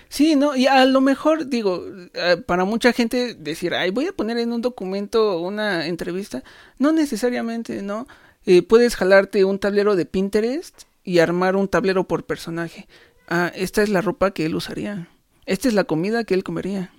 Sí, 0.10 0.36
no, 0.36 0.56
y 0.56 0.68
a 0.68 0.86
lo 0.86 1.02
mejor 1.02 1.48
digo, 1.48 1.86
eh, 2.14 2.38
para 2.46 2.66
mucha 2.66 2.94
gente 2.94 3.34
decir, 3.34 3.74
ay, 3.74 3.92
voy 3.92 4.08
a 4.08 4.14
poner 4.14 4.38
en 4.38 4.52
un 4.52 4.62
documento 4.62 5.40
una 5.40 5.88
entrevista, 5.88 6.44
no 6.78 6.92
necesariamente, 6.92 7.82
¿no? 7.82 8.08
Eh, 8.46 8.64
puedes 8.64 8.96
jalarte 8.96 9.46
un 9.46 9.60
tablero 9.60 9.96
de 9.96 10.06
Pinterest 10.06 10.84
y 11.04 11.20
armar 11.20 11.56
un 11.56 11.68
tablero 11.68 12.08
por 12.08 12.26
personaje. 12.26 12.88
Ah, 13.28 13.52
esta 13.56 13.84
es 13.84 13.90
la 13.90 14.02
ropa 14.02 14.32
que 14.32 14.46
él 14.46 14.56
usaría. 14.56 15.10
Esta 15.46 15.68
es 15.68 15.74
la 15.74 15.84
comida 15.86 16.24
que 16.24 16.34
él 16.34 16.44
comería. 16.44 16.94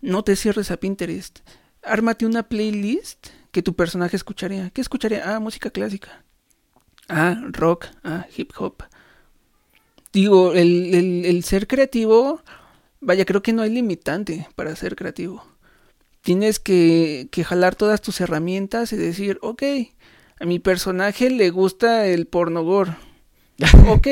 No 0.00 0.24
te 0.24 0.36
cierres 0.36 0.70
a 0.70 0.78
Pinterest. 0.78 1.40
Ármate 1.82 2.26
una 2.26 2.44
playlist 2.48 3.28
que 3.52 3.62
tu 3.62 3.74
personaje 3.74 4.16
escucharía. 4.16 4.70
¿Qué 4.70 4.80
escucharía? 4.80 5.34
Ah, 5.34 5.40
música 5.40 5.70
clásica. 5.70 6.24
ah, 7.08 7.40
rock, 7.52 7.86
ah, 8.04 8.26
hip 8.36 8.52
hop. 8.58 8.84
Digo, 10.12 10.52
el, 10.54 10.94
el, 10.94 11.24
el 11.24 11.44
ser 11.44 11.66
creativo, 11.66 12.42
vaya, 13.00 13.24
creo 13.24 13.42
que 13.42 13.52
no 13.52 13.62
hay 13.62 13.70
limitante 13.70 14.48
para 14.56 14.74
ser 14.76 14.96
creativo. 14.96 15.44
Tienes 16.22 16.60
que, 16.60 17.28
que 17.32 17.44
jalar 17.44 17.76
todas 17.76 18.02
tus 18.02 18.20
herramientas 18.20 18.92
y 18.92 18.96
decir, 18.96 19.38
ok, 19.42 19.62
a 20.40 20.46
mi 20.46 20.58
personaje 20.58 21.30
le 21.30 21.50
gusta 21.50 22.06
el 22.06 22.26
porno 22.26 22.64
gore. 22.64 22.96
ok, 23.88 24.08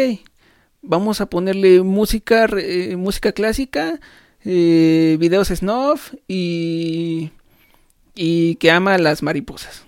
vamos 0.82 1.20
a 1.20 1.26
ponerle 1.26 1.82
música, 1.82 2.46
eh, 2.58 2.96
música 2.96 3.32
clásica, 3.32 3.98
eh, 4.44 5.16
videos 5.18 5.48
snuff 5.48 6.12
y, 6.28 7.32
y 8.14 8.56
que 8.56 8.70
ama 8.70 8.94
a 8.94 8.98
las 8.98 9.22
mariposas. 9.22 9.84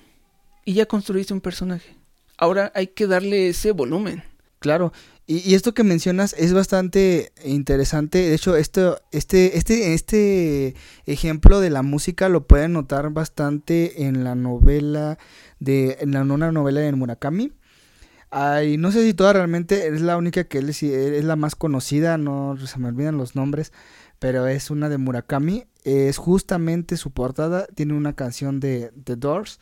Y 0.64 0.74
ya 0.74 0.86
construiste 0.86 1.34
un 1.34 1.43
personaje. 1.43 1.95
Ahora 2.38 2.72
hay 2.74 2.88
que 2.88 3.07
darle 3.07 3.49
ese 3.49 3.72
volumen. 3.72 4.24
Claro, 4.61 4.93
y, 5.30 5.55
esto 5.55 5.74
que 5.74 5.84
mencionas 5.84 6.34
es 6.36 6.53
bastante 6.53 7.30
interesante. 7.45 8.18
De 8.18 8.34
hecho, 8.34 8.57
esto, 8.57 9.01
este, 9.12 9.57
este, 9.57 9.95
este 9.95 10.74
ejemplo 11.07 11.61
de 11.61 11.70
la 11.70 11.82
música 11.82 12.28
lo 12.28 12.49
pueden 12.49 12.72
notar 12.72 13.11
bastante 13.11 14.07
en 14.07 14.24
la 14.24 14.34
novela 14.34 15.18
de, 15.61 15.98
una 16.02 16.52
novela 16.52 16.80
de 16.80 16.92
Murakami. 16.92 17.52
Ay, 18.30 18.76
no 18.76 18.92
sé 18.92 19.04
si 19.04 19.14
toda 19.14 19.32
realmente 19.32 19.88
es 19.88 20.00
la 20.00 20.16
única 20.16 20.44
que 20.44 20.58
él 20.58 20.68
es, 20.68 20.82
es 20.82 21.24
la 21.24 21.36
más 21.36 21.54
conocida, 21.56 22.18
no 22.18 22.56
se 22.56 22.78
me 22.78 22.88
olvidan 22.88 23.16
los 23.16 23.34
nombres, 23.34 23.72
pero 24.18 24.46
es 24.46 24.70
una 24.70 24.88
de 24.88 24.98
Murakami. 24.98 25.66
Es 25.84 26.18
justamente 26.18 26.96
su 26.96 27.12
portada, 27.12 27.66
tiene 27.74 27.94
una 27.94 28.14
canción 28.14 28.61
de 28.61 28.92
The 29.04 29.16
Doors 29.16 29.61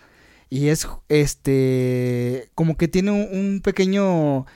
y 0.51 0.69
es 0.69 0.89
este 1.09 2.51
como 2.55 2.77
que 2.77 2.89
tiene 2.89 3.11
un, 3.11 3.61
pequeño 3.63 4.47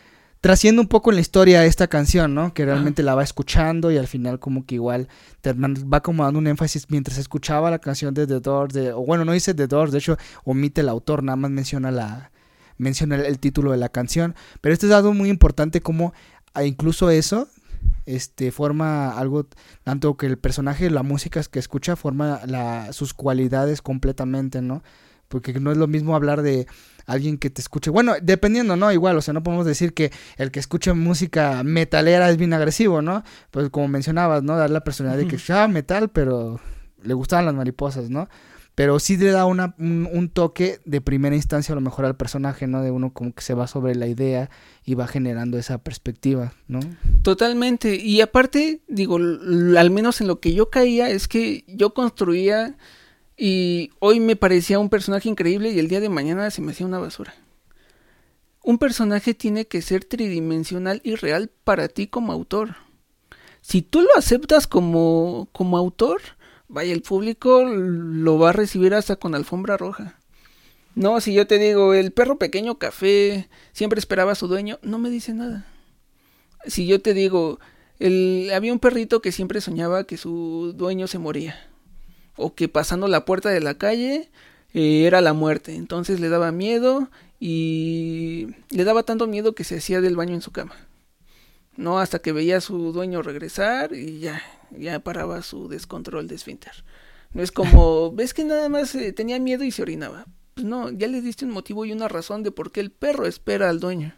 trasciende 0.43 0.81
un 0.81 0.89
poco 0.89 1.11
en 1.11 1.15
la 1.15 1.21
historia 1.21 1.65
esta 1.65 1.87
canción, 1.87 2.35
¿no? 2.35 2.53
Que 2.53 2.65
realmente 2.65 3.05
la 3.05 3.15
va 3.15 3.23
escuchando 3.23 3.93
y 3.93 3.97
al 3.97 4.09
final 4.09 4.41
como 4.41 4.67
que 4.67 4.75
igual 4.75 5.07
te 5.41 5.53
va 5.53 6.01
como 6.01 6.25
dando 6.25 6.41
un 6.41 6.49
énfasis 6.49 6.87
mientras 6.91 7.17
escuchaba 7.17 7.71
la 7.71 7.79
canción 7.79 8.13
de 8.13 8.27
The 8.27 8.41
Doors, 8.41 8.75
de, 8.75 8.93
o 8.93 9.07
bueno, 9.07 9.25
no 9.25 9.33
dice 9.33 9.55
The 9.55 9.69
Doors, 9.69 9.93
de 9.93 9.99
hecho 9.99 10.19
omite 10.43 10.81
el 10.81 10.89
autor, 10.89 11.23
nada 11.23 11.37
más 11.37 11.53
menciona 11.53 11.93
la 11.93 12.33
menciona 12.77 13.15
el, 13.15 13.39
título 13.39 13.71
de 13.71 13.77
la 13.77 13.89
canción, 13.89 14.35
pero 14.61 14.73
esto 14.73 14.87
es 14.87 14.93
algo 14.93 15.15
muy 15.15 15.31
importante 15.31 15.81
como 15.81 16.13
incluso 16.65 17.09
eso 17.09 17.49
este 18.05 18.51
forma 18.51 19.17
algo 19.17 19.47
tanto 19.85 20.17
que 20.17 20.27
el 20.27 20.39
personaje 20.39 20.91
la 20.91 21.05
música 21.05 21.41
que 21.45 21.61
escucha 21.61 21.95
forma 21.95 22.41
la, 22.47 22.93
sus 22.93 23.15
cualidades 23.15 23.81
completamente 23.81 24.61
no 24.61 24.83
porque 25.29 25.53
no 25.61 25.71
es 25.71 25.79
lo 25.79 25.87
mismo 25.87 26.17
hablar 26.17 26.43
de 26.43 26.67
alguien 27.07 27.39
que 27.39 27.51
te 27.51 27.61
escuche 27.61 27.91
bueno 27.91 28.15
dependiendo 28.23 28.77
no 28.77 28.93
igual 28.93 29.17
o 29.17 29.23
sea 29.23 29.35
no 29.35 29.43
podemos 29.43 29.67
decir 29.67 29.95
que 29.95 30.13
el 30.37 30.51
que 30.51 30.61
escucha 30.61 30.95
música 30.95 31.63
metalera 31.63 32.31
es 32.31 32.37
bien 32.37 32.53
agresivo 32.53 33.03
no 33.03 33.23
pues 33.51 33.71
como 33.71 33.89
mencionabas 33.89 34.43
no 34.43 34.57
dar 34.57 34.71
la 34.71 34.85
personalidad 34.85 35.23
de 35.23 35.29
que 35.29 35.53
ah, 35.53 35.69
metal 35.69 36.11
pero 36.11 36.61
le 37.03 37.15
gustaban 37.15 37.47
las 37.47 37.55
mariposas 37.55 38.11
no 38.11 38.29
pero 38.75 38.99
sí 38.99 39.17
le 39.17 39.31
da 39.31 39.45
una, 39.45 39.75
un, 39.79 40.31
toque 40.33 40.81
de 40.85 41.01
primera 41.01 41.37
instancia 41.37 41.73
a 41.73 41.77
lo 41.77 41.83
mejor 41.83 42.07
al 42.07 42.17
personaje, 42.17 42.67
¿no? 42.67 42.83
De 42.83 42.91
uno 42.91 43.13
como 43.13 43.35
que 43.35 43.43
se 43.43 43.55
va 43.55 43.67
sobre 43.67 43.95
la 43.95 44.07
idea 44.07 44.49
y 44.85 44.95
va 44.95 45.07
generando 45.07 45.59
esa 45.59 45.79
perspectiva, 45.79 46.55
¿no? 46.69 46.81
Totalmente. 47.23 47.97
Y 47.97 48.23
aparte, 48.23 48.81
digo, 48.89 49.17
al 49.17 49.91
menos 49.91 50.21
en 50.23 50.27
lo 50.27 50.41
que 50.41 50.55
yo 50.55 50.71
caía 50.71 51.11
es 51.11 51.29
que 51.29 51.65
yo 51.69 51.93
construía 51.93 52.77
y 53.45 53.91
hoy 53.99 54.21
me 54.21 54.37
parecía 54.37 54.79
un 54.79 54.89
personaje 54.89 55.29
increíble 55.29 55.73
y 55.73 55.79
el 55.81 55.89
día 55.89 55.99
de 55.99 56.09
mañana 56.09 56.49
se 56.53 56.63
me 56.63 56.71
hacía 56.71 56.87
una 56.87 57.01
basura. 57.01 57.35
Un 58.63 58.79
personaje 58.79 59.35
tiene 59.35 59.67
que 59.67 59.83
ser 59.83 60.05
tridimensional 60.05 61.01
y 61.03 61.17
real 61.17 61.51
para 61.65 61.89
ti 61.89 62.07
como 62.07 62.33
autor. 62.33 62.77
Si 63.61 63.83
tú 63.83 64.03
lo 64.03 64.11
aceptas 64.17 64.69
como, 64.69 65.49
como 65.51 65.77
autor, 65.77 66.21
vaya, 66.69 66.93
el 66.93 67.03
público 67.03 67.65
lo 67.65 68.39
va 68.39 68.51
a 68.51 68.53
recibir 68.53 68.95
hasta 68.95 69.17
con 69.17 69.35
alfombra 69.35 69.77
roja. 69.77 70.21
No, 70.95 71.21
si 71.21 71.35
yo 71.35 71.49
te 71.49 71.59
digo, 71.59 71.95
el 71.95 72.13
perro 72.13 72.39
pequeño 72.39 72.79
café 72.79 73.49
siempre 73.73 73.99
esperaba 73.99 74.31
a 74.31 74.37
su 74.37 74.47
dueño, 74.47 74.79
no 74.83 75.01
me 75.01 75.11
dice 75.11 75.35
nada. 75.35 75.67
Si 76.65 76.87
yo 76.87 77.03
te 77.03 77.13
digo, 77.13 77.59
el, 77.99 78.53
había 78.55 78.73
un 78.73 78.79
perrito 78.79 79.21
que 79.21 79.33
siempre 79.33 79.61
soñaba 79.61 80.05
que 80.05 80.17
su 80.17 80.75
dueño 80.77 81.09
se 81.09 81.19
moría. 81.19 81.72
O 82.43 82.55
que 82.55 82.69
pasando 82.69 83.09
la 83.09 83.25
puerta 83.25 83.51
de 83.51 83.61
la 83.61 83.75
calle 83.75 84.31
eh, 84.75 85.05
era 85.07 85.21
la 85.21 85.33
muerte. 85.33 85.75
Entonces 85.75 86.21
le 86.21 86.29
daba 86.29 86.53
miedo 86.53 87.09
y 87.41 88.49
le 88.71 88.85
daba 88.85 89.03
tanto 89.03 89.27
miedo 89.27 89.55
que 89.55 89.65
se 89.65 89.79
hacía 89.79 90.01
del 90.01 90.17
baño 90.17 90.35
en 90.35 90.43
su 90.43 90.53
cama. 90.53 90.75
No, 91.77 91.99
hasta 91.99 92.19
que 92.19 92.33
veía 92.33 92.59
a 92.59 92.61
su 92.61 92.93
dueño 92.93 93.23
regresar 93.23 93.95
y 93.95 94.21
ya, 94.21 94.43
ya 94.71 95.01
paraba 95.01 95.43
su 95.43 95.69
descontrol 95.69 96.29
de 96.29 96.35
esfínter. 96.35 96.85
No 97.33 97.43
es 97.43 97.51
como, 97.51 98.13
ves 98.15 98.35
que 98.35 98.45
nada 98.45 98.69
más 98.69 98.95
eh, 98.95 99.13
tenía 99.13 99.39
miedo 99.39 99.65
y 99.65 99.71
se 99.71 99.83
orinaba. 99.83 100.27
Pues 100.55 100.67
no, 100.67 100.91
ya 100.91 101.09
le 101.09 101.23
diste 101.23 101.45
un 101.45 101.51
motivo 101.51 101.85
y 101.85 101.93
una 101.93 102.09
razón 102.09 102.43
de 102.43 102.51
por 102.51 102.73
qué 102.73 102.81
el 102.81 102.91
perro 102.91 103.27
espera 103.27 103.71
al 103.71 103.81
dueño. 103.81 104.15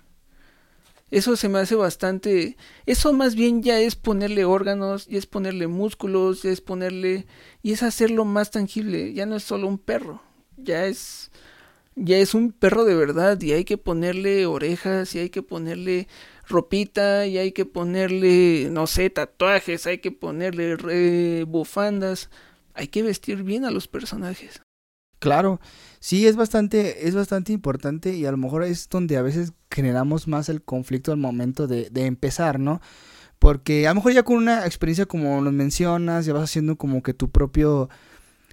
Eso 1.15 1.37
se 1.37 1.49
me 1.49 1.61
hace 1.61 1.77
bastante... 1.77 2.57
Eso 2.87 3.13
más 3.13 3.37
bien 3.37 3.63
ya 3.63 3.79
es 3.79 3.95
ponerle 3.95 4.45
órganos, 4.45 5.07
ya 5.07 5.17
es 5.17 5.27
ponerle 5.27 5.69
músculos, 5.69 6.43
ya 6.43 6.51
es 6.51 6.61
ponerle... 6.61 7.27
y 7.63 7.71
es 7.71 7.85
hacerlo 7.85 8.25
más 8.25 8.51
tangible. 8.51 9.13
Ya 9.13 9.25
no 9.25 9.37
es 9.37 9.45
solo 9.45 9.69
un 9.69 9.79
perro, 9.79 10.23
ya 10.57 10.87
es... 10.87 11.31
Ya 11.95 12.19
es 12.19 12.35
un 12.35 12.51
perro 12.51 12.85
de 12.85 12.97
verdad 12.97 13.41
y 13.41 13.53
hay 13.53 13.65
que 13.65 13.79
ponerle 13.79 14.47
orejas 14.47 15.15
y 15.15 15.21
hay 15.21 15.31
que 15.31 15.43
ponerle 15.43 16.09
ropita 16.49 17.29
y 17.29 17.39
hay 17.39 17.53
que 17.53 17.65
ponerle, 17.65 18.69
no 18.73 18.89
sé, 18.89 19.09
tatuajes, 19.09 19.87
hay 19.87 19.99
que 19.99 20.11
ponerle 20.11 21.45
bufandas, 21.45 22.29
hay 22.75 22.89
que 22.89 23.05
vestir 23.05 23.45
bien 23.45 23.65
a 23.65 23.71
los 23.71 23.87
personajes. 23.87 24.64
Claro, 25.25 25.59
sí 26.01 26.27
es 26.27 26.37
bastante, 26.37 27.09
es 27.09 27.15
bastante 27.15 27.55
importante 27.55 28.13
y 28.13 28.27
a 28.27 28.31
lo 28.31 28.37
mejor 28.37 28.63
es 28.63 28.91
donde 28.91 29.17
a 29.17 29.23
veces 29.23 29.55
generamos 29.71 30.29
más 30.29 30.51
el 30.51 30.61
conflicto 30.63 31.13
al 31.13 31.17
momento 31.17 31.67
de, 31.67 31.89
empezar, 31.95 32.61
¿no? 32.61 32.83
Porque 33.39 33.87
a 33.87 33.93
lo 33.93 33.95
mejor 33.95 34.13
ya 34.13 34.23
con 34.23 34.37
una 34.37 34.67
experiencia 34.67 35.07
como 35.07 35.41
nos 35.41 35.55
mencionas, 35.55 36.27
ya 36.27 36.35
vas 36.35 36.43
haciendo 36.43 36.77
como 36.77 37.03
que 37.03 37.15
tu 37.15 37.31
propio 37.31 37.89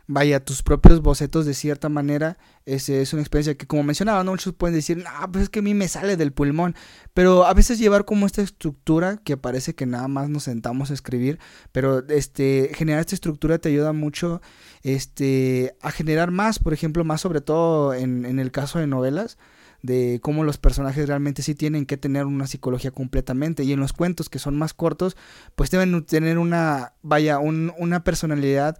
vaya, 0.07 0.39
tus 0.43 0.63
propios 0.63 1.01
bocetos 1.01 1.45
de 1.45 1.53
cierta 1.53 1.89
manera, 1.89 2.38
es, 2.65 2.88
es 2.88 3.11
una 3.11 3.22
experiencia 3.22 3.55
que 3.55 3.67
como 3.67 3.84
mencionaba, 3.84 4.24
¿no? 4.24 4.32
muchos 4.32 4.53
pueden 4.53 4.76
decir, 4.76 4.97
no, 4.97 5.32
pues 5.32 5.43
es 5.43 5.49
que 5.49 5.59
a 5.59 5.61
mí 5.61 5.74
me 5.74 5.89
sale 5.89 6.15
del 6.15 6.32
pulmón, 6.32 6.76
pero 7.13 7.45
a 7.45 7.53
veces 7.53 7.80
llevar 7.80 8.05
como 8.05 8.26
esta 8.26 8.41
estructura 8.41 9.17
que 9.17 9.36
parece 9.36 9.76
que 9.76 9.86
nada 9.86 10.07
más 10.07 10.30
nos 10.30 10.43
sentamos 10.43 10.89
a 10.89 10.93
escribir, 10.93 11.38
pero 11.74 12.07
este, 12.07 12.72
generar 12.74 13.01
esta 13.01 13.15
estructura 13.15 13.57
te 13.57 13.69
ayuda 13.69 13.91
mucho 13.91 14.41
este, 14.84 15.75
a 15.82 15.91
generar 15.91 16.32
más, 16.32 16.59
por 16.59 16.73
ejemplo, 16.73 17.03
más 17.03 17.21
sobre 17.21 17.41
todo 17.41 17.93
en, 17.93 18.25
en 18.25 18.39
el 18.39 18.51
caso 18.51 18.79
de 18.79 18.88
novelas, 18.88 19.38
de 19.82 20.19
cómo 20.21 20.43
los 20.43 20.57
personajes 20.57 21.07
realmente 21.07 21.41
sí 21.41 21.55
tienen 21.55 21.86
que 21.86 21.97
tener 21.97 22.25
una 22.25 22.47
psicología 22.47 22.91
completamente 22.91 23.63
y 23.63 23.73
en 23.73 23.79
los 23.79 23.93
cuentos 23.93 24.29
que 24.29 24.39
son 24.39 24.57
más 24.57 24.73
cortos 24.73 25.17
pues 25.55 25.71
deben 25.71 26.03
tener 26.05 26.38
una 26.38 26.93
vaya 27.01 27.39
un, 27.39 27.73
una 27.77 28.03
personalidad 28.03 28.77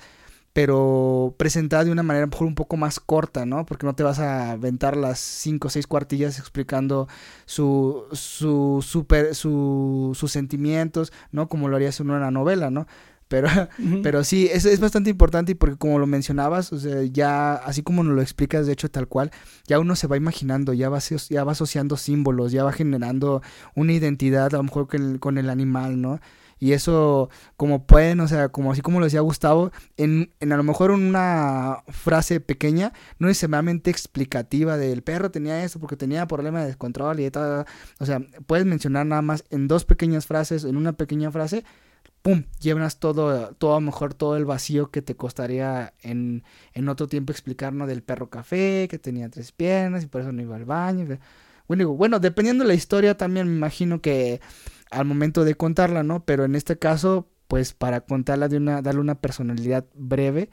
pero 0.54 1.34
presentada 1.38 1.86
de 1.86 1.92
una 1.92 2.04
manera 2.04 2.28
mejor 2.28 2.46
un 2.46 2.56
poco 2.56 2.76
más 2.76 3.00
corta, 3.00 3.46
¿no? 3.46 3.66
Porque 3.66 3.86
no 3.86 3.96
te 3.96 4.04
vas 4.04 4.20
a 4.20 4.52
aventar 4.52 4.98
las 4.98 5.20
cinco 5.20 5.70
o 5.70 5.72
seis 5.72 5.88
cuartillas 5.88 6.40
explicando 6.40 7.08
su, 7.46 8.04
su, 8.12 8.84
super, 8.86 9.34
su, 9.34 10.12
sus 10.14 10.32
sentimientos, 10.32 11.14
¿no? 11.32 11.48
Como 11.48 11.70
lo 11.70 11.78
harías 11.78 12.02
en 12.02 12.10
una 12.10 12.32
novela, 12.32 12.70
¿no? 12.70 12.86
Pero, 13.32 13.48
pero 14.04 14.26
sí, 14.26 14.50
es, 14.52 14.66
es 14.66 14.82
bastante 14.82 15.10
importante 15.10 15.54
y 15.54 15.56
porque 15.56 15.78
como 15.78 15.98
lo 16.00 16.06
mencionabas, 16.06 16.74
o 16.74 16.78
sea, 16.78 17.02
ya 17.04 17.54
así 17.54 17.82
como 17.82 18.04
nos 18.04 18.14
lo 18.14 18.22
explicas, 18.22 18.68
de 18.68 18.74
hecho, 18.74 18.92
tal 18.92 19.08
cual, 19.08 19.32
ya 19.66 19.80
uno 19.80 19.96
se 19.96 20.08
va 20.08 20.18
imaginando, 20.18 20.74
ya 20.74 20.90
va, 20.90 21.00
ya 21.00 21.44
va 21.46 21.54
asociando 21.54 21.96
símbolos, 21.96 22.52
ya 22.52 22.66
va 22.66 22.74
generando 22.74 23.42
una 23.74 23.94
identidad 23.94 24.54
a 24.54 24.58
lo 24.58 24.64
mejor 24.64 24.90
con 24.90 25.02
el, 25.02 25.20
con 25.22 25.38
el 25.38 25.50
animal, 25.50 26.02
¿no? 26.02 26.20
Y 26.60 26.74
eso, 26.74 27.30
como 27.56 27.88
pueden, 27.88 28.20
o 28.20 28.28
sea, 28.28 28.50
como 28.50 28.74
así 28.74 28.82
como 28.82 29.00
lo 29.00 29.06
decía 29.06 29.22
Gustavo, 29.22 29.72
en, 29.96 30.32
en 30.42 30.52
a 30.52 30.58
lo 30.58 30.64
mejor 30.64 30.92
una 30.92 31.84
frase 31.88 32.42
pequeña, 32.42 32.92
no 33.18 33.30
es 33.30 33.38
extremadamente 33.38 33.90
explicativa 33.90 34.78
del 34.78 35.02
perro 35.04 35.32
tenía 35.32 35.64
esto 35.64 35.80
porque 35.80 35.96
tenía 35.96 36.28
problema 36.28 36.60
de 36.60 36.68
descontrol 36.68 37.20
y 37.22 37.32
tal. 37.32 37.66
O 38.00 38.06
sea, 38.06 38.22
puedes 38.46 38.66
mencionar 38.66 39.06
nada 39.06 39.22
más 39.22 39.46
en 39.50 39.70
dos 39.70 39.86
pequeñas 39.86 40.28
frases, 40.28 40.66
en 40.66 40.76
una 40.76 40.94
pequeña 40.94 41.32
frase, 41.32 41.64
pum, 42.22 42.44
llenas 42.60 43.00
todo, 43.00 43.54
todo 43.56 43.72
a 43.72 43.80
lo 43.80 43.82
mejor 43.82 44.14
todo 44.14 44.38
el 44.38 44.46
vacío 44.46 44.92
que 44.92 45.02
te 45.02 45.16
costaría 45.16 45.94
en, 46.02 46.44
en 46.74 46.90
otro 46.90 47.08
tiempo 47.08 47.32
explicar, 47.32 47.74
¿no? 47.74 47.88
Del 47.88 48.04
perro 48.04 48.30
café, 48.30 48.88
que 48.90 49.00
tenía 49.00 49.30
tres 49.30 49.52
piernas 49.52 50.04
y 50.04 50.08
por 50.08 50.22
eso 50.22 50.32
no 50.32 50.42
iba 50.42 50.56
al 50.56 50.66
baño. 50.66 51.18
Bueno, 51.68 51.90
bueno, 51.94 52.20
dependiendo 52.20 52.64
de 52.64 52.68
la 52.68 52.74
historia 52.74 53.18
también 53.18 53.48
me 53.48 53.56
imagino 53.56 54.02
que 54.02 54.42
al 54.92 55.06
momento 55.06 55.44
de 55.46 55.56
contarla, 55.56 56.04
¿no? 56.04 56.26
Pero 56.26 56.46
en 56.46 56.56
este 56.56 56.78
caso, 56.78 57.30
pues 57.48 57.74
para 57.74 58.02
contarla 58.02 58.48
de 58.50 58.58
una, 58.58 58.82
darle 58.82 59.02
una 59.02 59.16
personalidad 59.16 59.86
breve 59.96 60.50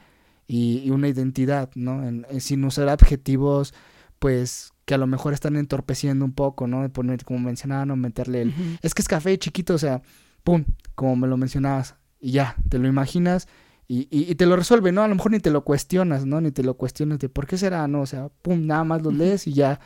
y, 0.47 0.89
una 0.89 1.07
identidad, 1.07 1.69
¿no? 1.75 2.01
sin 2.39 2.63
usar 2.63 2.89
adjetivos, 2.89 3.73
pues 4.17 4.71
que 4.85 4.95
a 4.95 4.97
lo 4.97 5.05
mejor 5.07 5.33
están 5.33 5.55
entorpeciendo 5.55 6.25
un 6.25 6.33
poco, 6.33 6.67
¿no? 6.67 6.81
De 6.81 6.89
poner, 6.89 7.23
como 7.23 7.39
mencionaba, 7.39 7.85
no 7.85 7.95
meterle 7.95 8.41
el... 8.41 8.53
Es 8.81 8.95
que 8.95 9.03
es 9.03 9.07
café 9.07 9.37
chiquito, 9.37 9.75
o 9.75 9.77
sea, 9.77 10.01
pum, 10.43 10.65
como 10.95 11.15
me 11.15 11.27
lo 11.27 11.37
mencionabas, 11.37 11.95
y 12.19 12.31
ya, 12.31 12.55
te 12.69 12.79
lo 12.79 12.87
imaginas 12.87 13.47
y, 13.91 14.07
y, 14.11 14.35
te 14.35 14.45
lo 14.45 14.55
resuelve, 14.55 14.91
¿no? 14.91 15.01
A 15.01 15.07
lo 15.07 15.15
mejor 15.15 15.31
ni 15.31 15.39
te 15.39 15.49
lo 15.49 15.63
cuestionas, 15.63 16.23
¿no? 16.23 16.39
Ni 16.41 16.51
te 16.51 16.61
lo 16.61 16.75
cuestionas 16.75 17.17
de 17.17 17.27
por 17.27 17.47
qué 17.47 17.57
será, 17.57 17.87
¿no? 17.87 18.01
O 18.01 18.05
sea, 18.05 18.29
pum, 18.43 18.67
nada 18.67 18.83
más 18.83 19.01
lo 19.01 19.09
lees 19.09 19.47
y 19.47 19.53
ya, 19.53 19.79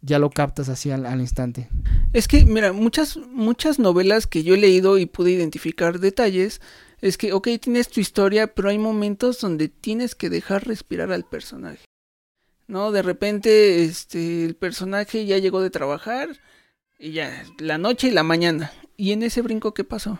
ya 0.00 0.18
lo 0.18 0.30
captas 0.30 0.68
así 0.68 0.90
al, 0.90 1.06
al, 1.06 1.20
instante. 1.20 1.68
Es 2.12 2.26
que, 2.26 2.44
mira, 2.44 2.72
muchas, 2.72 3.16
muchas 3.16 3.78
novelas 3.78 4.26
que 4.26 4.42
yo 4.42 4.54
he 4.54 4.58
leído 4.58 4.98
y 4.98 5.06
pude 5.06 5.30
identificar 5.30 6.00
detalles, 6.00 6.60
es 7.00 7.16
que, 7.18 7.32
ok, 7.32 7.48
tienes 7.60 7.88
tu 7.88 8.00
historia, 8.00 8.52
pero 8.52 8.68
hay 8.68 8.78
momentos 8.78 9.40
donde 9.40 9.68
tienes 9.68 10.16
que 10.16 10.28
dejar 10.28 10.66
respirar 10.66 11.12
al 11.12 11.24
personaje. 11.24 11.84
¿No? 12.66 12.90
De 12.90 13.02
repente, 13.02 13.84
este, 13.84 14.44
el 14.44 14.56
personaje 14.56 15.24
ya 15.24 15.38
llegó 15.38 15.62
de 15.62 15.70
trabajar 15.70 16.30
y 16.98 17.12
ya, 17.12 17.44
la 17.60 17.78
noche 17.78 18.08
y 18.08 18.10
la 18.10 18.24
mañana. 18.24 18.72
Y 18.96 19.12
en 19.12 19.22
ese 19.22 19.42
brinco, 19.42 19.74
¿qué 19.74 19.84
pasó? 19.84 20.18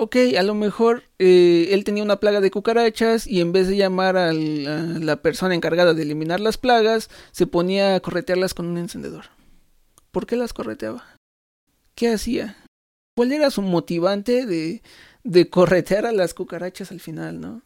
Ok, 0.00 0.16
a 0.38 0.42
lo 0.44 0.54
mejor 0.54 1.02
eh, 1.18 1.70
él 1.72 1.82
tenía 1.82 2.04
una 2.04 2.20
plaga 2.20 2.40
de 2.40 2.52
cucarachas 2.52 3.26
y 3.26 3.40
en 3.40 3.50
vez 3.50 3.66
de 3.66 3.76
llamar 3.76 4.16
a 4.16 4.32
la 4.32 5.22
persona 5.22 5.56
encargada 5.56 5.92
de 5.92 6.02
eliminar 6.02 6.38
las 6.38 6.56
plagas, 6.56 7.10
se 7.32 7.48
ponía 7.48 7.96
a 7.96 8.00
corretearlas 8.00 8.54
con 8.54 8.66
un 8.66 8.78
encendedor. 8.78 9.26
¿Por 10.12 10.26
qué 10.26 10.36
las 10.36 10.52
correteaba? 10.52 11.16
¿Qué 11.96 12.10
hacía? 12.10 12.56
¿Cuál 13.16 13.32
era 13.32 13.50
su 13.50 13.60
motivante 13.60 14.46
de, 14.46 14.82
de 15.24 15.50
corretear 15.50 16.06
a 16.06 16.12
las 16.12 16.32
cucarachas 16.32 16.92
al 16.92 17.00
final, 17.00 17.40
no? 17.40 17.62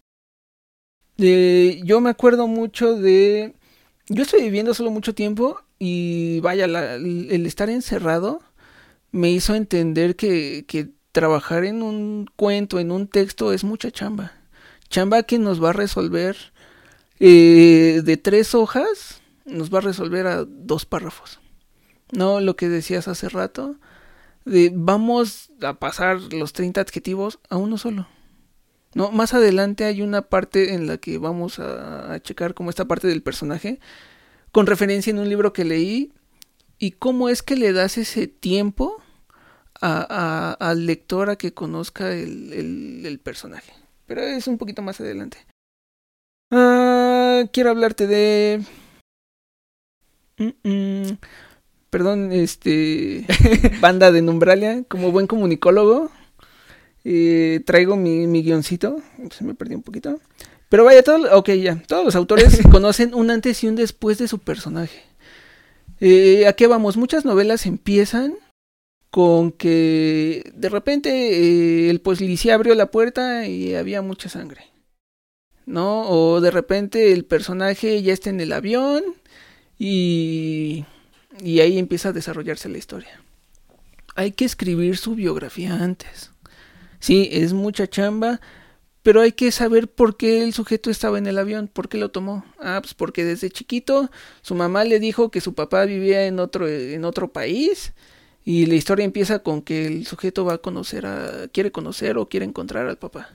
yo 1.19 2.01
me 2.01 2.11
acuerdo 2.11 2.49
mucho 2.49 2.97
de... 2.97 3.55
Yo 4.09 4.23
estoy 4.23 4.41
viviendo 4.41 4.75
solo 4.75 4.91
mucho 4.91 5.15
tiempo 5.15 5.61
y 5.79 6.41
vaya, 6.41 6.65
el 6.65 7.47
estar 7.47 7.71
encerrado 7.71 8.41
me 9.13 9.31
hizo 9.31 9.55
entender 9.55 10.17
que, 10.17 10.65
trabajar 11.13 11.67
en 11.67 11.83
un 11.83 12.27
cuento, 12.37 12.81
en 12.81 12.91
un 12.91 13.07
texto, 13.07 13.53
es 13.53 13.65
mucha 13.65 13.91
chamba. 13.91 14.33
Chamba 14.89 15.25
que 15.25 15.39
nos 15.39 15.63
va 15.63 15.71
a 15.71 15.75
resolver 15.75 16.37
eh, 17.21 18.01
de 18.03 18.17
tres 18.17 18.55
hojas, 18.55 19.21
nos 19.45 19.73
va 19.73 19.79
a 19.79 19.83
resolver 19.83 20.27
a 20.27 20.45
dos 20.47 20.87
párrafos. 20.87 21.39
No 22.13 22.41
lo 22.41 22.57
que 22.57 22.71
decías 22.71 23.09
hace 23.09 23.29
rato, 23.29 23.77
de 24.47 24.73
vamos 24.75 25.51
a 25.61 25.75
pasar 25.75 26.19
los 26.33 26.55
30 26.55 26.81
adjetivos 26.81 27.39
a 27.51 27.59
uno 27.59 27.77
solo. 27.77 28.09
No, 28.95 29.11
más 29.11 29.35
adelante 29.35 29.85
hay 29.85 30.01
una 30.01 30.23
parte 30.23 30.73
en 30.73 30.87
la 30.87 30.97
que 30.97 31.19
vamos 31.19 31.59
a, 31.59 32.15
a 32.15 32.21
checar 32.21 32.55
como 32.55 32.71
esta 32.71 32.87
parte 32.87 33.07
del 33.07 33.23
personaje, 33.23 33.81
con 34.51 34.67
referencia 34.67 35.11
en 35.11 35.19
un 35.19 35.29
libro 35.29 35.53
que 35.53 35.65
leí, 35.65 36.13
y 36.79 36.93
cómo 36.93 37.29
es 37.29 37.43
que 37.43 37.57
le 37.57 37.73
das 37.73 37.99
ese 37.99 38.27
tiempo 38.27 39.02
a, 39.83 40.53
al 40.53 40.87
lector 40.87 41.31
a 41.31 41.37
que 41.37 41.53
conozca 41.53 42.13
el, 42.13 43.21
personaje. 43.23 43.73
Pero 44.07 44.23
es 44.23 44.47
un 44.47 44.59
poquito 44.59 44.83
más 44.83 45.01
adelante. 45.01 45.39
Ah, 46.51 47.45
quiero 47.53 47.71
hablarte 47.71 48.07
de... 48.07 48.63
Perdón, 51.91 52.33
este... 52.33 53.27
banda 53.81 54.13
de 54.13 54.23
Numbralia, 54.23 54.85
como 54.85 55.11
buen 55.11 55.27
comunicólogo. 55.27 56.11
Eh, 57.05 57.61
traigo 57.67 57.97
mi, 57.97 58.27
mi 58.27 58.43
guioncito. 58.43 58.97
Se 59.31 59.45
me 59.45 59.55
perdió 59.55 59.77
un 59.77 59.83
poquito. 59.83 60.21
Pero 60.69 60.85
vaya, 60.85 61.03
todo, 61.03 61.37
ok, 61.37 61.51
ya. 61.51 61.83
Todos 61.87 62.05
los 62.05 62.17
autores 62.17 62.61
conocen 62.71 63.15
un 63.15 63.31
antes 63.31 63.63
y 63.63 63.69
un 63.69 63.77
después 63.77 64.19
de 64.19 64.29
su 64.29 64.39
personaje. 64.39 65.03
Eh, 66.01 66.47
¿A 66.47 66.53
qué 66.55 66.67
vamos? 66.67 66.97
Muchas 66.97 67.25
novelas 67.25 67.67
empiezan 67.67 68.35
con 69.13 69.53
que 69.53 70.51
de 70.55 70.71
repente 70.71 71.11
eh, 71.11 71.91
el 71.91 72.01
policía 72.01 72.55
abrió 72.55 72.75
la 72.75 72.91
puerta 72.91 73.47
y 73.47 73.75
había 73.75 74.01
mucha 74.01 74.31
sangre. 74.31 74.71
¿No? 75.67 76.09
O 76.09 76.41
de 76.41 76.51
repente 76.51 77.13
el 77.13 77.27
personaje 77.27 78.03
ya 78.03 78.15
está 78.15 78.31
en 78.31 78.41
el 78.41 78.53
avión 78.53 79.03
y, 79.79 80.87
y 81.45 81.61
ahí 81.61 81.79
empieza 81.79 82.09
a 82.09 82.13
desarrollarse 82.13 82.71
la 82.71 82.79
historia. 82.79 83.23
Hay 84.15 84.33
que 84.33 84.47
escribir 84.47 84.97
su 84.97 85.15
biografía 85.15 85.75
antes. 85.75 86.31
Sí, 86.99 87.29
es 87.33 87.53
mucha 87.53 87.87
chamba, 87.87 88.41
pero 89.03 89.21
hay 89.21 89.33
que 89.33 89.53
saber 89.53 89.89
por 89.89 90.17
qué 90.17 90.43
el 90.43 90.55
sujeto 90.55 90.89
estaba 90.89 91.19
en 91.19 91.27
el 91.27 91.37
avión, 91.37 91.69
por 91.69 91.91
qué 91.91 91.99
lo 91.99 92.11
tomó. 92.11 92.47
Ah, 92.59 92.79
pues 92.81 92.95
porque 92.95 93.27
desde 93.27 93.51
chiquito 93.51 94.11
su 94.41 94.55
mamá 94.55 94.85
le 94.85 95.01
dijo 95.01 95.31
que 95.31 95.43
su 95.43 95.53
papá 95.53 95.85
vivía 95.85 96.27
en 96.27 96.39
otro, 96.39 96.67
en 96.67 97.05
otro 97.05 97.31
país 97.31 97.93
y 98.45 98.67
la 98.67 98.75
historia 98.75 99.05
empieza 99.05 99.41
con 99.41 99.63
que 99.63 99.87
el 99.87 100.07
sujeto 100.07 100.45
va 100.45 100.55
a 100.55 100.59
conocer 100.59 101.07
a. 101.07 101.49
quiere 101.49 101.71
conocer 101.71 102.19
o 102.19 102.29
quiere 102.29 102.47
encontrar 102.47 102.87
al 102.87 102.99
papá. 102.99 103.31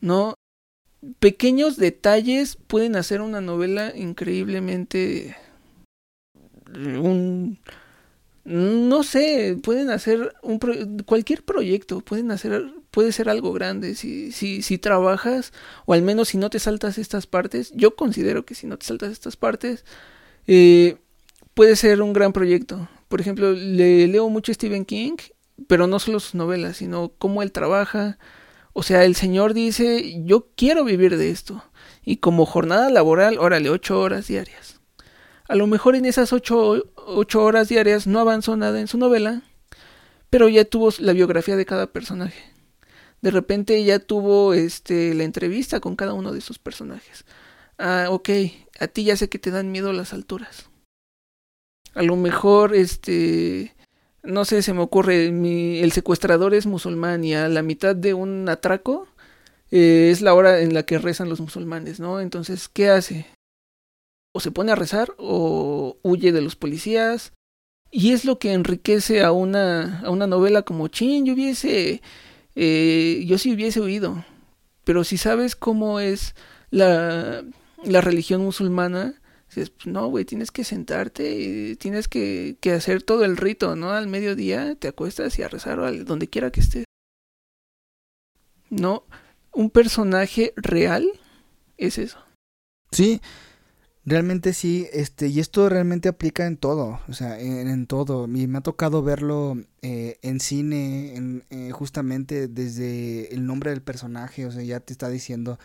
¿No? 0.00 0.34
Pequeños 1.20 1.76
detalles 1.76 2.56
pueden 2.56 2.96
hacer 2.96 3.20
una 3.20 3.40
novela 3.40 3.92
increíblemente. 3.94 5.36
un. 6.74 7.58
No 8.44 9.02
sé, 9.02 9.58
pueden 9.60 9.90
hacer 9.90 10.32
un 10.42 10.60
cualquier 11.04 11.44
proyecto, 11.44 12.00
pueden 12.00 12.30
hacer, 12.30 12.72
puede 12.92 13.10
ser 13.10 13.28
algo 13.28 13.52
grande 13.52 13.96
si, 13.96 14.30
si, 14.30 14.62
si 14.62 14.78
trabajas, 14.78 15.52
o 15.84 15.94
al 15.94 16.02
menos 16.02 16.28
si 16.28 16.38
no 16.38 16.48
te 16.48 16.60
saltas 16.60 16.96
estas 16.96 17.26
partes, 17.26 17.72
yo 17.74 17.96
considero 17.96 18.46
que 18.46 18.54
si 18.54 18.68
no 18.68 18.78
te 18.78 18.86
saltas 18.86 19.10
estas 19.10 19.36
partes, 19.36 19.84
eh, 20.46 20.96
puede 21.54 21.74
ser 21.74 22.02
un 22.02 22.12
gran 22.12 22.32
proyecto. 22.32 22.88
Por 23.08 23.20
ejemplo, 23.20 23.52
le 23.52 24.06
leo 24.08 24.28
mucho 24.28 24.52
a 24.52 24.54
Stephen 24.54 24.84
King, 24.84 25.16
pero 25.68 25.86
no 25.86 25.98
solo 25.98 26.20
sus 26.20 26.34
novelas, 26.34 26.78
sino 26.78 27.12
cómo 27.18 27.42
él 27.42 27.52
trabaja. 27.52 28.18
O 28.72 28.82
sea, 28.82 29.04
el 29.04 29.14
señor 29.14 29.54
dice, 29.54 30.22
yo 30.24 30.48
quiero 30.56 30.84
vivir 30.84 31.16
de 31.16 31.30
esto. 31.30 31.64
Y 32.04 32.18
como 32.18 32.46
jornada 32.46 32.90
laboral, 32.90 33.38
órale, 33.38 33.70
ocho 33.70 34.00
horas 34.00 34.26
diarias. 34.26 34.80
A 35.48 35.54
lo 35.54 35.66
mejor 35.66 35.94
en 35.94 36.04
esas 36.04 36.32
ocho, 36.32 36.84
ocho 36.96 37.44
horas 37.44 37.68
diarias 37.68 38.06
no 38.06 38.20
avanzó 38.20 38.56
nada 38.56 38.80
en 38.80 38.88
su 38.88 38.98
novela, 38.98 39.42
pero 40.28 40.48
ya 40.48 40.64
tuvo 40.64 40.90
la 40.98 41.12
biografía 41.12 41.56
de 41.56 41.66
cada 41.66 41.86
personaje. 41.92 42.52
De 43.22 43.30
repente 43.30 43.82
ya 43.84 44.00
tuvo 44.00 44.54
este, 44.54 45.14
la 45.14 45.24
entrevista 45.24 45.80
con 45.80 45.96
cada 45.96 46.12
uno 46.12 46.32
de 46.32 46.40
sus 46.40 46.58
personajes. 46.58 47.24
Ah, 47.78 48.08
ok, 48.10 48.30
a 48.80 48.88
ti 48.88 49.04
ya 49.04 49.16
sé 49.16 49.28
que 49.28 49.38
te 49.38 49.50
dan 49.50 49.70
miedo 49.70 49.92
las 49.92 50.12
alturas 50.12 50.68
a 51.96 52.02
lo 52.02 52.14
mejor 52.16 52.76
este 52.76 53.74
no 54.26 54.44
sé, 54.44 54.62
se 54.62 54.72
me 54.74 54.80
ocurre, 54.80 55.30
mi, 55.30 55.78
el 55.78 55.92
secuestrador 55.92 56.54
es 56.54 56.66
musulmán 56.66 57.24
y 57.24 57.34
a 57.34 57.48
la 57.48 57.62
mitad 57.62 57.94
de 57.94 58.12
un 58.14 58.48
atraco 58.48 59.06
eh, 59.70 60.10
es 60.10 60.20
la 60.20 60.34
hora 60.34 60.60
en 60.60 60.74
la 60.74 60.84
que 60.84 60.98
rezan 60.98 61.28
los 61.28 61.40
musulmanes, 61.40 62.00
¿no? 62.00 62.20
Entonces, 62.20 62.68
¿qué 62.68 62.90
hace? 62.90 63.26
O 64.32 64.40
se 64.40 64.50
pone 64.50 64.72
a 64.72 64.76
rezar 64.76 65.14
o 65.18 65.96
huye 66.02 66.32
de 66.32 66.42
los 66.42 66.56
policías. 66.56 67.32
Y 67.90 68.12
es 68.12 68.24
lo 68.24 68.38
que 68.38 68.52
enriquece 68.52 69.22
a 69.22 69.32
una, 69.32 70.00
a 70.00 70.10
una 70.10 70.26
novela 70.26 70.62
como 70.62 70.88
Chin, 70.88 71.24
yo 71.24 71.34
hubiese, 71.34 72.02
eh, 72.56 73.24
yo 73.26 73.38
sí 73.38 73.54
hubiese 73.54 73.80
huido. 73.80 74.24
Pero 74.84 75.04
si 75.04 75.18
sabes 75.18 75.56
cómo 75.56 76.00
es 76.00 76.34
la, 76.70 77.44
la 77.84 78.00
religión 78.00 78.42
musulmana, 78.42 79.20
pues, 79.54 79.72
no, 79.84 80.08
güey, 80.08 80.24
tienes 80.24 80.50
que 80.50 80.64
sentarte 80.64 81.34
y 81.34 81.76
tienes 81.76 82.08
que, 82.08 82.56
que, 82.60 82.72
hacer 82.72 83.02
todo 83.02 83.24
el 83.24 83.36
rito, 83.36 83.76
¿no? 83.76 83.92
Al 83.92 84.08
mediodía 84.08 84.74
te 84.74 84.88
acuestas 84.88 85.38
y 85.38 85.42
a 85.42 85.48
rezar 85.48 85.78
o 85.78 86.04
donde 86.04 86.28
quiera 86.28 86.50
que 86.50 86.60
estés. 86.60 86.84
No, 88.70 89.04
un 89.52 89.70
personaje 89.70 90.52
real 90.56 91.06
es 91.76 91.98
eso. 91.98 92.18
Sí, 92.90 93.20
realmente 94.04 94.52
sí, 94.52 94.86
este, 94.92 95.28
y 95.28 95.40
esto 95.40 95.68
realmente 95.68 96.08
aplica 96.08 96.46
en 96.46 96.56
todo, 96.56 97.00
o 97.08 97.12
sea, 97.12 97.38
en, 97.38 97.86
todo. 97.86 98.26
Y 98.26 98.46
me 98.46 98.58
ha 98.58 98.62
tocado 98.62 99.02
verlo 99.02 99.56
eh, 99.82 100.18
en 100.22 100.40
cine, 100.40 101.16
en, 101.16 101.44
eh, 101.50 101.70
justamente 101.72 102.48
desde 102.48 103.34
el 103.34 103.46
nombre 103.46 103.70
del 103.70 103.82
personaje, 103.82 104.46
o 104.46 104.52
sea, 104.52 104.62
ya 104.62 104.80
te 104.80 104.92
está 104.92 105.08
diciendo 105.08 105.58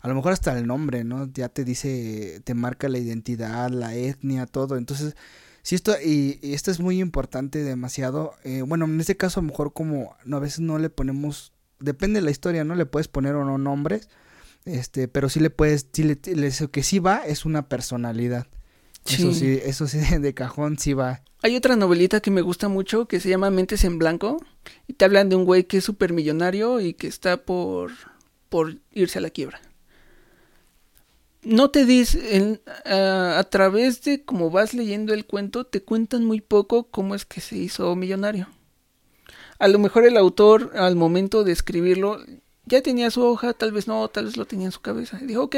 a 0.00 0.08
lo 0.08 0.14
mejor 0.14 0.32
hasta 0.32 0.56
el 0.56 0.66
nombre, 0.66 1.04
¿no? 1.04 1.30
Ya 1.32 1.48
te 1.48 1.64
dice, 1.64 2.40
te 2.44 2.54
marca 2.54 2.88
la 2.88 2.98
identidad, 2.98 3.70
la 3.70 3.94
etnia, 3.94 4.46
todo. 4.46 4.76
Entonces, 4.76 5.16
si 5.62 5.74
esto, 5.74 5.96
y, 6.00 6.38
esto 6.42 6.70
es 6.70 6.78
muy 6.78 7.00
importante 7.00 7.64
demasiado. 7.64 8.34
Eh, 8.44 8.62
bueno, 8.62 8.84
en 8.84 9.00
este 9.00 9.16
caso 9.16 9.40
a 9.40 9.42
lo 9.42 9.48
mejor 9.48 9.72
como 9.72 10.16
no, 10.24 10.36
a 10.36 10.40
veces 10.40 10.60
no 10.60 10.78
le 10.78 10.90
ponemos, 10.90 11.52
depende 11.80 12.20
de 12.20 12.24
la 12.24 12.30
historia, 12.30 12.62
¿no? 12.62 12.74
Le 12.74 12.86
puedes 12.86 13.08
poner 13.08 13.34
o 13.34 13.44
no 13.44 13.58
nombres, 13.58 14.08
este, 14.64 15.08
pero 15.08 15.28
sí 15.28 15.40
le 15.40 15.50
puedes, 15.50 15.88
sí 15.92 16.04
le, 16.04 16.20
lo 16.36 16.70
que 16.70 16.82
sí 16.82 16.98
va 16.98 17.26
es 17.26 17.44
una 17.44 17.68
personalidad. 17.68 18.46
Eso 19.06 19.32
sí, 19.32 19.58
eso 19.60 19.88
sí, 19.88 19.98
de 20.20 20.34
cajón 20.34 20.78
sí 20.78 20.92
va. 20.92 21.22
Hay 21.42 21.56
otra 21.56 21.74
novelita 21.74 22.20
que 22.20 22.30
me 22.30 22.42
gusta 22.42 22.68
mucho 22.68 23.06
que 23.06 23.18
se 23.18 23.28
llama 23.28 23.50
Mentes 23.50 23.82
en 23.82 23.98
Blanco. 23.98 24.36
Y 24.86 24.92
te 24.92 25.04
hablan 25.04 25.28
de 25.28 25.36
un 25.36 25.44
güey 25.44 25.64
que 25.64 25.78
es 25.78 25.84
súper 25.84 26.12
millonario 26.12 26.80
y 26.80 26.94
que 26.94 27.08
está 27.08 27.44
por, 27.44 27.90
por 28.48 28.78
irse 28.92 29.18
a 29.18 29.22
la 29.22 29.30
quiebra 29.30 29.60
no 31.46 31.70
te 31.70 31.84
dicen, 31.84 32.60
a, 32.84 33.38
a, 33.38 33.44
través 33.44 34.02
de 34.02 34.24
cómo 34.24 34.50
vas 34.50 34.74
leyendo 34.74 35.14
el 35.14 35.26
cuento, 35.26 35.64
te 35.64 35.82
cuentan 35.82 36.24
muy 36.24 36.40
poco 36.40 36.88
cómo 36.90 37.14
es 37.14 37.24
que 37.24 37.40
se 37.40 37.56
hizo 37.56 37.94
millonario. 37.94 38.48
A 39.58 39.68
lo 39.68 39.78
mejor 39.78 40.04
el 40.04 40.16
autor, 40.16 40.72
al 40.74 40.96
momento 40.96 41.44
de 41.44 41.52
escribirlo, 41.52 42.18
ya 42.64 42.82
tenía 42.82 43.10
su 43.10 43.22
hoja, 43.22 43.52
tal 43.52 43.70
vez 43.70 43.86
no, 43.86 44.08
tal 44.08 44.26
vez 44.26 44.36
lo 44.36 44.44
tenía 44.44 44.66
en 44.66 44.72
su 44.72 44.80
cabeza. 44.80 45.18
dijo, 45.22 45.44
ok, 45.44 45.56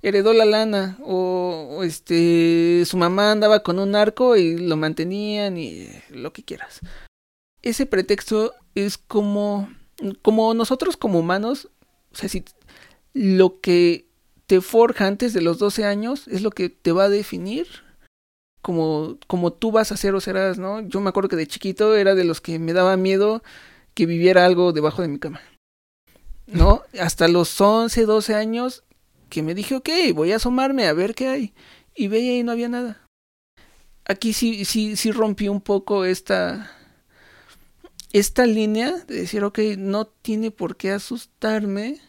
heredó 0.00 0.32
la 0.32 0.46
lana, 0.46 0.98
o, 1.02 1.82
este, 1.84 2.84
su 2.86 2.96
mamá 2.96 3.30
andaba 3.30 3.62
con 3.62 3.78
un 3.78 3.94
arco 3.94 4.34
y 4.34 4.56
lo 4.56 4.76
mantenían 4.76 5.58
y 5.58 5.88
lo 6.08 6.32
que 6.32 6.42
quieras. 6.42 6.80
Ese 7.60 7.84
pretexto 7.84 8.54
es 8.74 8.96
como, 8.96 9.68
como 10.22 10.54
nosotros 10.54 10.96
como 10.96 11.18
humanos, 11.18 11.68
o 12.12 12.16
sea, 12.16 12.30
si 12.30 12.44
lo 13.12 13.60
que 13.60 14.07
te 14.48 14.62
forja 14.62 15.06
antes 15.06 15.34
de 15.34 15.42
los 15.42 15.58
12 15.58 15.84
años 15.84 16.26
es 16.26 16.42
lo 16.42 16.50
que 16.50 16.70
te 16.70 16.90
va 16.90 17.04
a 17.04 17.08
definir 17.10 17.68
como, 18.62 19.18
como 19.26 19.52
tú 19.52 19.70
vas 19.70 19.92
a 19.92 19.96
ser 19.96 20.14
o 20.14 20.20
serás, 20.20 20.58
¿no? 20.58 20.80
Yo 20.80 21.00
me 21.00 21.10
acuerdo 21.10 21.28
que 21.28 21.36
de 21.36 21.46
chiquito 21.46 21.94
era 21.94 22.14
de 22.14 22.24
los 22.24 22.40
que 22.40 22.58
me 22.58 22.72
daba 22.72 22.96
miedo 22.96 23.42
que 23.92 24.06
viviera 24.06 24.46
algo 24.46 24.72
debajo 24.72 25.02
de 25.02 25.08
mi 25.08 25.18
cama. 25.18 25.40
¿No? 26.46 26.82
Hasta 26.98 27.28
los 27.28 27.60
11, 27.60 28.06
12 28.06 28.34
años 28.34 28.84
que 29.28 29.42
me 29.42 29.54
dije, 29.54 29.76
ok, 29.76 29.90
voy 30.14 30.32
a 30.32 30.36
asomarme 30.36 30.86
a 30.86 30.94
ver 30.94 31.14
qué 31.14 31.28
hay. 31.28 31.54
Y 31.94 32.08
veía 32.08 32.38
y 32.38 32.42
no 32.42 32.52
había 32.52 32.70
nada. 32.70 33.02
Aquí 34.06 34.32
sí, 34.32 34.64
sí, 34.64 34.96
sí 34.96 35.12
rompí 35.12 35.48
un 35.48 35.60
poco 35.60 36.06
esta, 36.06 36.70
esta 38.14 38.46
línea 38.46 38.92
de 39.06 39.14
decir, 39.14 39.44
ok, 39.44 39.58
no 39.76 40.06
tiene 40.06 40.50
por 40.50 40.76
qué 40.78 40.92
asustarme 40.92 42.00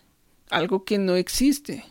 algo 0.50 0.86
que 0.86 0.98
no 0.98 1.18
existe. 1.18 1.84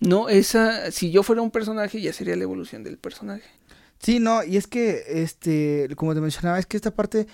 No, 0.00 0.28
esa, 0.28 0.90
si 0.92 1.10
yo 1.10 1.22
fuera 1.22 1.42
un 1.42 1.50
personaje, 1.50 2.00
ya 2.00 2.12
sería 2.12 2.36
la 2.36 2.44
evolución 2.44 2.84
del 2.84 2.98
personaje. 2.98 3.48
Sí, 3.98 4.20
no, 4.20 4.44
y 4.44 4.56
es 4.56 4.66
que, 4.66 5.02
este, 5.08 5.88
como 5.96 6.14
te 6.14 6.20
mencionaba, 6.20 6.58
es 6.58 6.66
que 6.66 6.76
esta 6.76 6.92
parte 6.92 7.26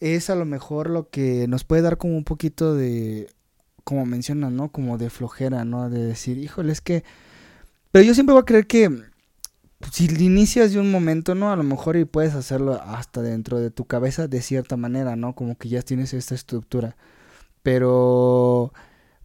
es 0.00 0.30
a 0.30 0.34
lo 0.34 0.44
mejor 0.44 0.90
lo 0.90 1.08
que 1.10 1.46
nos 1.48 1.64
puede 1.64 1.82
dar 1.82 1.98
como 1.98 2.16
un 2.16 2.24
poquito 2.24 2.74
de, 2.74 3.28
como 3.84 4.06
mencionan, 4.06 4.56
¿no? 4.56 4.70
Como 4.70 4.98
de 4.98 5.10
flojera, 5.10 5.64
¿no? 5.64 5.90
De 5.90 6.04
decir, 6.04 6.38
híjole, 6.38 6.72
es 6.72 6.80
que... 6.80 7.04
Pero 7.90 8.04
yo 8.04 8.14
siempre 8.14 8.32
voy 8.32 8.42
a 8.42 8.46
creer 8.46 8.66
que 8.66 8.90
si 9.90 10.06
inicias 10.06 10.72
de 10.72 10.80
un 10.80 10.90
momento, 10.90 11.34
¿no? 11.34 11.52
A 11.52 11.56
lo 11.56 11.62
mejor 11.62 11.96
y 11.96 12.04
puedes 12.04 12.34
hacerlo 12.34 12.80
hasta 12.80 13.22
dentro 13.22 13.58
de 13.58 13.70
tu 13.70 13.84
cabeza 13.84 14.28
de 14.28 14.40
cierta 14.40 14.76
manera, 14.76 15.16
¿no? 15.16 15.34
Como 15.34 15.56
que 15.58 15.68
ya 15.68 15.82
tienes 15.82 16.14
esta 16.14 16.34
estructura. 16.34 16.96
Pero, 17.62 18.72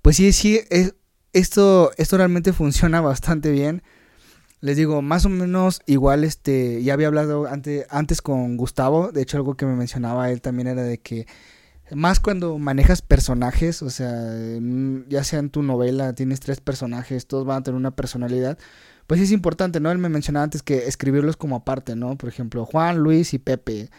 pues 0.02 0.18
sí, 0.18 0.34
sí, 0.34 0.60
es, 0.70 0.96
esto, 1.38 1.92
esto 1.98 2.18
realmente 2.18 2.54
funciona 2.54 3.02
bastante 3.02 3.52
bien. 3.52 3.84
Les 4.60 4.76
digo, 4.76 5.02
más 5.02 5.26
o 5.26 5.30
menos 5.30 5.82
igual, 5.86 6.24
este, 6.24 6.82
ya 6.84 6.94
había 6.94 7.08
hablado 7.08 7.46
antes, 7.46 7.86
antes 7.90 8.22
con 8.22 8.58
Gustavo, 8.58 9.12
de 9.12 9.22
hecho 9.22 9.38
algo 9.38 9.56
que 9.56 9.68
me 9.68 9.76
mencionaba 9.76 10.32
él 10.32 10.42
también 10.42 10.68
era 10.68 10.82
de 10.82 10.98
que 10.98 11.28
más 11.96 12.20
cuando 12.20 12.58
manejas 12.58 13.02
personajes, 13.02 13.82
o 13.82 13.90
sea, 13.90 14.12
ya 15.08 15.24
sea 15.24 15.40
en 15.40 15.52
tu 15.52 15.62
novela 15.62 16.14
tienes 16.14 16.40
tres 16.40 16.60
personajes, 16.60 17.28
todos 17.28 17.46
van 17.46 17.60
a 17.60 17.64
tener 17.64 17.78
una 17.78 17.96
personalidad, 17.96 18.58
pues 19.06 19.22
es 19.22 19.32
importante, 19.32 19.80
¿no? 19.80 19.92
Él 19.92 20.00
me 20.00 20.10
mencionaba 20.10 20.44
antes 20.44 20.64
que 20.64 20.88
escribirlos 20.88 21.38
como 21.38 21.56
aparte, 21.58 21.96
¿no? 21.96 22.18
Por 22.18 22.28
ejemplo, 22.28 22.66
Juan, 22.66 22.98
Luis 22.98 23.34
y 23.34 23.40
Pepe. 23.40 23.90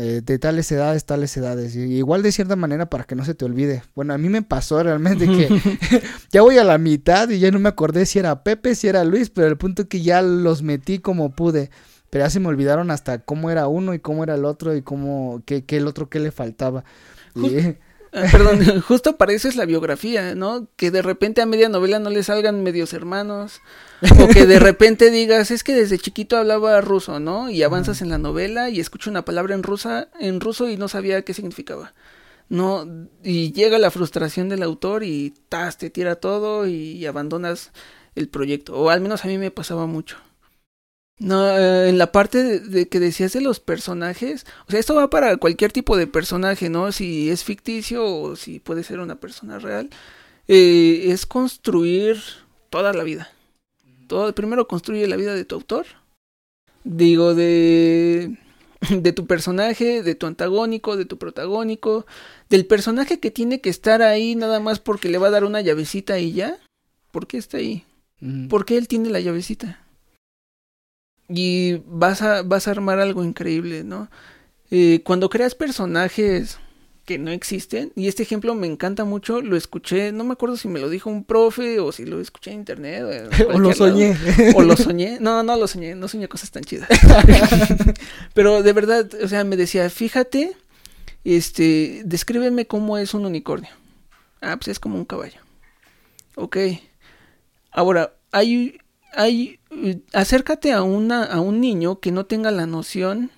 Eh, 0.00 0.22
de 0.24 0.38
tales 0.38 0.70
edades, 0.70 1.04
tales 1.04 1.36
edades. 1.36 1.74
Y 1.74 1.80
igual 1.96 2.22
de 2.22 2.30
cierta 2.30 2.54
manera 2.54 2.88
para 2.88 3.02
que 3.02 3.16
no 3.16 3.24
se 3.24 3.34
te 3.34 3.44
olvide. 3.44 3.82
Bueno, 3.96 4.14
a 4.14 4.18
mí 4.18 4.28
me 4.28 4.42
pasó 4.42 4.80
realmente 4.80 5.26
que 5.26 5.48
ya 6.30 6.42
voy 6.42 6.56
a 6.56 6.62
la 6.62 6.78
mitad 6.78 7.28
y 7.30 7.40
ya 7.40 7.50
no 7.50 7.58
me 7.58 7.68
acordé 7.68 8.06
si 8.06 8.20
era 8.20 8.44
Pepe, 8.44 8.76
si 8.76 8.86
era 8.86 9.02
Luis, 9.02 9.28
pero 9.28 9.48
el 9.48 9.58
punto 9.58 9.88
que 9.88 10.00
ya 10.00 10.22
los 10.22 10.62
metí 10.62 11.00
como 11.00 11.34
pude. 11.34 11.70
Pero 12.10 12.24
ya 12.24 12.30
se 12.30 12.38
me 12.38 12.46
olvidaron 12.46 12.92
hasta 12.92 13.18
cómo 13.18 13.50
era 13.50 13.66
uno 13.66 13.92
y 13.92 13.98
cómo 13.98 14.22
era 14.22 14.36
el 14.36 14.44
otro 14.44 14.76
y 14.76 14.82
cómo, 14.82 15.42
qué, 15.44 15.64
qué 15.64 15.78
el 15.78 15.88
otro, 15.88 16.08
qué 16.08 16.20
le 16.20 16.30
faltaba. 16.30 16.84
Y, 17.34 17.56
perdón, 18.32 18.80
justo 18.80 19.16
para 19.16 19.32
eso 19.32 19.48
es 19.48 19.56
la 19.56 19.66
biografía, 19.66 20.34
¿no? 20.34 20.68
Que 20.76 20.90
de 20.90 21.02
repente 21.02 21.42
a 21.42 21.46
media 21.46 21.68
novela 21.68 21.98
no 21.98 22.10
le 22.10 22.22
salgan 22.22 22.62
medios 22.62 22.92
hermanos. 22.92 23.60
O 24.18 24.28
que 24.28 24.46
de 24.46 24.58
repente 24.60 25.10
digas, 25.10 25.50
es 25.50 25.64
que 25.64 25.74
desde 25.74 25.98
chiquito 25.98 26.36
hablaba 26.36 26.80
ruso, 26.80 27.20
¿no? 27.20 27.50
Y 27.50 27.62
avanzas 27.62 28.00
en 28.02 28.08
la 28.08 28.18
novela 28.18 28.70
y 28.70 28.80
escucho 28.80 29.10
una 29.10 29.24
palabra 29.24 29.54
en 29.54 29.62
rusa, 29.62 30.08
en 30.20 30.40
ruso 30.40 30.68
y 30.68 30.76
no 30.76 30.88
sabía 30.88 31.22
qué 31.22 31.34
significaba. 31.34 31.94
No, 32.48 32.86
y 33.22 33.52
llega 33.52 33.78
la 33.78 33.90
frustración 33.90 34.48
del 34.48 34.62
autor 34.62 35.04
y 35.04 35.34
tas, 35.48 35.76
te 35.76 35.90
tira 35.90 36.16
todo 36.16 36.66
y 36.66 37.04
abandonas 37.04 37.72
el 38.14 38.28
proyecto. 38.28 38.74
O 38.74 38.90
al 38.90 39.00
menos 39.00 39.24
a 39.24 39.28
mí 39.28 39.36
me 39.36 39.50
pasaba 39.50 39.86
mucho. 39.86 40.16
No, 41.18 41.48
eh, 41.48 41.88
en 41.88 41.98
la 41.98 42.12
parte 42.12 42.60
de, 42.60 42.88
que 42.88 43.00
decías 43.00 43.32
de 43.32 43.40
los 43.40 43.58
personajes, 43.58 44.46
o 44.66 44.70
sea, 44.70 44.78
esto 44.78 44.94
va 44.94 45.10
para 45.10 45.36
cualquier 45.36 45.72
tipo 45.72 45.96
de 45.96 46.06
personaje, 46.06 46.68
¿no? 46.68 46.92
Si 46.92 47.28
es 47.28 47.42
ficticio 47.42 48.06
o 48.06 48.36
si 48.36 48.60
puede 48.60 48.84
ser 48.84 49.00
una 49.00 49.16
persona 49.16 49.58
real, 49.58 49.90
eh, 50.46 51.06
es 51.06 51.26
construir 51.26 52.22
toda 52.70 52.92
la 52.92 53.02
vida. 53.02 53.30
Todo, 54.06 54.32
primero 54.34 54.68
construye 54.68 55.08
la 55.08 55.16
vida 55.16 55.34
de 55.34 55.44
tu 55.44 55.56
autor, 55.56 55.86
digo, 56.84 57.34
de, 57.34 58.38
de 58.88 59.12
tu 59.12 59.26
personaje, 59.26 60.04
de 60.04 60.14
tu 60.14 60.26
antagónico, 60.26 60.96
de 60.96 61.04
tu 61.04 61.18
protagónico, 61.18 62.06
del 62.48 62.64
personaje 62.64 63.18
que 63.18 63.32
tiene 63.32 63.60
que 63.60 63.70
estar 63.70 64.02
ahí 64.02 64.36
nada 64.36 64.60
más 64.60 64.78
porque 64.78 65.08
le 65.08 65.18
va 65.18 65.26
a 65.28 65.32
dar 65.32 65.44
una 65.44 65.62
llavecita 65.62 66.20
y 66.20 66.32
ya. 66.32 66.58
¿Por 67.10 67.26
qué 67.26 67.38
está 67.38 67.56
ahí? 67.56 67.84
¿Por 68.48 68.64
qué 68.64 68.76
él 68.78 68.86
tiene 68.86 69.10
la 69.10 69.20
llavecita? 69.20 69.87
Y 71.28 71.82
vas 71.86 72.22
a, 72.22 72.42
vas 72.42 72.68
a 72.68 72.70
armar 72.70 72.98
algo 72.98 73.22
increíble, 73.22 73.84
¿no? 73.84 74.10
Eh, 74.70 75.02
cuando 75.04 75.28
creas 75.28 75.54
personajes 75.54 76.58
que 77.04 77.18
no 77.18 77.30
existen, 77.30 77.90
y 77.96 78.06
este 78.08 78.22
ejemplo 78.22 78.54
me 78.54 78.66
encanta 78.66 79.04
mucho, 79.04 79.40
lo 79.40 79.56
escuché, 79.56 80.12
no 80.12 80.24
me 80.24 80.34
acuerdo 80.34 80.58
si 80.58 80.68
me 80.68 80.78
lo 80.78 80.90
dijo 80.90 81.08
un 81.08 81.24
profe 81.24 81.80
o 81.80 81.90
si 81.90 82.04
lo 82.04 82.20
escuché 82.20 82.50
en 82.50 82.58
internet. 82.58 83.30
o 83.48 83.58
lo 83.58 83.72
soñé. 83.72 84.14
O 84.54 84.62
lo 84.62 84.76
soñé. 84.76 85.18
No, 85.18 85.42
no 85.42 85.56
lo 85.56 85.66
soñé, 85.66 85.94
no 85.94 86.06
soñé 86.08 86.28
cosas 86.28 86.50
tan 86.50 86.64
chidas. 86.64 86.88
Pero 88.34 88.62
de 88.62 88.72
verdad, 88.74 89.08
o 89.22 89.28
sea, 89.28 89.44
me 89.44 89.56
decía, 89.56 89.88
fíjate, 89.88 90.54
este, 91.24 92.02
descríbeme 92.04 92.66
cómo 92.66 92.98
es 92.98 93.14
un 93.14 93.24
unicornio. 93.24 93.70
Ah, 94.42 94.56
pues 94.56 94.68
es 94.68 94.78
como 94.78 94.96
un 94.96 95.04
caballo. 95.06 95.40
Ok. 96.34 96.58
Ahora, 97.70 98.14
hay 98.32 98.78
hay, 99.12 99.58
acércate 100.12 100.72
a, 100.72 100.82
una, 100.82 101.24
a 101.24 101.40
un 101.40 101.60
niño 101.60 102.00
que 102.00 102.12
no 102.12 102.26
tenga 102.26 102.50
la 102.50 102.66
noción 102.66 103.30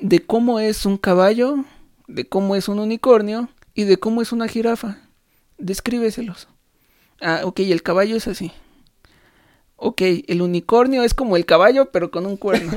de 0.00 0.20
cómo 0.20 0.60
es 0.60 0.86
un 0.86 0.98
caballo, 0.98 1.64
de 2.08 2.28
cómo 2.28 2.56
es 2.56 2.68
un 2.68 2.78
unicornio 2.78 3.48
y 3.74 3.84
de 3.84 3.96
cómo 3.98 4.22
es 4.22 4.32
una 4.32 4.48
jirafa. 4.48 4.98
Descríbeselos. 5.58 6.48
Ah, 7.20 7.42
ok, 7.44 7.60
el 7.60 7.82
caballo 7.82 8.16
es 8.16 8.26
así. 8.26 8.52
Ok, 9.76 10.02
el 10.26 10.42
unicornio 10.42 11.02
es 11.02 11.14
como 11.14 11.36
el 11.36 11.46
caballo, 11.46 11.90
pero 11.90 12.10
con 12.10 12.26
un 12.26 12.36
cuerno. 12.36 12.72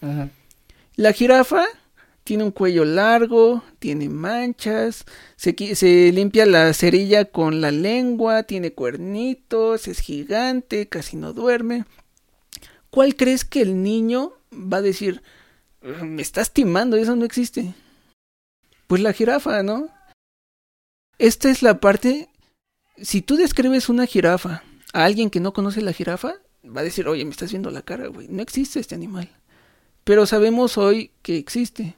La 0.96 1.12
jirafa 1.12 1.64
tiene 2.24 2.42
un 2.42 2.50
cuello 2.50 2.86
largo, 2.86 3.62
tiene 3.78 4.08
manchas, 4.08 5.04
se, 5.36 5.52
limpia 6.12 6.46
la 6.46 6.72
cerilla 6.72 7.26
con 7.26 7.60
la 7.60 7.70
lengua, 7.70 8.44
tiene 8.44 8.72
cuernitos, 8.72 9.86
es 9.88 10.00
gigante, 10.00 10.88
casi 10.88 11.16
no 11.16 11.34
duerme. 11.34 11.84
¿Cuál 12.88 13.14
crees 13.14 13.44
que 13.44 13.60
el 13.60 13.82
niño 13.82 14.32
va 14.52 14.78
a 14.78 14.82
decir, 14.82 15.22
me 15.82 16.22
estás 16.22 16.52
timando, 16.52 16.96
eso 16.96 17.14
no 17.14 17.26
existe? 17.26 17.74
Pues 18.86 19.02
la 19.02 19.12
jirafa, 19.12 19.62
¿no? 19.62 19.88
Esta 21.18 21.50
es 21.50 21.62
la 21.62 21.78
parte, 21.78 22.28
si 22.96 23.20
tú 23.20 23.36
describes 23.36 23.90
una 23.90 24.06
jirafa 24.06 24.62
a 24.94 25.04
alguien 25.04 25.28
que 25.28 25.40
no 25.40 25.52
conoce 25.52 25.82
la 25.82 25.92
jirafa, 25.92 26.36
va 26.64 26.80
a 26.80 26.84
decir, 26.84 27.06
oye, 27.06 27.24
me 27.24 27.32
estás 27.32 27.50
viendo 27.50 27.70
la 27.70 27.82
cara, 27.82 28.06
güey, 28.06 28.28
no 28.28 28.40
existe 28.40 28.80
este 28.80 28.94
animal. 28.94 29.30
Pero 30.04 30.26
sabemos 30.26 30.78
hoy 30.78 31.10
que 31.22 31.36
existe. 31.36 31.96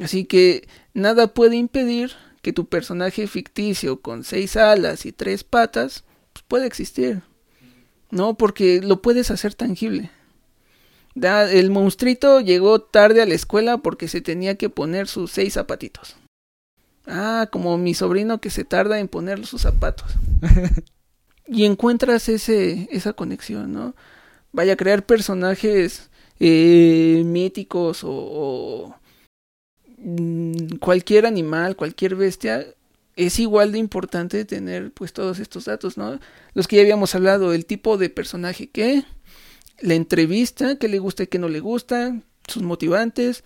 Así 0.00 0.24
que 0.24 0.68
nada 0.94 1.28
puede 1.28 1.56
impedir 1.56 2.12
que 2.42 2.52
tu 2.52 2.66
personaje 2.68 3.26
ficticio 3.26 4.00
con 4.00 4.24
seis 4.24 4.56
alas 4.56 5.06
y 5.06 5.12
tres 5.12 5.44
patas 5.44 6.04
pues, 6.32 6.44
pueda 6.46 6.66
existir. 6.66 7.22
¿No? 8.10 8.34
Porque 8.34 8.80
lo 8.80 9.02
puedes 9.02 9.30
hacer 9.30 9.54
tangible. 9.54 10.10
el 11.14 11.70
monstruito 11.70 12.40
llegó 12.40 12.80
tarde 12.80 13.20
a 13.22 13.26
la 13.26 13.34
escuela 13.34 13.78
porque 13.78 14.08
se 14.08 14.20
tenía 14.20 14.54
que 14.54 14.70
poner 14.70 15.08
sus 15.08 15.30
seis 15.30 15.54
zapatitos. 15.54 16.16
Ah, 17.06 17.48
como 17.50 17.78
mi 17.78 17.94
sobrino 17.94 18.40
que 18.40 18.50
se 18.50 18.64
tarda 18.64 18.98
en 18.98 19.08
poner 19.08 19.44
sus 19.46 19.62
zapatos. 19.62 20.14
y 21.46 21.64
encuentras 21.64 22.28
ese, 22.28 22.88
esa 22.90 23.14
conexión, 23.14 23.72
¿no? 23.72 23.94
Vaya 24.52 24.74
a 24.74 24.76
crear 24.76 25.04
personajes 25.04 26.10
eh, 26.40 27.22
míticos 27.24 28.00
o, 28.04 28.94
cualquier 30.80 31.26
animal, 31.26 31.76
cualquier 31.76 32.14
bestia, 32.14 32.66
es 33.16 33.38
igual 33.40 33.72
de 33.72 33.78
importante 33.78 34.44
tener 34.44 34.92
pues 34.92 35.12
todos 35.12 35.40
estos 35.40 35.64
datos, 35.64 35.96
¿no? 35.96 36.20
Los 36.54 36.68
que 36.68 36.76
ya 36.76 36.82
habíamos 36.82 37.14
hablado, 37.14 37.52
el 37.52 37.66
tipo 37.66 37.98
de 37.98 38.10
personaje 38.10 38.68
que, 38.68 39.04
la 39.80 39.94
entrevista, 39.94 40.76
qué 40.76 40.88
le 40.88 41.00
gusta 41.00 41.24
y 41.24 41.26
qué 41.26 41.38
no 41.38 41.48
le 41.48 41.60
gusta, 41.60 42.20
sus 42.46 42.62
motivantes 42.62 43.42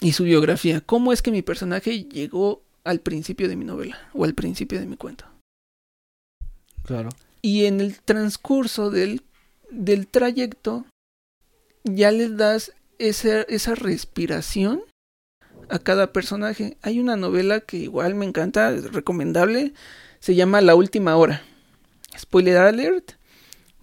y 0.00 0.12
su 0.12 0.24
biografía. 0.24 0.80
¿Cómo 0.80 1.12
es 1.12 1.22
que 1.22 1.30
mi 1.30 1.42
personaje 1.42 2.04
llegó 2.04 2.62
al 2.82 3.00
principio 3.00 3.48
de 3.48 3.56
mi 3.56 3.64
novela 3.64 4.10
o 4.14 4.24
al 4.24 4.34
principio 4.34 4.80
de 4.80 4.86
mi 4.86 4.96
cuento? 4.96 5.26
Claro. 6.84 7.10
Y 7.40 7.66
en 7.66 7.80
el 7.80 8.00
transcurso 8.00 8.90
del, 8.90 9.22
del 9.70 10.08
trayecto 10.08 10.86
ya 11.84 12.10
le 12.10 12.28
das 12.28 12.72
esa, 12.98 13.42
esa 13.42 13.76
respiración 13.76 14.82
a 15.72 15.78
cada 15.78 16.12
personaje. 16.12 16.76
Hay 16.82 17.00
una 17.00 17.16
novela 17.16 17.60
que 17.60 17.78
igual 17.78 18.14
me 18.14 18.26
encanta, 18.26 18.70
es 18.72 18.92
recomendable, 18.92 19.72
se 20.20 20.34
llama 20.34 20.60
La 20.60 20.74
Última 20.74 21.16
Hora. 21.16 21.42
Spoiler 22.16 22.58
alert. 22.58 23.12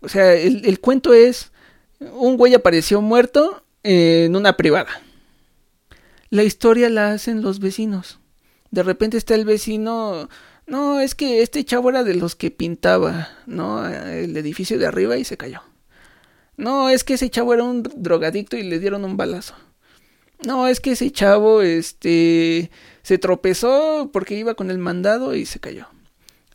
O 0.01 0.07
sea, 0.07 0.33
el, 0.33 0.65
el 0.65 0.79
cuento 0.79 1.13
es, 1.13 1.51
un 1.99 2.37
güey 2.37 2.53
apareció 2.53 3.01
muerto 3.01 3.63
en 3.83 4.35
una 4.35 4.55
privada. 4.55 5.01
La 6.29 6.43
historia 6.43 6.89
la 6.89 7.11
hacen 7.11 7.41
los 7.41 7.59
vecinos. 7.59 8.19
De 8.71 8.83
repente 8.83 9.17
está 9.17 9.33
el 9.33 9.45
vecino, 9.45 10.29
no, 10.69 10.99
es 10.99 11.15
que 11.15 11.41
este 11.41 11.65
chavo 11.65 11.89
era 11.89 12.03
de 12.03 12.13
los 12.13 12.35
que 12.35 12.51
pintaba, 12.51 13.29
¿no? 13.47 13.87
El 13.87 14.37
edificio 14.37 14.77
de 14.77 14.85
arriba 14.85 15.17
y 15.17 15.23
se 15.23 15.35
cayó. 15.35 15.63
No, 16.57 16.89
es 16.89 17.03
que 17.03 17.15
ese 17.15 17.31
chavo 17.31 17.55
era 17.55 17.63
un 17.63 17.81
drogadicto 17.81 18.55
y 18.55 18.63
le 18.63 18.77
dieron 18.77 19.03
un 19.03 19.17
balazo. 19.17 19.55
No, 20.45 20.67
es 20.67 20.79
que 20.79 20.91
ese 20.91 21.11
chavo, 21.11 21.61
este, 21.61 22.71
se 23.01 23.17
tropezó 23.17 24.09
porque 24.13 24.37
iba 24.37 24.55
con 24.55 24.71
el 24.71 24.77
mandado 24.77 25.35
y 25.35 25.45
se 25.45 25.59
cayó. 25.59 25.87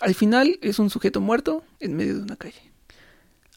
Al 0.01 0.15
final 0.15 0.59
es 0.63 0.79
un 0.79 0.91
sujeto 0.91 1.21
muerto 1.21 1.65
en 1.81 1.97
medio 1.97 2.17
de 2.17 2.23
una 2.23 2.37
calle. 2.37 2.73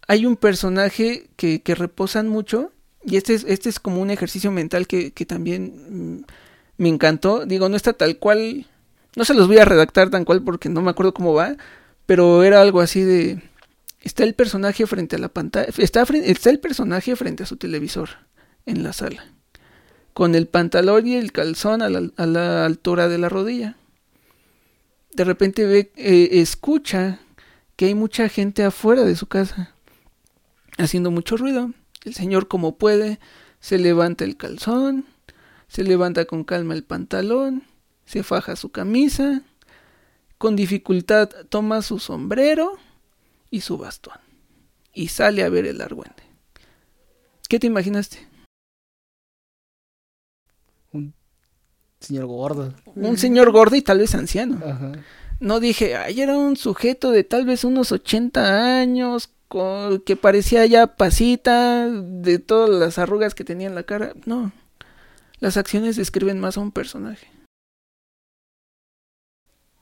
Hay 0.08 0.26
un 0.26 0.36
personaje 0.36 1.30
que, 1.36 1.62
reposan 1.76 2.28
mucho 2.28 2.72
y 3.06 3.18
este 3.18 3.34
es, 3.34 3.46
este 3.48 3.70
es 3.70 3.80
como 3.80 4.02
un 4.02 4.10
ejercicio 4.10 4.52
mental 4.52 4.88
que, 4.88 5.12
también 5.26 6.20
mm, 6.20 6.26
me 6.78 6.90
encantó. 6.90 7.46
Digo, 7.46 7.70
no 7.70 7.76
está 7.78 7.94
tal 7.94 8.18
cual, 8.18 8.68
no 9.16 9.26
se 9.26 9.34
los 9.34 9.48
voy 9.48 9.58
a 9.58 9.66
redactar 9.66 10.10
tan 10.10 10.26
cual 10.26 10.44
porque 10.44 10.70
no 10.70 10.82
me 10.82 10.92
acuerdo 10.92 11.14
cómo 11.14 11.34
va, 11.34 11.56
pero 12.06 12.44
era 12.44 12.62
algo 12.62 12.82
así 12.82 13.02
de... 13.02 13.42
Está 14.02 14.24
el 14.24 14.36
personaje 14.36 14.88
frente 14.88 15.18
a 15.18 15.20
la 15.20 15.30
pantalla, 15.30 15.68
está 15.78 16.06
el 16.50 16.60
personaje 16.60 17.16
frente 17.16 17.44
a 17.44 17.46
su 17.46 17.58
televisor 17.58 18.10
en 18.66 18.84
la 18.84 18.94
sala 18.94 19.26
con 20.18 20.34
el 20.34 20.47
pantalón 20.47 21.05
y 21.05 21.13
el 21.13 21.32
calzón 21.32 21.84
a 21.84 21.89
la, 21.89 22.65
altura 22.65 23.07
de 23.07 23.20
la 23.20 23.30
rodilla. 23.30 23.78
De 25.13 25.24
repente 25.24 25.63
ve, 25.68 25.91
eh, 25.95 26.41
escucha 26.41 27.20
que 27.76 27.86
hay 27.86 27.93
mucha 27.93 28.28
gente 28.28 28.63
afuera 28.63 29.03
de 29.03 29.15
su 29.15 29.28
casa, 29.28 29.76
haciendo 30.80 31.11
mucho 31.11 31.38
ruido. 31.38 31.72
El 32.03 32.15
señor 32.15 32.47
como 32.47 32.80
puede, 32.80 33.20
se 33.59 33.78
levanta 33.78 34.24
el 34.24 34.38
calzón, 34.38 35.05
se 35.68 35.84
levanta 35.84 36.26
con 36.26 36.43
calma 36.43 36.74
el 36.74 36.84
pantalón, 36.84 37.61
se 38.07 38.24
faja 38.24 38.55
su 38.55 38.72
camisa, 38.72 39.43
con 40.39 40.55
dificultad 40.55 41.30
toma 41.49 41.84
su 41.84 41.99
sombrero 41.99 42.80
y 43.51 43.61
su 43.61 43.78
bastón, 43.78 44.18
y 44.95 45.09
sale 45.09 45.43
a 45.43 45.49
ver 45.49 45.68
el 45.68 45.80
argüende. 45.80 46.24
¿Qué 47.47 47.59
te 47.59 47.68
imaginaste? 47.68 48.37
Señor 52.00 52.26
gordo. 52.26 52.74
Un 52.95 53.18
señor 53.18 53.52
gordo 53.52 53.76
y 53.76 53.82
tal 53.82 54.00
vez 54.00 54.14
anciano. 54.16 54.60
Ajá. 54.64 54.91
No 55.39 55.60
dije, 55.60 55.95
ay, 55.95 56.22
era 56.22 56.38
un 56.38 56.56
sujeto 56.56 57.12
de 57.12 57.24
tal 57.24 57.45
vez 57.45 57.64
unos 57.64 57.91
80 57.91 58.80
años, 58.80 59.30
con, 59.48 60.00
que 60.00 60.16
parecía 60.16 60.66
ya 60.66 60.95
pasita, 60.95 61.88
de 61.89 62.39
todas 62.39 62.70
las 62.70 62.98
arrugas 62.98 63.36
que 63.36 63.43
tenía 63.43 63.68
en 63.68 63.76
la 63.76 63.84
cara. 63.84 64.14
No, 64.26 64.52
las 65.39 65.58
acciones 65.58 65.95
describen 65.95 66.39
más 66.39 66.58
a 66.58 66.62
un 66.62 66.72
personaje. 66.72 67.28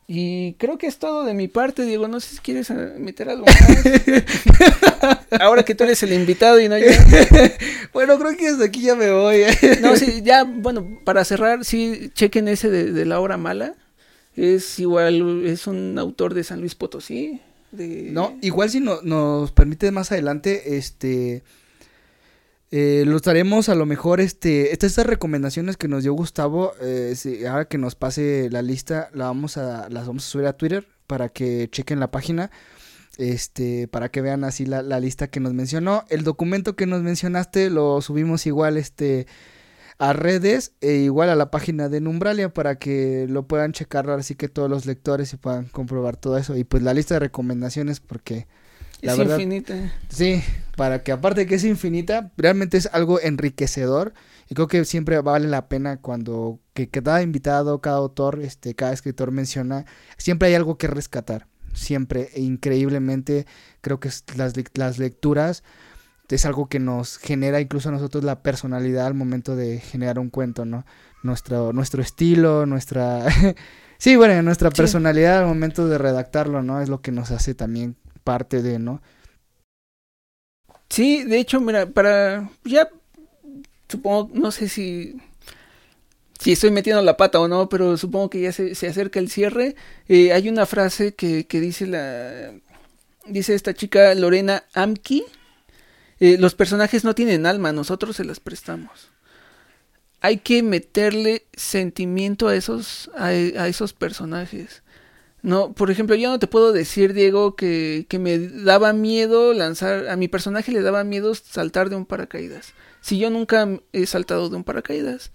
Y 0.08 0.54
creo 0.54 0.78
que 0.78 0.86
es 0.86 1.00
todo 1.00 1.24
de 1.24 1.34
mi 1.34 1.48
parte, 1.48 1.84
Diego. 1.84 2.08
No 2.08 2.20
sé 2.20 2.36
si 2.36 2.42
quieres 2.42 2.70
ah, 2.70 2.94
meter 2.98 3.30
algo 3.30 3.46
más. 3.46 5.18
Ahora 5.42 5.64
que 5.64 5.74
tú 5.74 5.84
eres 5.84 6.04
el 6.04 6.14
invitado 6.14 6.60
y 6.60 6.70
no 6.70 6.78
yo. 6.78 6.88
bueno, 7.94 8.20
creo 8.20 8.38
que 8.38 8.52
desde 8.52 8.66
aquí 8.66 8.82
ya 8.82 8.96
me 8.96 9.12
voy. 9.12 9.44
no, 9.82 9.96
sí, 9.96 10.22
ya, 10.24 10.44
bueno, 10.44 11.00
para 11.04 11.26
cerrar, 11.26 11.66
sí, 11.66 12.12
chequen 12.14 12.48
ese 12.48 12.70
de, 12.70 12.92
de, 12.92 13.06
La 13.06 13.20
Hora 13.20 13.38
Mala. 13.38 13.74
Es 14.36 14.80
igual, 14.80 15.46
es 15.46 15.66
un 15.66 15.98
autor 15.98 16.36
de 16.36 16.44
San 16.44 16.60
Luis 16.60 16.76
Potosí. 16.76 17.42
De... 17.72 18.10
No, 18.12 18.38
igual 18.42 18.70
si 18.70 18.82
no, 18.82 19.02
nos 19.02 19.52
permite 19.52 19.92
más 19.92 20.12
adelante, 20.12 20.78
este... 20.78 21.42
Eh, 22.78 23.06
los 23.06 23.22
daremos 23.22 23.70
a 23.70 23.76
lo 23.76 23.86
mejor, 23.86 24.20
este, 24.20 24.74
estas 24.74 24.98
recomendaciones 24.98 25.78
que 25.78 25.88
nos 25.88 26.04
dio 26.04 26.12
Gustavo, 26.12 26.74
eh, 26.82 27.14
si, 27.16 27.46
ahora 27.46 27.70
que 27.70 27.78
nos 27.78 27.96
pase 27.96 28.50
la 28.52 28.62
lista, 28.62 29.10
la 29.14 29.28
vamos 29.28 29.56
a, 29.56 29.88
las 29.88 30.08
vamos 30.08 30.26
a 30.26 30.30
subir 30.30 30.46
a 30.46 30.58
Twitter 30.58 30.86
para 31.08 31.30
que 31.30 31.70
chequen 31.72 32.02
la 32.02 32.12
página, 32.12 32.52
este, 33.18 33.88
para 33.88 34.10
que 34.10 34.20
vean 34.20 34.44
así 34.44 34.66
la, 34.66 34.82
la 34.82 35.00
lista 35.00 35.28
que 35.28 35.40
nos 35.40 35.54
mencionó. 35.54 36.04
El 36.10 36.26
documento 36.26 36.76
que 36.76 36.86
nos 36.86 37.02
mencionaste 37.02 37.70
lo 37.70 38.02
subimos 38.02 38.46
igual, 38.46 38.76
este, 38.76 39.26
a 39.98 40.12
redes 40.12 40.74
e 40.82 40.96
igual 40.96 41.30
a 41.30 41.36
la 41.36 41.52
página 41.52 41.88
de 41.88 42.02
Numbralia 42.02 42.54
para 42.54 42.76
que 42.78 43.26
lo 43.30 43.48
puedan 43.48 43.72
checar 43.72 44.10
así 44.10 44.36
que 44.36 44.50
todos 44.50 44.70
los 44.70 44.86
lectores 44.86 45.32
y 45.32 45.38
puedan 45.38 45.70
comprobar 45.70 46.18
todo 46.18 46.38
eso 46.38 46.58
y 46.58 46.66
pues 46.66 46.84
la 46.84 46.94
lista 46.94 47.14
de 47.14 47.22
recomendaciones 47.22 48.02
porque 48.02 48.48
la 49.06 49.14
es 49.14 49.18
verdad, 49.18 49.40
infinita. 49.40 49.94
Sí, 50.10 50.42
para 50.76 51.04
que 51.04 51.12
aparte 51.12 51.42
de 51.42 51.48
que 51.48 51.56
es 51.56 51.64
infinita, 51.64 52.32
realmente 52.38 52.78
es 52.78 52.90
algo 52.92 53.20
enriquecedor 53.20 54.14
y 54.50 54.56
creo 54.56 54.68
que 54.68 54.86
siempre 54.86 55.20
vale 55.22 55.48
la 55.48 55.68
pena 55.68 55.98
cuando 55.98 56.60
que 56.74 56.90
cada 56.90 57.22
invitado, 57.22 57.82
cada 57.82 57.98
autor, 57.98 58.42
este, 58.42 58.76
cada 58.76 58.94
escritor 58.94 59.32
menciona, 59.32 59.86
siempre 60.18 60.50
hay 60.50 60.56
algo 60.56 60.78
que 60.78 60.88
rescatar, 60.88 61.48
siempre 61.74 62.30
e 62.34 62.42
increíblemente 62.42 63.46
creo 63.82 64.00
que 64.00 64.10
las, 64.36 64.54
las 64.76 64.98
lecturas 64.98 65.64
es 66.34 66.46
algo 66.46 66.68
que 66.68 66.80
nos 66.80 67.18
genera 67.18 67.62
incluso 67.62 67.90
a 67.90 67.92
nosotros 67.92 68.24
la 68.24 68.42
personalidad 68.42 69.06
al 69.06 69.14
momento 69.14 69.56
de 69.56 69.80
generar 69.80 70.18
un 70.18 70.30
cuento, 70.30 70.66
¿no? 70.66 70.86
Nuestro, 71.22 71.72
nuestro 71.74 72.02
estilo, 72.02 72.66
nuestra... 72.66 73.26
sí, 73.98 74.16
bueno, 74.16 74.42
nuestra 74.42 74.72
sí. 74.72 74.78
personalidad 74.78 75.40
al 75.40 75.46
momento 75.46 75.88
de 75.88 75.98
redactarlo, 75.98 76.64
¿no? 76.64 76.82
Es 76.82 76.90
lo 76.90 77.02
que 77.02 77.12
nos 77.12 77.32
hace 77.32 77.54
también 77.54 77.96
parte 78.26 78.62
de, 78.62 78.80
¿no? 78.80 79.02
Sí, 80.90 81.24
de 81.24 81.40
hecho, 81.40 81.62
mira, 81.62 81.86
para... 81.86 82.50
Ya, 82.66 82.90
supongo, 83.88 84.30
no 84.34 84.52
sé 84.52 84.68
si... 84.68 85.16
Si 86.40 86.52
estoy 86.52 86.70
metiendo 86.72 87.02
la 87.02 87.16
pata 87.16 87.40
o 87.40 87.48
no, 87.48 87.70
pero 87.70 87.96
supongo 87.96 88.30
que 88.30 88.42
ya 88.42 88.52
se, 88.52 88.76
se 88.76 88.88
acerca 88.88 89.20
el 89.20 89.30
cierre. 89.30 89.76
Eh, 90.10 90.34
hay 90.34 90.50
una 90.50 90.66
frase 90.66 91.16
que, 91.16 91.48
que 91.48 91.62
dice 91.62 91.88
la... 91.88 92.54
Dice 93.26 93.56
esta 93.56 93.74
chica 93.74 94.14
Lorena 94.14 94.66
Amki, 94.74 95.24
eh, 96.20 96.38
los 96.38 96.56
personajes 96.56 97.04
no 97.04 97.16
tienen 97.16 97.46
alma, 97.46 97.72
nosotros 97.72 98.16
se 98.16 98.24
las 98.24 98.40
prestamos. 98.40 99.10
Hay 100.22 100.38
que 100.38 100.64
meterle 100.64 101.46
sentimiento 101.54 102.48
a 102.48 102.56
esos, 102.56 103.10
a, 103.16 103.28
a, 103.28 103.68
esos 103.68 103.94
personajes. 103.94 104.84
No, 105.46 105.74
por 105.74 105.92
ejemplo, 105.92 106.16
yo 106.16 106.30
no 106.30 106.40
te 106.40 106.48
puedo 106.48 106.74
decir, 106.74 107.14
Diego, 107.14 107.56
que, 107.56 108.06
que 108.10 108.20
me 108.20 108.40
daba 108.40 108.94
miedo 108.94 109.54
lanzar, 109.54 110.08
a 110.10 110.16
mi 110.16 110.28
personaje 110.28 110.72
le 110.72 110.82
daba 110.82 111.04
miedo 111.04 111.34
saltar 111.36 111.90
de 111.90 111.96
un 111.96 112.06
paracaídas. 112.06 112.74
Si 113.02 113.18
yo 113.18 113.30
nunca 113.30 113.70
he 113.94 114.06
saltado 114.06 114.50
de 114.50 114.56
un 114.58 114.64
paracaídas, 114.64 115.32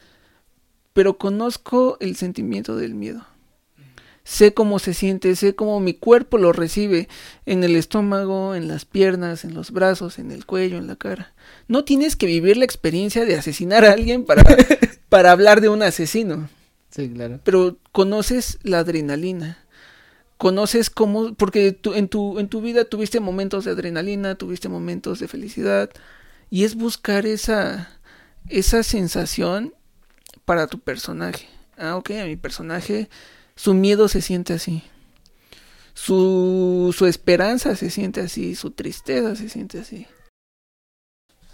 pero 0.92 1.16
conozco 1.16 1.96
el 2.00 2.16
sentimiento 2.16 2.76
del 2.76 2.94
miedo 2.94 3.24
sé 4.30 4.54
cómo 4.54 4.78
se 4.78 4.94
siente, 4.94 5.34
sé 5.34 5.56
cómo 5.56 5.80
mi 5.80 5.94
cuerpo 5.94 6.38
lo 6.38 6.52
recibe 6.52 7.08
en 7.46 7.64
el 7.64 7.74
estómago, 7.74 8.54
en 8.54 8.68
las 8.68 8.84
piernas, 8.84 9.44
en 9.44 9.54
los 9.54 9.72
brazos, 9.72 10.20
en 10.20 10.30
el 10.30 10.46
cuello, 10.46 10.78
en 10.78 10.86
la 10.86 10.94
cara. 10.94 11.34
No 11.66 11.84
tienes 11.84 12.14
que 12.14 12.26
vivir 12.26 12.56
la 12.56 12.64
experiencia 12.64 13.24
de 13.24 13.36
asesinar 13.36 13.84
a 13.84 13.92
alguien 13.92 14.24
para, 14.24 14.44
para 15.08 15.32
hablar 15.32 15.60
de 15.60 15.68
un 15.68 15.82
asesino. 15.82 16.48
Sí, 16.90 17.08
claro. 17.10 17.40
Pero 17.42 17.78
conoces 17.90 18.58
la 18.62 18.80
adrenalina. 18.80 19.58
Conoces 20.40 20.88
cómo, 20.88 21.34
porque 21.34 21.72
tú, 21.72 21.92
en, 21.92 22.08
tu, 22.08 22.38
en 22.38 22.48
tu 22.48 22.62
vida 22.62 22.86
tuviste 22.86 23.20
momentos 23.20 23.66
de 23.66 23.72
adrenalina, 23.72 24.36
tuviste 24.36 24.70
momentos 24.70 25.20
de 25.20 25.28
felicidad, 25.28 25.90
y 26.48 26.64
es 26.64 26.76
buscar 26.76 27.26
esa, 27.26 27.90
esa 28.48 28.82
sensación 28.82 29.74
para 30.46 30.66
tu 30.66 30.78
personaje. 30.78 31.46
Ah, 31.76 31.96
ok, 31.96 32.12
a 32.22 32.24
mi 32.24 32.36
personaje 32.36 33.10
su 33.54 33.74
miedo 33.74 34.08
se 34.08 34.22
siente 34.22 34.54
así. 34.54 34.82
Su, 35.92 36.94
su 36.96 37.04
esperanza 37.04 37.76
se 37.76 37.90
siente 37.90 38.22
así. 38.22 38.54
Su 38.54 38.70
tristeza 38.70 39.36
se 39.36 39.50
siente 39.50 39.80
así. 39.80 40.06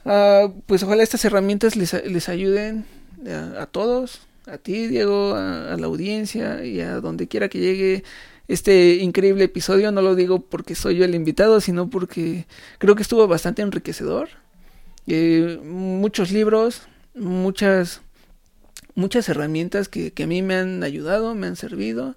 Uh, 0.04 0.60
pues 0.66 0.84
ojalá 0.84 1.02
estas 1.02 1.24
herramientas 1.24 1.74
les, 1.74 1.92
les 2.04 2.28
ayuden 2.28 2.86
a, 3.28 3.62
a, 3.62 3.66
todos, 3.66 4.20
a 4.46 4.56
ti, 4.56 4.86
Diego, 4.86 5.34
a, 5.34 5.76
la 5.76 5.86
audiencia 5.86 6.64
y 6.64 6.80
a 6.80 7.00
donde 7.00 7.26
quiera 7.26 7.48
que 7.48 7.58
llegue 7.58 8.04
este 8.48 8.96
increíble 8.96 9.44
episodio. 9.44 9.92
No 9.92 10.02
lo 10.02 10.14
digo 10.14 10.40
porque 10.40 10.74
soy 10.74 10.96
yo 10.96 11.04
el 11.04 11.14
invitado, 11.14 11.60
sino 11.60 11.90
porque 11.90 12.46
creo 12.78 12.94
que 12.94 13.02
estuvo 13.02 13.26
bastante 13.26 13.62
enriquecedor. 13.62 14.28
Eh, 15.06 15.60
muchos 15.64 16.30
libros, 16.32 16.82
muchas, 17.14 18.02
muchas 18.94 19.28
herramientas 19.28 19.88
que, 19.88 20.12
que, 20.12 20.24
a 20.24 20.26
mí 20.26 20.42
me 20.42 20.56
han 20.56 20.82
ayudado, 20.82 21.34
me 21.34 21.46
han 21.46 21.56
servido. 21.56 22.16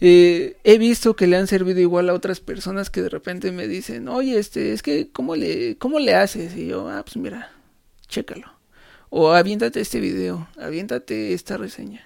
Eh, 0.00 0.56
he 0.64 0.78
visto 0.78 1.14
que 1.14 1.28
le 1.28 1.36
han 1.36 1.46
servido 1.46 1.78
igual 1.80 2.10
a 2.10 2.14
otras 2.14 2.40
personas 2.40 2.90
que 2.90 3.02
de 3.02 3.08
repente 3.08 3.52
me 3.52 3.68
dicen, 3.68 4.08
oye, 4.08 4.36
este, 4.36 4.72
es 4.72 4.82
que, 4.82 5.10
¿cómo 5.12 5.36
le, 5.36 5.76
cómo 5.78 6.00
le 6.00 6.16
haces? 6.16 6.56
Y 6.56 6.66
yo, 6.66 6.88
ah, 6.88 7.04
pues 7.04 7.16
mira, 7.16 7.52
chécalo. 8.08 8.48
O 9.10 9.30
aviéntate 9.32 9.80
este 9.80 10.00
video, 10.00 10.48
aviéntate 10.56 11.34
esta 11.34 11.56
reseña. 11.56 12.04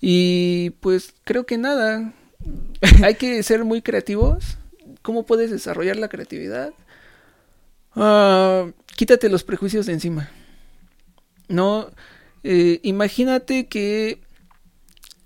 Y 0.00 0.70
pues 0.80 1.14
creo 1.24 1.44
que 1.44 1.58
nada, 1.58 2.14
hay 3.02 3.14
que 3.14 3.42
ser 3.42 3.64
muy 3.64 3.82
creativos. 3.82 4.58
¿Cómo 5.02 5.24
puedes 5.24 5.50
desarrollar 5.50 5.96
la 5.96 6.08
creatividad? 6.08 6.72
Uh, 7.94 8.72
quítate 8.96 9.28
los 9.28 9.44
prejuicios 9.44 9.86
de 9.86 9.92
encima. 9.94 10.30
No, 11.48 11.90
eh, 12.44 12.80
imagínate 12.82 13.66
que 13.66 14.20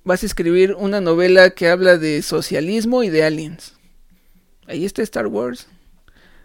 vas 0.05 0.23
a 0.23 0.27
escribir 0.27 0.75
una 0.75 1.01
novela 1.01 1.51
que 1.51 1.69
habla 1.69 1.99
de 1.99 2.23
socialismo 2.23 3.03
y 3.03 3.11
de 3.11 3.25
aliens. 3.25 3.75
Ahí 4.67 4.85
está 4.85 5.03
Star 5.03 5.27
Wars. 5.27 5.67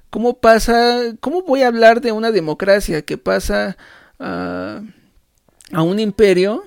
¿Cómo 0.09 0.39
pasa? 0.39 1.15
¿Cómo 1.19 1.43
voy 1.43 1.61
a 1.61 1.67
hablar 1.67 2.01
de 2.01 2.11
una 2.11 2.31
democracia 2.31 3.03
que 3.03 3.17
pasa 3.17 3.77
a 4.17 4.81
un 5.71 5.99
imperio 5.99 6.63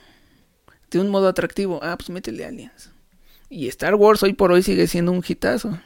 de 0.90 1.00
un 1.00 1.08
modo 1.08 1.28
atractivo? 1.28 1.80
Ah, 1.82 1.96
pues 1.98 2.08
métele 2.08 2.46
aliens. 2.46 2.91
Y 3.52 3.68
Star 3.68 3.94
Wars 3.96 4.22
hoy 4.22 4.32
por 4.32 4.50
hoy 4.50 4.62
sigue 4.62 4.86
siendo 4.86 5.12
un 5.12 5.22
hitazo. 5.26 5.78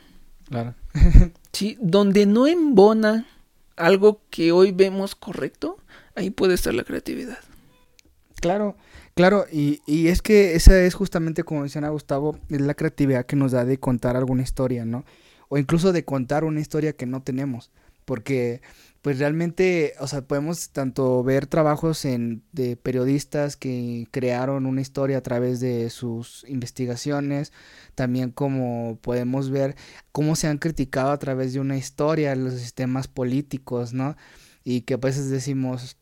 Claro. 0.49 0.75
sí, 1.53 1.77
donde 1.81 2.25
no 2.25 2.47
embona 2.47 3.27
algo 3.75 4.21
que 4.31 4.53
hoy 4.53 4.71
vemos 4.71 5.17
correcto, 5.17 5.79
ahí 6.14 6.31
puede 6.31 6.55
estar 6.55 6.73
la 6.73 6.85
creatividad. 6.85 7.39
Claro, 8.37 8.77
Claro, 9.17 9.47
y, 9.51 9.81
y 9.87 10.09
es 10.09 10.21
que 10.21 10.57
esa 10.57 10.79
es 10.83 10.95
justamente 10.95 11.43
como 11.43 11.62
menciona 11.62 11.89
Gustavo, 11.89 12.39
es 12.51 12.61
la 12.61 12.75
creatividad 12.75 13.25
que 13.25 13.35
nos 13.35 13.53
da 13.53 13.64
de 13.64 13.81
contar 13.81 14.14
alguna 14.14 14.43
historia, 14.43 14.85
¿no? 14.85 15.07
O 15.49 15.57
incluso 15.57 15.95
de 15.95 16.05
contar 16.05 16.45
una 16.45 16.61
historia 16.61 16.93
que 16.93 17.07
no 17.07 17.23
tenemos. 17.23 17.71
Porque, 18.05 18.61
pues 19.07 19.20
realmente, 19.20 19.94
o 20.00 20.09
sea, 20.09 20.22
podemos 20.22 20.70
tanto 20.70 21.22
ver 21.22 21.46
trabajos 21.46 22.04
en, 22.04 22.42
de 22.50 22.74
periodistas 22.74 23.54
que 23.54 24.09
crearon 24.11 24.66
una 24.66 24.80
historia 24.80 25.18
a 25.18 25.20
través 25.20 25.61
de 25.61 25.90
sus 25.90 26.44
investigaciones, 26.48 27.52
también 27.94 28.32
como 28.32 28.98
podemos 29.00 29.48
ver 29.50 29.76
cómo 30.11 30.34
se 30.34 30.48
han 30.48 30.59
criticado 30.59 31.12
a 31.12 31.20
través 31.20 31.52
de 31.52 31.61
una 31.61 31.76
historia 31.76 32.34
los 32.34 32.54
sistemas 32.54 33.07
políticos, 33.07 33.92
¿no? 33.92 34.16
Y 34.64 34.80
que 34.80 34.94
a 34.94 34.96
veces 34.96 35.30
decimos, 35.30 35.98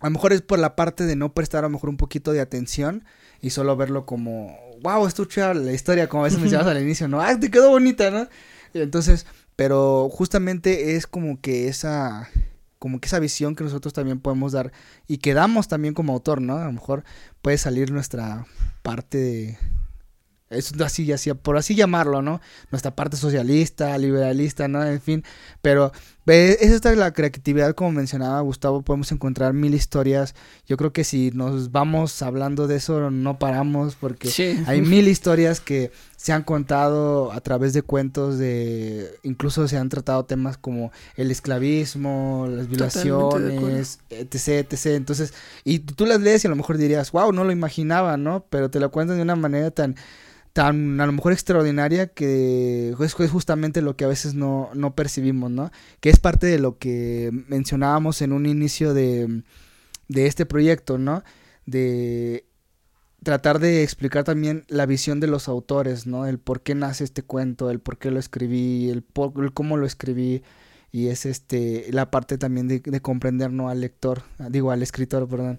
a 0.00 0.06
lo 0.06 0.12
mejor 0.12 0.32
es 0.32 0.40
por 0.40 0.60
la 0.60 0.76
parte 0.76 1.06
de 1.06 1.16
no 1.16 1.34
prestar 1.34 1.64
a 1.64 1.66
lo 1.66 1.70
mejor 1.70 1.90
un 1.90 1.96
poquito 1.96 2.30
de 2.30 2.40
atención 2.40 3.04
y 3.40 3.50
solo 3.50 3.76
verlo 3.76 4.06
como, 4.06 4.56
wow, 4.80 5.08
esto 5.08 5.26
la 5.54 5.72
historia, 5.72 6.08
como 6.08 6.22
a 6.22 6.26
veces 6.26 6.38
mencionabas 6.38 6.70
al 6.70 6.80
inicio, 6.80 7.08
¿no? 7.08 7.20
Ah, 7.20 7.36
te 7.36 7.50
quedó 7.50 7.70
bonita, 7.70 8.12
¿no? 8.12 8.28
Entonces, 8.74 9.26
pero 9.56 10.08
justamente 10.10 10.96
es 10.96 11.06
como 11.06 11.40
que 11.40 11.68
esa, 11.68 12.28
como 12.78 13.00
que 13.00 13.06
esa 13.06 13.18
visión 13.18 13.54
que 13.54 13.64
nosotros 13.64 13.92
también 13.92 14.20
podemos 14.20 14.52
dar 14.52 14.72
y 15.06 15.18
que 15.18 15.34
damos 15.34 15.68
también 15.68 15.94
como 15.94 16.12
autor, 16.12 16.40
¿no? 16.40 16.58
A 16.58 16.64
lo 16.64 16.72
mejor 16.72 17.04
puede 17.42 17.58
salir 17.58 17.90
nuestra 17.90 18.46
parte 18.82 19.18
de, 19.18 19.58
es 20.50 20.72
así, 20.80 21.10
así, 21.12 21.32
por 21.34 21.56
así 21.56 21.74
llamarlo, 21.74 22.22
¿no? 22.22 22.40
Nuestra 22.70 22.94
parte 22.94 23.16
socialista, 23.16 23.96
liberalista, 23.98 24.68
¿no? 24.68 24.84
En 24.84 25.00
fin, 25.00 25.24
pero 25.62 25.92
esa 26.26 26.90
es 26.90 26.96
la 26.96 27.12
creatividad, 27.12 27.74
como 27.74 27.92
mencionaba 27.92 28.40
Gustavo, 28.40 28.82
podemos 28.82 29.12
encontrar 29.12 29.52
mil 29.52 29.74
historias. 29.74 30.34
Yo 30.66 30.76
creo 30.76 30.92
que 30.92 31.04
si 31.04 31.30
nos 31.32 31.70
vamos 31.70 32.22
hablando 32.22 32.66
de 32.66 32.76
eso, 32.76 33.10
no 33.10 33.38
paramos, 33.38 33.94
porque 33.94 34.30
hay 34.66 34.80
mil 34.82 35.08
historias 35.08 35.60
que 35.60 35.90
se 36.16 36.32
han 36.32 36.42
contado 36.42 37.32
a 37.32 37.40
través 37.40 37.74
de 37.74 37.82
cuentos 37.82 38.38
de, 38.38 39.10
incluso 39.22 39.68
se 39.68 39.76
han 39.76 39.90
tratado 39.90 40.24
temas 40.24 40.56
como 40.56 40.90
el 41.16 41.30
esclavismo, 41.30 42.46
las 42.48 42.68
violaciones, 42.68 43.98
etc, 44.08 44.72
etc. 44.72 44.86
Entonces, 44.86 45.34
y 45.64 45.80
tú 45.80 46.06
las 46.06 46.20
lees 46.20 46.42
y 46.42 46.46
a 46.46 46.50
lo 46.50 46.56
mejor 46.56 46.78
dirías, 46.78 47.12
wow, 47.12 47.32
no 47.32 47.44
lo 47.44 47.52
imaginaba, 47.52 48.16
¿no? 48.16 48.46
Pero 48.48 48.70
te 48.70 48.80
lo 48.80 48.90
cuentan 48.90 49.16
de 49.16 49.22
una 49.22 49.36
manera 49.36 49.70
tan 49.70 49.96
tan 50.54 51.00
a 51.00 51.06
lo 51.06 51.12
mejor 51.12 51.32
extraordinaria 51.32 52.06
que 52.06 52.94
es, 52.98 53.14
justamente 53.14 53.82
lo 53.82 53.96
que 53.96 54.04
a 54.04 54.08
veces 54.08 54.34
no, 54.34 54.70
no, 54.72 54.94
percibimos, 54.94 55.50
¿no? 55.50 55.70
Que 56.00 56.10
es 56.10 56.20
parte 56.20 56.46
de 56.46 56.60
lo 56.60 56.78
que 56.78 57.30
mencionábamos 57.48 58.22
en 58.22 58.32
un 58.32 58.46
inicio 58.46 58.94
de, 58.94 59.42
de 60.08 60.26
este 60.26 60.46
proyecto, 60.46 60.96
¿no? 60.96 61.24
De 61.66 62.46
tratar 63.24 63.58
de 63.58 63.82
explicar 63.82 64.22
también 64.22 64.64
la 64.68 64.86
visión 64.86 65.18
de 65.18 65.26
los 65.26 65.48
autores, 65.48 66.06
¿no? 66.06 66.24
El 66.24 66.38
por 66.38 66.62
qué 66.62 66.76
nace 66.76 67.02
este 67.02 67.24
cuento, 67.24 67.68
el 67.68 67.80
por 67.80 67.98
qué 67.98 68.12
lo 68.12 68.20
escribí, 68.20 68.90
el, 68.90 69.04
el 69.42 69.52
cómo 69.52 69.76
lo 69.76 69.86
escribí 69.86 70.44
y 70.92 71.08
es 71.08 71.26
este 71.26 71.88
la 71.90 72.12
parte 72.12 72.38
también 72.38 72.68
de, 72.68 72.78
de 72.78 73.00
comprender 73.00 73.50
no 73.50 73.70
al 73.70 73.80
lector, 73.80 74.22
digo 74.50 74.70
al 74.70 74.84
escritor, 74.84 75.28
perdón. 75.28 75.58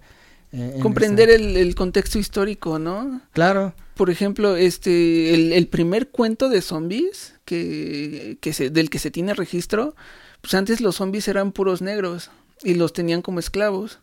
Eh, 0.53 0.79
comprender 0.81 1.29
el, 1.29 1.75
contexto 1.75 2.17
histórico, 2.17 2.79
¿no? 2.79 3.19
Claro. 3.33 3.73
Por 3.95 4.09
ejemplo, 4.09 4.57
este, 4.57 5.33
el, 5.57 5.67
primer 5.67 6.09
cuento 6.09 6.49
de 6.49 6.61
zombies 6.61 7.35
que, 7.45 8.37
que 8.41 8.51
se, 8.51 8.69
del 8.69 8.89
que 8.89 8.99
se 8.99 9.09
tiene 9.09 9.33
registro, 9.33 9.95
pues 10.41 10.53
antes 10.53 10.81
los 10.81 10.97
zombies 10.97 11.27
eran 11.29 11.53
puros 11.53 11.81
negros 11.81 12.29
y 12.61 12.73
los 12.73 12.91
tenían 12.91 13.21
como 13.21 13.39
esclavos. 13.39 13.99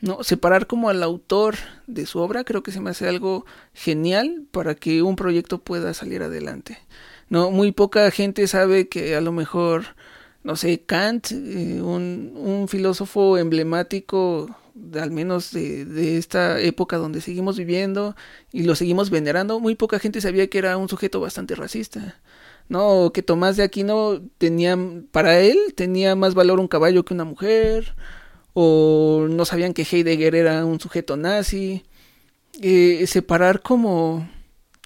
¿no? 0.00 0.22
Separar 0.22 0.66
como 0.66 0.90
al 0.90 1.02
autor 1.02 1.56
de 1.86 2.06
su 2.06 2.20
obra 2.20 2.44
creo 2.44 2.62
que 2.62 2.70
se 2.70 2.80
me 2.80 2.90
hace 2.90 3.08
algo 3.08 3.46
genial 3.74 4.44
para 4.52 4.74
que 4.74 5.02
un 5.02 5.16
proyecto 5.16 5.58
pueda 5.58 5.92
salir 5.92 6.22
adelante. 6.22 6.78
No, 7.28 7.50
muy 7.50 7.72
poca 7.72 8.08
gente 8.12 8.46
sabe 8.46 8.88
que 8.88 9.16
a 9.16 9.20
lo 9.20 9.32
mejor, 9.32 9.96
no 10.44 10.54
sé, 10.54 10.82
Kant, 10.86 11.32
eh, 11.32 11.80
un, 11.82 12.32
un 12.36 12.68
filósofo 12.68 13.38
emblemático 13.38 14.56
al 15.00 15.10
menos 15.10 15.52
de, 15.52 16.18
esta 16.18 16.60
época 16.60 16.96
donde 16.96 17.20
seguimos 17.20 17.56
viviendo 17.56 18.16
y 18.52 18.62
lo 18.62 18.74
seguimos 18.74 19.10
venerando, 19.10 19.60
muy 19.60 19.74
poca 19.74 19.98
gente 19.98 20.20
sabía 20.20 20.48
que 20.48 20.58
era 20.58 20.76
un 20.76 20.88
sujeto 20.88 21.20
bastante 21.20 21.54
racista. 21.54 22.20
No, 22.68 23.12
que 23.12 23.22
Tomás 23.22 23.56
de 23.56 23.62
Aquino 23.62 24.20
tenía, 24.38 24.76
para 25.12 25.38
él 25.40 25.58
tenía 25.76 26.16
más 26.16 26.34
valor 26.34 26.58
un 26.58 26.68
caballo 26.68 27.04
que 27.04 27.14
una 27.14 27.24
mujer, 27.24 27.94
o 28.54 29.26
no 29.30 29.44
sabían 29.44 29.74
que 29.74 29.86
Heidegger 29.90 30.34
era 30.34 30.64
un 30.64 30.80
sujeto 30.80 31.16
nazi. 31.16 31.84
Eh, 32.60 33.06
separar 33.06 33.60
como 33.60 34.28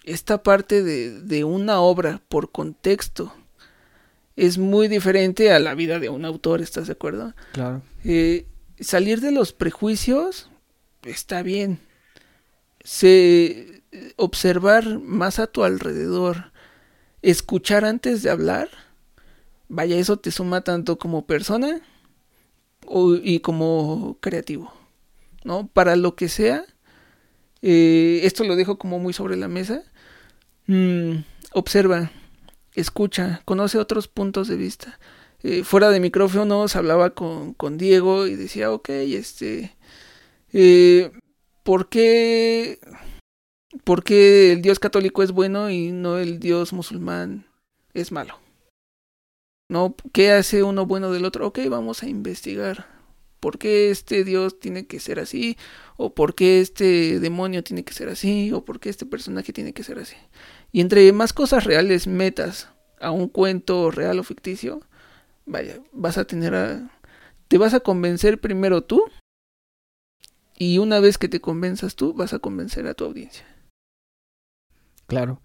esta 0.03 0.43
parte 0.43 0.83
de, 0.83 1.21
de 1.21 1.43
una 1.43 1.79
obra 1.79 2.21
por 2.27 2.51
contexto 2.51 3.33
es 4.35 4.57
muy 4.57 4.87
diferente 4.87 5.51
a 5.51 5.59
la 5.59 5.75
vida 5.75 5.99
de 5.99 6.09
un 6.09 6.25
autor, 6.25 6.61
¿estás 6.61 6.87
de 6.87 6.93
acuerdo? 6.93 7.33
Claro. 7.53 7.81
Eh, 8.03 8.45
salir 8.81 9.21
de 9.21 9.31
los 9.31 9.53
prejuicios 9.53 10.49
está 11.03 11.43
bien. 11.43 11.79
Se, 12.83 13.81
observar 14.15 14.99
más 14.99 15.39
a 15.39 15.47
tu 15.47 15.63
alrededor, 15.63 16.51
escuchar 17.21 17.85
antes 17.85 18.23
de 18.23 18.29
hablar, 18.29 18.69
vaya, 19.69 19.97
eso 19.97 20.17
te 20.17 20.31
suma 20.31 20.61
tanto 20.61 20.97
como 20.97 21.25
persona 21.25 21.81
y 23.23 23.39
como 23.39 24.17
creativo, 24.19 24.73
¿no? 25.43 25.67
Para 25.67 25.95
lo 25.95 26.15
que 26.15 26.29
sea, 26.29 26.65
eh, 27.61 28.21
esto 28.23 28.43
lo 28.43 28.55
dejo 28.55 28.77
como 28.77 28.99
muy 28.99 29.13
sobre 29.13 29.37
la 29.37 29.47
mesa. 29.47 29.83
Mm, 30.67 31.17
observa, 31.53 32.11
escucha, 32.73 33.41
conoce 33.45 33.77
otros 33.77 34.07
puntos 34.07 34.47
de 34.47 34.55
vista. 34.55 34.99
Eh, 35.43 35.63
fuera 35.63 35.89
de 35.89 35.99
micrófonos 35.99 36.75
hablaba 36.75 37.11
con, 37.11 37.53
con, 37.53 37.77
Diego 37.77 38.27
y 38.27 38.35
decía, 38.35 38.71
ok, 38.71 38.89
este, 38.89 39.75
eh, 40.53 41.11
¿por 41.63 41.89
qué, 41.89 42.79
¿por 43.83 44.03
qué 44.03 44.51
el 44.53 44.61
Dios 44.61 44.79
católico 44.79 45.23
es 45.23 45.31
bueno 45.31 45.69
y 45.71 45.91
no 45.91 46.19
el 46.19 46.39
Dios 46.39 46.73
musulmán 46.73 47.47
es 47.93 48.11
malo? 48.11 48.37
¿No? 49.67 49.95
¿Qué 50.13 50.31
hace 50.31 50.63
uno 50.63 50.85
bueno 50.85 51.11
del 51.11 51.25
otro? 51.25 51.47
Ok, 51.47 51.59
vamos 51.69 52.03
a 52.03 52.07
investigar. 52.09 52.87
¿Por 53.39 53.57
qué 53.57 53.89
este 53.89 54.23
Dios 54.23 54.59
tiene 54.59 54.85
que 54.85 54.99
ser 54.99 55.19
así? 55.19 55.57
¿O 55.97 56.13
por 56.13 56.35
qué 56.35 56.61
este 56.61 57.19
demonio 57.19 57.63
tiene 57.63 57.83
que 57.83 57.93
ser 57.93 58.09
así? 58.09 58.51
¿O 58.51 58.63
por 58.63 58.79
qué 58.79 58.89
este 58.89 59.07
personaje 59.07 59.53
tiene 59.53 59.73
que 59.73 59.83
ser 59.83 59.97
así? 59.97 60.15
Y 60.71 60.81
entre 60.81 61.11
más 61.13 61.33
cosas 61.33 61.63
reales 61.63 62.05
metas 62.05 62.69
a 62.99 63.09
un 63.09 63.29
cuento 63.29 63.89
real 63.89 64.19
o 64.19 64.23
ficticio, 64.23 64.81
vaya, 65.51 65.79
vas 65.91 66.17
a 66.17 66.25
tener 66.25 66.55
a... 66.55 66.89
Te 67.47 67.57
vas 67.57 67.73
a 67.73 67.81
convencer 67.81 68.39
primero 68.39 68.83
tú 68.83 69.03
Y 70.57 70.77
una 70.77 70.99
vez 70.99 71.17
que 71.17 71.27
te 71.27 71.41
convenzas 71.41 71.95
tú, 71.95 72.13
vas 72.13 72.33
a 72.33 72.39
convencer 72.39 72.87
a 72.87 72.93
tu 72.93 73.05
audiencia. 73.05 73.45
Claro. 75.07 75.41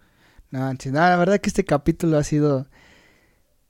No, 0.49 0.73
la 0.93 1.17
verdad 1.17 1.41
que 1.41 1.49
este 1.49 1.65
capítulo 1.65 2.17
ha 2.17 2.23
sido 2.23 2.67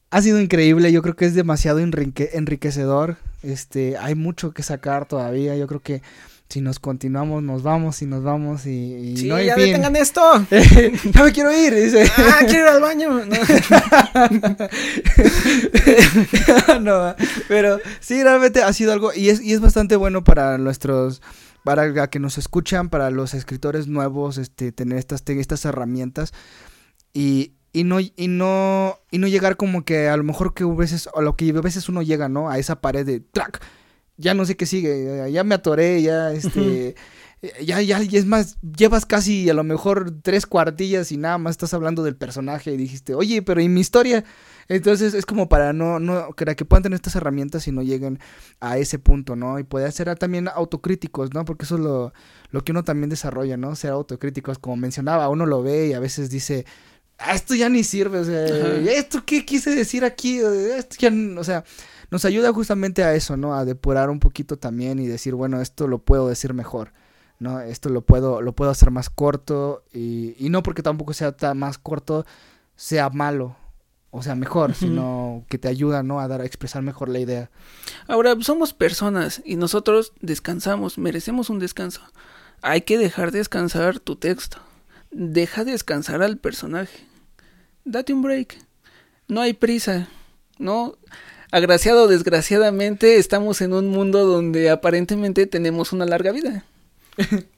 ha 0.09 0.21
sido 0.21 0.39
increíble, 0.39 0.91
yo 0.91 1.01
creo 1.01 1.15
que 1.15 1.25
es 1.25 1.35
demasiado 1.35 1.79
enriquecedor. 1.79 3.17
Este, 3.43 3.97
hay 3.97 4.15
mucho 4.15 4.51
que 4.51 4.63
sacar 4.63 5.07
todavía. 5.07 5.55
Yo 5.57 5.67
creo 5.67 5.81
que 5.81 6.01
si 6.49 6.61
nos 6.61 6.79
continuamos, 6.79 7.43
nos 7.43 7.61
vamos 7.61 8.01
y 8.01 8.05
nos 8.05 8.23
vamos 8.23 8.65
y, 8.65 9.17
sí, 9.17 9.27
no 9.27 9.35
hay 9.35 9.47
ya 9.47 9.55
detengan 9.55 9.95
esto. 9.97 10.21
ya 10.49 11.23
me 11.23 11.31
quiero 11.33 11.53
ir, 11.53 11.75
dice. 11.75 12.09
Ah, 12.17 12.39
quiero 12.47 12.63
ir 12.63 12.69
al 12.69 12.81
baño. 12.81 13.21
No. 16.81 17.15
pero 17.47 17.79
sí, 17.99 18.23
realmente 18.23 18.61
ha 18.61 18.71
sido 18.71 18.93
algo 18.93 19.11
y 19.13 19.29
es, 19.29 19.41
y 19.41 19.53
es 19.53 19.59
bastante 19.59 19.95
bueno 19.95 20.23
para 20.23 20.57
nuestros 20.57 21.21
para 21.63 22.07
que 22.07 22.19
nos 22.19 22.37
escuchan, 22.37 22.87
para 22.87 23.11
los 23.11 23.33
escritores 23.33 23.87
nuevos, 23.87 24.37
este, 24.37 24.71
tener 24.71 24.97
estas, 24.97 25.21
estas 25.27 25.65
herramientas 25.65 26.31
y, 27.13 27.55
y 27.73 27.83
no, 27.83 27.99
y 27.99 28.13
no, 28.29 28.99
y 29.11 29.17
no 29.17 29.27
llegar 29.27 29.57
como 29.57 29.83
que 29.83 30.07
a 30.07 30.15
lo 30.15 30.23
mejor 30.23 30.53
que 30.53 30.63
a 30.63 30.67
veces, 30.67 31.09
a 31.13 31.21
lo 31.21 31.35
que 31.35 31.49
a 31.49 31.61
veces 31.61 31.89
uno 31.89 32.01
llega, 32.01 32.29
¿no? 32.29 32.49
A 32.49 32.57
esa 32.57 32.79
pared 32.79 33.05
de 33.05 33.19
track 33.19 33.61
ya 34.17 34.33
no 34.33 34.45
sé 34.45 34.57
qué 34.57 34.65
sigue, 34.65 35.31
ya 35.31 35.43
me 35.43 35.55
atoré, 35.55 36.01
ya 36.01 36.33
este, 36.33 36.95
ya, 37.63 37.81
ya, 37.81 38.01
y 38.01 38.17
es 38.17 38.25
más, 38.25 38.57
llevas 38.61 39.05
casi 39.05 39.47
a 39.49 39.53
lo 39.53 39.63
mejor 39.63 40.11
tres 40.23 40.47
cuartillas 40.47 41.11
y 41.11 41.17
nada 41.17 41.37
más 41.37 41.51
estás 41.51 41.73
hablando 41.73 42.03
del 42.03 42.15
personaje 42.15 42.73
y 42.73 42.77
dijiste, 42.77 43.13
oye, 43.13 43.43
pero 43.43 43.61
¿y 43.61 43.69
mi 43.69 43.81
historia? 43.81 44.23
Entonces 44.69 45.13
es 45.13 45.25
como 45.25 45.47
para 45.47 45.71
no, 45.71 45.99
no, 45.99 46.29
para 46.35 46.55
que 46.55 46.65
puedan 46.65 46.83
tener 46.83 46.95
estas 46.95 47.15
herramientas 47.15 47.67
y 47.67 47.71
no 47.71 47.83
lleguen 47.83 48.19
a 48.59 48.79
ese 48.79 48.97
punto, 48.99 49.35
¿no? 49.35 49.59
Y 49.59 49.63
poder 49.63 49.91
ser 49.91 50.13
también 50.17 50.47
autocríticos, 50.47 51.33
¿no? 51.33 51.45
Porque 51.45 51.65
eso 51.65 51.75
es 51.75 51.81
lo, 51.81 52.11
lo 52.49 52.63
que 52.63 52.71
uno 52.71 52.83
también 52.83 53.09
desarrolla, 53.09 53.55
¿no? 53.55 53.75
Ser 53.75 53.91
autocríticos, 53.91 54.57
como 54.57 54.75
mencionaba, 54.75 55.29
uno 55.29 55.45
lo 55.45 55.61
ve 55.61 55.87
y 55.87 55.93
a 55.93 55.99
veces 55.99 56.29
dice, 56.29 56.65
ah, 57.17 57.35
esto 57.35 57.55
ya 57.55 57.69
ni 57.69 57.83
sirve, 57.83 58.19
o 58.19 58.23
sea, 58.23 58.45
¿esto 58.91 59.23
qué 59.25 59.45
quise 59.45 59.75
decir 59.75 60.03
aquí? 60.05 60.39
Esto 60.39 60.95
ya, 60.99 61.11
o 61.37 61.43
sea, 61.43 61.63
nos 62.11 62.25
ayuda 62.25 62.53
justamente 62.53 63.03
a 63.03 63.13
eso, 63.13 63.37
¿no? 63.37 63.55
A 63.55 63.65
depurar 63.65 64.09
un 64.09 64.19
poquito 64.19 64.57
también 64.57 64.99
y 64.99 65.07
decir, 65.07 65.35
bueno, 65.35 65.61
esto 65.61 65.87
lo 65.87 65.99
puedo 65.99 66.27
decir 66.27 66.53
mejor, 66.53 66.93
¿no? 67.39 67.59
Esto 67.59 67.89
lo 67.89 68.01
puedo, 68.01 68.41
lo 68.41 68.53
puedo 68.53 68.71
hacer 68.71 68.91
más 68.91 69.09
corto 69.09 69.83
y, 69.93 70.35
y 70.37 70.49
no 70.49 70.63
porque 70.63 70.83
tampoco 70.83 71.13
sea 71.13 71.31
tan 71.31 71.57
más 71.57 71.77
corto, 71.77 72.25
sea 72.75 73.09
malo. 73.09 73.55
O 74.09 74.23
sea, 74.23 74.35
mejor, 74.35 74.73
sino 74.73 75.45
que 75.49 75.57
te 75.57 75.67
ayuda, 75.67 76.01
¿no? 76.01 76.19
A 76.19 76.27
dar, 76.27 76.41
a 76.41 76.45
expresar 76.45 76.81
mejor 76.81 77.09
la 77.09 77.19
idea. 77.19 77.51
Ahora, 78.07 78.35
somos 78.39 78.73
personas 78.73 79.41
y 79.45 79.57
nosotros 79.57 80.13
descansamos, 80.21 80.97
merecemos 80.97 81.49
un 81.49 81.59
descanso. 81.59 82.01
Hay 82.61 82.81
que 82.81 82.97
dejar 82.97 83.31
descansar 83.31 83.99
tu 83.99 84.15
texto. 84.15 84.57
Deja 85.11 85.63
descansar 85.63 86.21
al 86.21 86.37
personaje. 86.37 86.99
Date 87.85 88.13
un 88.13 88.21
break. 88.21 88.57
No 89.27 89.41
hay 89.41 89.53
prisa. 89.53 90.09
No, 90.59 90.97
agraciado 91.51 92.03
o 92.03 92.07
desgraciadamente, 92.07 93.17
estamos 93.17 93.61
en 93.61 93.73
un 93.73 93.89
mundo 93.89 94.25
donde 94.25 94.69
aparentemente 94.69 95.47
tenemos 95.47 95.93
una 95.93 96.05
larga 96.05 96.31
vida. 96.31 96.65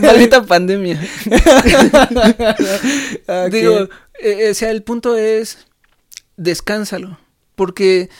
maldita 0.00 0.44
pandemia. 0.44 1.00
Digo, 3.50 3.88
eh, 4.20 4.50
o 4.50 4.54
sea, 4.54 4.70
el 4.70 4.82
punto 4.82 5.16
es 5.16 5.66
descánsalo, 6.36 7.18
porque 7.54 8.10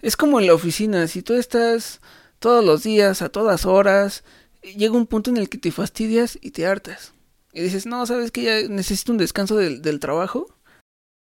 es 0.00 0.16
como 0.16 0.40
en 0.40 0.46
la 0.46 0.54
oficina, 0.54 1.06
si 1.08 1.20
tú 1.22 1.34
estás 1.34 2.00
todos 2.38 2.64
los 2.64 2.82
días, 2.82 3.20
a 3.22 3.28
todas 3.28 3.66
horas, 3.66 4.24
llega 4.62 4.96
un 4.96 5.06
punto 5.06 5.30
en 5.30 5.36
el 5.36 5.48
que 5.48 5.58
te 5.58 5.72
fastidias 5.72 6.38
y 6.40 6.52
te 6.52 6.66
hartas. 6.66 7.12
Y 7.52 7.60
dices, 7.62 7.86
no, 7.86 8.04
sabes 8.06 8.30
que 8.30 8.42
ya 8.42 8.68
necesito 8.68 9.12
un 9.12 9.18
descanso 9.18 9.56
del, 9.56 9.82
del 9.82 10.00
trabajo 10.00 10.46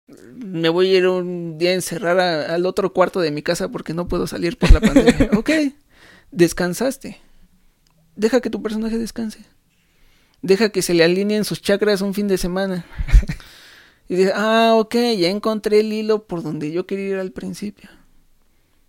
me 0.08 0.68
voy 0.68 0.94
a 0.94 0.98
ir 0.98 1.06
un 1.06 1.58
día 1.58 1.70
a 1.70 1.74
encerrar 1.74 2.18
al 2.18 2.66
otro 2.66 2.92
cuarto 2.92 3.20
de 3.20 3.30
mi 3.30 3.42
casa 3.42 3.68
porque 3.68 3.94
no 3.94 4.08
puedo 4.08 4.26
salir 4.26 4.56
por 4.56 4.72
la 4.72 4.80
pandemia. 4.80 5.30
ok, 5.36 5.50
descansaste. 6.30 7.18
Deja 8.16 8.40
que 8.40 8.50
tu 8.50 8.62
personaje 8.62 8.98
descanse. 8.98 9.44
Deja 10.40 10.70
que 10.70 10.82
se 10.82 10.94
le 10.94 11.04
alineen 11.04 11.44
sus 11.44 11.60
chakras 11.60 12.00
un 12.00 12.14
fin 12.14 12.26
de 12.26 12.38
semana. 12.38 12.86
y 14.08 14.16
dice, 14.16 14.32
ah, 14.34 14.74
ok, 14.76 14.94
ya 15.18 15.28
encontré 15.28 15.80
el 15.80 15.92
hilo 15.92 16.26
por 16.26 16.42
donde 16.42 16.72
yo 16.72 16.86
quería 16.86 17.08
ir 17.08 17.16
al 17.16 17.32
principio. 17.32 17.90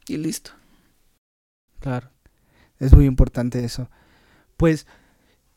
Y 0.07 0.17
listo. 0.17 0.51
Claro, 1.79 2.09
es 2.79 2.93
muy 2.93 3.05
importante 3.05 3.63
eso. 3.63 3.89
Pues 4.59 4.85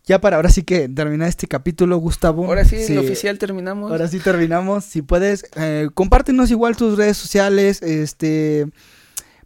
ya 0.05 0.20
para 0.20 0.36
ahora 0.36 0.48
sí 0.48 0.62
que 0.62 0.88
terminar 0.88 1.28
este 1.28 1.48
capítulo, 1.48 1.96
Gustavo. 1.96 2.46
Ahora 2.46 2.64
sí, 2.64 2.96
oficial 2.96 3.36
terminamos. 3.36 3.90
Ahora 3.90 4.07
sí 4.07 4.20
terminamos. 4.20 4.84
Si 4.84 5.03
puedes, 5.03 5.44
eh, 5.57 5.88
compártenos 5.92 6.53
igual 6.53 6.76
tus 6.76 6.96
redes 6.96 7.16
sociales, 7.16 7.82
este, 7.82 8.68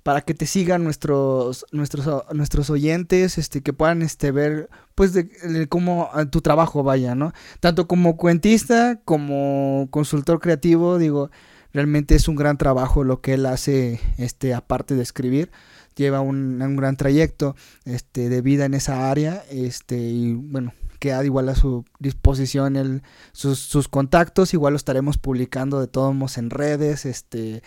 para 0.02 0.20
que 0.20 0.34
te 0.34 0.44
sigan 0.44 0.84
nuestros, 0.84 1.64
nuestros, 1.72 2.22
nuestros 2.34 2.68
oyentes, 2.68 3.38
este, 3.38 3.62
que 3.62 3.72
puedan, 3.72 4.02
este, 4.02 4.30
ver, 4.30 4.68
pues, 4.94 5.14
de, 5.14 5.66
cómo 5.70 6.10
ah, 6.12 6.26
tu 6.26 6.42
trabajo 6.42 6.82
vaya, 6.82 7.14
¿no? 7.14 7.32
Tanto 7.60 7.88
como 7.88 8.18
cuentista, 8.18 9.00
como 9.06 9.88
consultor 9.90 10.38
creativo, 10.38 10.98
digo, 10.98 11.30
realmente 11.72 12.14
es 12.14 12.28
un 12.28 12.36
gran 12.36 12.58
trabajo 12.58 13.04
lo 13.04 13.22
que 13.22 13.34
él 13.34 13.46
hace, 13.46 14.00
este, 14.18 14.52
aparte 14.52 14.96
de 14.96 15.02
escribir 15.02 15.50
lleva 15.96 16.20
un, 16.20 16.60
un, 16.60 16.76
gran 16.76 16.96
trayecto 16.96 17.56
este, 17.84 18.28
de 18.28 18.42
vida 18.42 18.66
en 18.66 18.74
esa 18.74 19.10
área 19.10 19.42
este, 19.50 19.98
y 19.98 20.34
bueno, 20.34 20.72
queda 20.98 21.24
igual 21.24 21.48
a 21.48 21.54
su 21.54 21.84
disposición 21.98 22.76
el, 22.76 23.02
sus, 23.32 23.58
sus 23.58 23.88
contactos, 23.88 24.54
igual 24.54 24.74
lo 24.74 24.76
estaremos 24.76 25.18
publicando 25.18 25.80
de 25.80 25.88
todos 25.88 26.14
modos 26.14 26.38
en 26.38 26.50
redes, 26.50 27.06
este, 27.06 27.62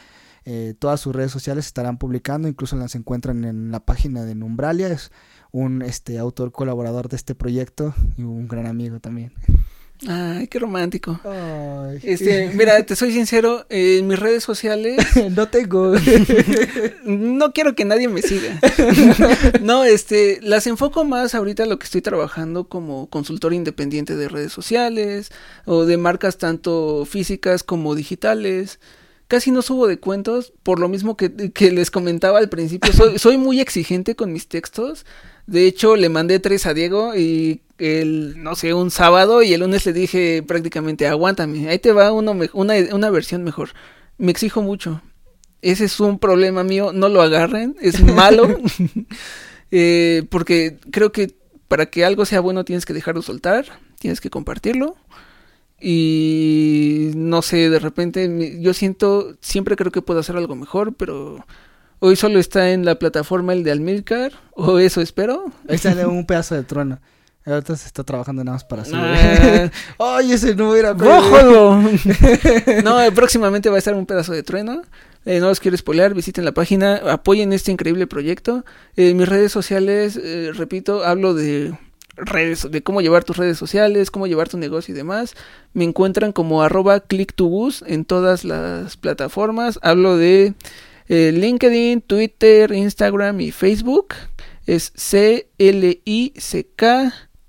eh, 0.46 0.74
todas 0.78 1.00
sus 1.00 1.16
redes 1.16 1.32
sociales 1.32 1.66
estarán 1.66 1.98
publicando, 1.98 2.48
incluso 2.48 2.76
las 2.76 2.96
encuentran 2.96 3.44
en 3.46 3.72
la 3.72 3.80
página 3.80 4.24
de 4.24 4.36
Numbralia, 4.36 4.88
es 4.88 5.12
un 5.52 5.82
este, 5.82 6.18
autor 6.20 6.52
colaborador 6.52 7.10
de 7.10 7.18
este 7.18 7.36
proyecto 7.36 7.94
y 8.18 8.24
un 8.24 8.48
gran 8.48 8.68
amigo 8.68 9.00
también. 9.00 9.34
Ay, 10.08 10.47
qué 10.47 10.60
romántico. 10.60 11.20
Este, 12.04 12.52
mira, 12.54 12.82
te 12.86 12.95
soy 12.95 13.12
sincero, 13.12 13.66
en 13.70 14.08
mis 14.08 14.18
redes 14.18 14.43
sociales 14.43 14.97
no 15.32 15.50
tengo. 15.50 15.93
no 17.04 17.52
quiero 17.52 17.76
que 17.76 17.84
nadie 17.84 18.08
me 18.08 18.22
siga. 18.22 18.60
no, 19.62 19.84
este, 19.84 20.39
las 20.41 20.68
enfoco 20.68 21.04
más 21.04 21.36
ahorita 21.36 21.66
lo 21.66 21.80
que 21.80 21.84
estoy 21.84 22.02
trabajando 22.02 22.70
como 22.70 23.10
consultor 23.10 23.54
independiente 23.54 24.16
de 24.16 24.30
redes 24.30 24.54
sociales 24.54 25.32
o 25.66 25.86
de 25.86 25.97
marcas 25.97 26.38
tanto 26.38 27.06
físicas 27.06 27.64
como 27.64 27.93
digitales. 27.93 28.80
Casi 29.28 29.52
no 29.52 29.62
subo 29.62 29.86
de 29.86 30.00
cuentos, 30.00 30.54
por 30.64 30.80
lo 30.80 30.88
mismo 30.88 31.18
que, 31.18 31.52
que 31.52 31.72
les 31.72 31.91
comentaba 31.91 32.39
al 32.39 32.50
principio. 32.50 32.93
Soy, 32.93 33.20
soy 33.20 33.38
muy 33.38 33.60
exigente 33.60 34.16
con 34.16 34.32
mis 34.32 34.47
textos. 34.47 35.06
De 35.45 35.68
hecho, 35.68 35.97
le 35.97 36.10
mandé 36.10 36.39
tres 36.39 36.66
a 36.66 36.74
Diego 36.74 37.16
y 37.16 37.62
el, 37.80 38.42
no 38.44 38.56
sé, 38.56 38.74
un 38.74 38.92
sábado 38.92 39.42
y 39.42 39.54
el 39.54 39.62
lunes 39.62 39.86
le 39.86 39.94
dije 39.94 40.44
prácticamente, 40.44 41.08
aguántame, 41.08 41.70
ahí 41.70 41.80
te 41.80 41.92
va 41.92 42.12
uno 42.12 42.36
una, 42.54 42.74
una 42.92 43.10
versión 43.10 43.44
mejor. 43.44 43.70
Me 44.18 44.32
exijo 44.32 44.62
mucho. 44.62 45.02
Ese 45.62 45.86
es 45.86 46.00
un 46.00 46.20
problema 46.20 46.64
mío, 46.64 46.92
no 46.94 47.10
lo 47.10 47.22
agarren, 47.22 47.76
es 47.82 48.02
malo. 48.16 48.48
eh, 49.72 50.24
porque 50.30 50.78
creo 50.92 51.12
que 51.12 51.36
para 51.68 51.86
que 51.88 52.04
algo 52.04 52.26
sea 52.26 52.40
bueno 52.40 52.66
tienes 52.66 52.86
que 52.86 52.94
dejarlo 52.94 53.22
soltar, 53.22 53.66
tienes 54.00 54.22
que 54.22 54.30
compartirlo. 54.30 54.96
Y 55.82 57.12
no 57.16 57.42
sé, 57.42 57.70
de 57.70 57.80
repente 57.80 58.58
yo 58.60 58.74
siento, 58.74 59.38
siempre 59.40 59.78
creo 59.78 59.92
que 59.92 60.02
puedo 60.02 60.20
hacer 60.20 60.36
algo 60.36 60.56
mejor, 60.56 60.94
pero 60.96 61.46
hoy 62.00 62.18
solo 62.18 62.40
está 62.40 62.72
en 62.72 62.84
la 62.84 62.96
plataforma 63.00 63.54
el 63.54 63.64
de 63.64 63.72
Almilcar, 63.72 64.34
o 64.52 64.80
eso 64.80 65.00
espero. 65.00 65.46
Ahí 65.70 65.78
sale 65.78 66.06
un 66.06 66.26
pedazo 66.26 66.56
de 66.56 66.64
trueno. 66.64 67.00
Ahorita 67.46 67.76
se 67.76 67.88
está 67.88 68.04
trabajando 68.04 68.44
nada 68.44 68.56
más 68.56 68.66
para 68.66 68.84
subir. 68.84 69.00
Ah. 69.00 69.72
Ay, 70.18 70.34
ese 70.34 70.56
no 70.56 70.76
era 70.76 70.94
¡Rójalo! 70.94 71.82
no, 72.84 73.02
eh, 73.02 73.12
próximamente 73.12 73.70
va 73.70 73.76
a 73.78 73.80
estar 73.80 73.96
un 73.96 74.06
pedazo 74.06 74.34
de 74.34 74.44
trueno. 74.44 74.82
Eh, 75.26 75.40
no 75.40 75.48
los 75.48 75.60
quiero 75.60 75.78
spoiler, 75.78 76.14
visiten 76.14 76.46
la 76.46 76.52
página, 76.52 76.98
apoyen 77.12 77.54
este 77.54 77.72
increíble 77.72 78.08
proyecto. 78.08 78.66
En 78.96 79.18
mis 79.18 79.28
redes 79.28 79.52
sociales, 79.52 80.20
eh, 80.22 80.52
repito, 80.54 81.04
hablo 81.06 81.34
de 81.34 81.74
redes, 82.18 82.70
de 82.70 82.84
cómo 82.84 83.00
llevar 83.02 83.24
tus 83.24 83.38
redes 83.38 83.58
sociales, 83.58 84.12
cómo 84.12 84.28
llevar 84.28 84.50
tu 84.50 84.58
negocio 84.58 84.94
y 84.94 84.98
demás. 84.98 85.36
Me 85.74 85.86
encuentran 85.86 86.34
como 86.34 86.62
arroba 86.62 87.08
click2bus 87.08 87.84
en 87.88 88.04
todas 88.04 88.44
las 88.44 88.98
plataformas. 88.98 89.80
Hablo 89.82 90.18
de 90.18 90.56
LinkedIn, 91.08 92.02
Twitter, 92.02 92.74
Instagram 92.74 93.40
y 93.40 93.52
Facebook. 93.52 94.14
Es 94.66 94.92
C-L-I-C-K 94.96 96.10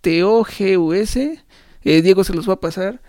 T-O-G-U-S. 0.01 1.44
Eh, 1.82 2.03
Diego 2.03 2.24
se 2.24 2.34
los 2.34 2.48
va 2.48 2.55
a 2.55 2.61
pasar. 2.61 3.01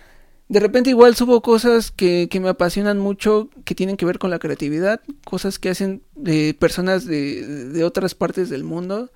de 0.50 0.60
repente 0.60 0.90
igual 0.90 1.16
subo 1.16 1.42
cosas 1.42 1.92
que, 1.92 2.28
que, 2.30 2.40
me 2.40 2.50
apasionan 2.50 3.00
mucho, 3.00 3.50
que 3.66 3.76
tienen 3.76 3.98
que 3.98 4.06
ver 4.06 4.20
con 4.20 4.30
la 4.32 4.40
creatividad, 4.40 5.02
cosas 5.26 5.60
que 5.60 5.70
hacen 5.70 6.04
de 6.16 6.54
personas 6.54 7.06
de, 7.06 7.46
de, 7.70 7.84
otras 7.84 8.16
partes 8.16 8.50
del 8.50 8.64
mundo. 8.64 9.12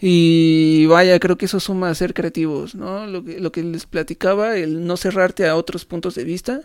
Y 0.00 0.86
vaya, 0.86 1.18
creo 1.20 1.36
que 1.36 1.44
eso 1.44 1.60
suma 1.60 1.90
a 1.90 1.94
ser 1.94 2.14
creativos, 2.14 2.74
¿no? 2.74 3.06
Lo 3.06 3.22
que, 3.22 3.38
lo 3.38 3.52
que 3.52 3.62
les 3.62 3.84
platicaba, 3.86 4.56
el 4.56 4.86
no 4.86 4.96
cerrarte 4.96 5.46
a 5.46 5.56
otros 5.56 5.84
puntos 5.84 6.14
de 6.14 6.24
vista. 6.24 6.62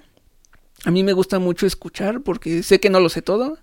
A 0.85 0.91
mí 0.91 1.03
me 1.03 1.13
gusta 1.13 1.39
mucho 1.39 1.65
escuchar 1.65 2.21
porque 2.21 2.63
sé 2.63 2.79
que 2.79 2.89
no 2.89 2.99
lo 3.01 3.09
sé 3.09 3.21
todo. 3.21 3.57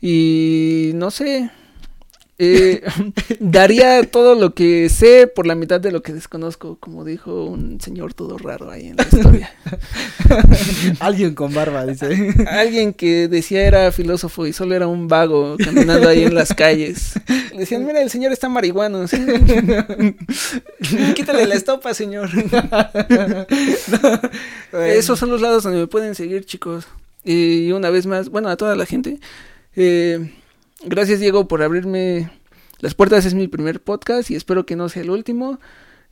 Y 0.00 0.92
no 0.94 1.10
sé, 1.10 1.50
eh, 2.42 2.80
daría 3.38 4.02
todo 4.04 4.34
lo 4.34 4.54
que 4.54 4.88
sé 4.88 5.26
por 5.26 5.46
la 5.46 5.54
mitad 5.54 5.78
de 5.78 5.92
lo 5.92 6.02
que 6.02 6.14
desconozco, 6.14 6.78
como 6.80 7.04
dijo 7.04 7.44
un 7.44 7.82
señor 7.82 8.14
todo 8.14 8.38
raro 8.38 8.70
ahí 8.70 8.86
en 8.86 8.96
la 8.96 9.02
historia. 9.02 9.52
Alguien 11.00 11.34
con 11.34 11.52
barba, 11.52 11.84
dice. 11.84 12.34
Alguien 12.48 12.94
que 12.94 13.28
decía 13.28 13.66
era 13.66 13.92
filósofo 13.92 14.46
y 14.46 14.54
solo 14.54 14.74
era 14.74 14.86
un 14.86 15.06
vago 15.06 15.58
caminando 15.62 16.08
ahí 16.08 16.24
en 16.24 16.34
las 16.34 16.54
calles. 16.54 17.12
Le 17.52 17.58
decían, 17.58 17.84
mira, 17.84 18.00
el 18.00 18.08
señor 18.08 18.32
está 18.32 18.48
marihuano. 18.48 19.04
Quítale 21.14 21.46
la 21.46 21.54
estopa, 21.54 21.92
señor. 21.92 22.30
Esos 24.72 25.18
son 25.18 25.28
los 25.28 25.42
lados 25.42 25.62
donde 25.62 25.80
me 25.80 25.86
pueden 25.88 26.14
seguir, 26.14 26.46
chicos. 26.46 26.86
Y 27.22 27.70
una 27.72 27.90
vez 27.90 28.06
más, 28.06 28.30
bueno, 28.30 28.48
a 28.48 28.56
toda 28.56 28.76
la 28.76 28.86
gente. 28.86 29.20
Eh, 29.76 30.39
Gracias 30.84 31.20
Diego 31.20 31.46
por 31.46 31.62
abrirme 31.62 32.30
las 32.78 32.94
puertas, 32.94 33.26
es 33.26 33.34
mi 33.34 33.48
primer 33.48 33.82
podcast 33.82 34.30
y 34.30 34.34
espero 34.34 34.64
que 34.64 34.76
no 34.76 34.88
sea 34.88 35.02
el 35.02 35.10
último. 35.10 35.60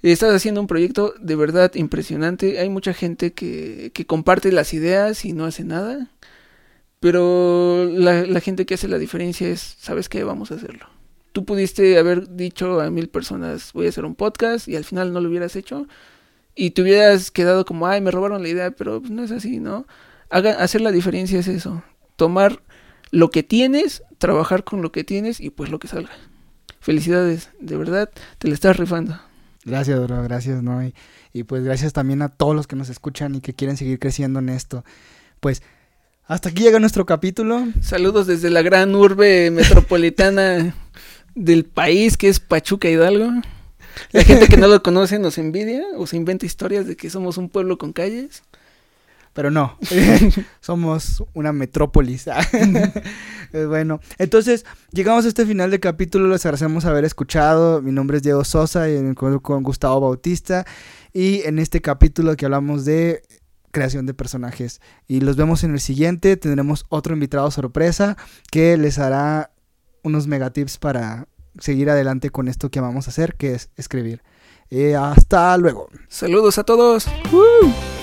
Estás 0.03 0.35
haciendo 0.35 0.61
un 0.61 0.67
proyecto 0.67 1.15
de 1.19 1.37
verdad 1.37 1.75
impresionante. 1.75 2.61
Hay 2.61 2.69
mucha 2.69 2.93
gente 2.93 3.33
que, 3.33 3.91
que 3.95 4.07
comparte 4.07 4.53
las 4.53 4.75
ideas 4.75 5.25
y 5.25 5.33
no 5.33 5.47
hace 5.47 5.65
nada. 5.65 6.11
Pero 7.01 7.87
la, 7.91 8.27
la, 8.27 8.41
gente 8.41 8.67
que 8.67 8.75
hace 8.75 8.89
la 8.89 8.99
diferencia 8.99 9.49
es, 9.49 9.77
¿sabes 9.79 10.09
qué? 10.09 10.23
Vamos 10.23 10.51
a 10.51 10.57
hacerlo. 10.57 10.87
Tú 11.33 11.45
pudiste 11.45 11.97
haber 11.99 12.37
dicho 12.37 12.81
a 12.81 12.91
mil 12.91 13.09
personas, 13.09 13.73
voy 13.73 13.87
a 13.87 13.89
hacer 13.89 14.05
un 14.05 14.15
podcast 14.15 14.69
y 14.69 14.77
al 14.77 14.85
final 14.85 15.13
no 15.13 15.21
lo 15.21 15.29
hubieras 15.29 15.57
hecho. 15.57 15.87
Y 16.55 16.73
te 16.73 16.83
hubieras 16.83 17.31
quedado 17.31 17.65
como, 17.65 17.87
ay, 17.87 18.01
me 18.01 18.11
robaron 18.11 18.43
la 18.43 18.49
idea, 18.49 18.71
pero 18.73 19.01
no 19.09 19.23
es 19.23 19.31
así, 19.31 19.61
¿no? 19.61 19.87
Haga, 20.29 20.53
hacer 20.53 20.81
la 20.81 20.93
diferencia 20.93 21.39
es 21.39 21.49
eso. 21.49 21.83
Tomar 22.17 22.61
lo 23.11 23.31
que 23.31 23.43
tienes, 23.43 24.03
trabajar 24.19 24.65
con 24.65 24.83
lo 24.83 24.93
que 24.93 25.05
tienes 25.05 25.41
y 25.41 25.51
pues 25.51 25.71
lo 25.71 25.79
que 25.79 25.89
salga. 25.89 26.11
Felicidades, 26.81 27.51
de 27.61 27.77
verdad, 27.77 28.11
te 28.39 28.49
la 28.49 28.55
estás 28.55 28.77
rifando. 28.77 29.21
Gracias, 29.65 30.01
bro, 30.01 30.23
gracias, 30.23 30.63
¿no? 30.63 30.83
Y, 30.83 30.95
y, 31.33 31.43
pues 31.43 31.65
gracias 31.65 31.93
también 31.93 32.23
a 32.23 32.29
todos 32.29 32.55
los 32.55 32.67
que 32.67 32.77
nos 32.77 32.89
escuchan 32.89 33.35
y 33.35 33.41
que 33.41 33.55
quieren 33.55 33.77
seguir 33.77 33.99
creciendo 33.99 34.39
en 34.39 34.49
esto. 34.49 34.85
Pues 35.41 35.63
hasta 36.29 36.51
aquí 36.51 36.63
llega 36.63 36.79
nuestro 36.79 37.07
capítulo. 37.07 37.69
Saludos 37.81 38.27
desde 38.27 38.51
la 38.51 38.63
gran 38.63 38.95
urbe 38.95 39.51
metropolitana 39.51 40.75
del 41.35 41.65
país 41.65 42.17
que 42.17 42.29
es 42.29 42.39
Pachuca 42.39 42.89
Hidalgo. 42.89 43.31
La 44.13 44.23
gente 44.23 44.47
que 44.47 44.59
no 44.59 44.69
lo 44.69 44.83
conoce 44.83 45.19
nos 45.19 45.39
envidia 45.39 45.83
o 45.97 46.07
se 46.07 46.17
inventa 46.17 46.47
historias 46.47 46.87
de 46.87 46.97
que 46.97 47.11
somos 47.11 47.37
un 47.37 47.49
pueblo 47.49 47.79
con 47.79 47.93
calles 47.93 48.43
pero 49.39 49.53
no, 49.53 49.79
somos 50.61 51.23
una 51.33 51.53
metrópolis. 51.53 52.25
bueno, 53.69 54.01
entonces 54.19 54.67
llegamos 54.91 55.27
a 55.27 55.29
este 55.29 55.47
final 55.47 55.71
del 55.71 55.79
capítulo, 55.79 56.27
les 56.27 56.45
agradecemos 56.45 56.85
haber 56.87 57.05
escuchado. 57.05 57.81
Mi 57.81 57.93
nombre 57.93 58.17
es 58.17 58.25
Diego 58.25 58.43
Sosa 58.43 58.91
y 58.91 59.15
con, 59.15 59.39
con 59.39 59.63
Gustavo 59.63 60.01
Bautista. 60.01 60.67
Y 61.13 61.43
en 61.43 61.61
este 61.61 61.81
capítulo 61.81 62.35
que 62.35 62.47
hablamos 62.47 62.85
de 62.85 63.23
creación 63.71 64.07
de 64.07 64.15
personajes. 64.15 64.81
Y 65.07 65.21
los 65.21 65.37
vemos 65.37 65.63
en 65.63 65.71
el 65.71 65.79
siguiente. 65.79 66.37
Tendremos 66.37 66.85
otro 66.89 67.15
invitado 67.15 67.49
sorpresa 67.53 68.17
que 68.51 68.77
les 68.77 68.99
hará 68.99 69.53
unos 70.03 70.27
megatips 70.27 70.79
para 70.79 71.29
seguir 71.61 71.91
adelante 71.91 72.31
con 72.31 72.49
esto 72.49 72.73
que 72.73 72.81
vamos 72.81 73.07
a 73.07 73.11
hacer, 73.11 73.37
que 73.37 73.55
es 73.55 73.71
escribir. 73.77 74.21
Eh, 74.69 74.97
hasta 74.97 75.57
luego. 75.59 75.87
Saludos 76.09 76.59
a 76.59 76.65
todos. 76.65 77.07
¡Woo! 77.31 77.98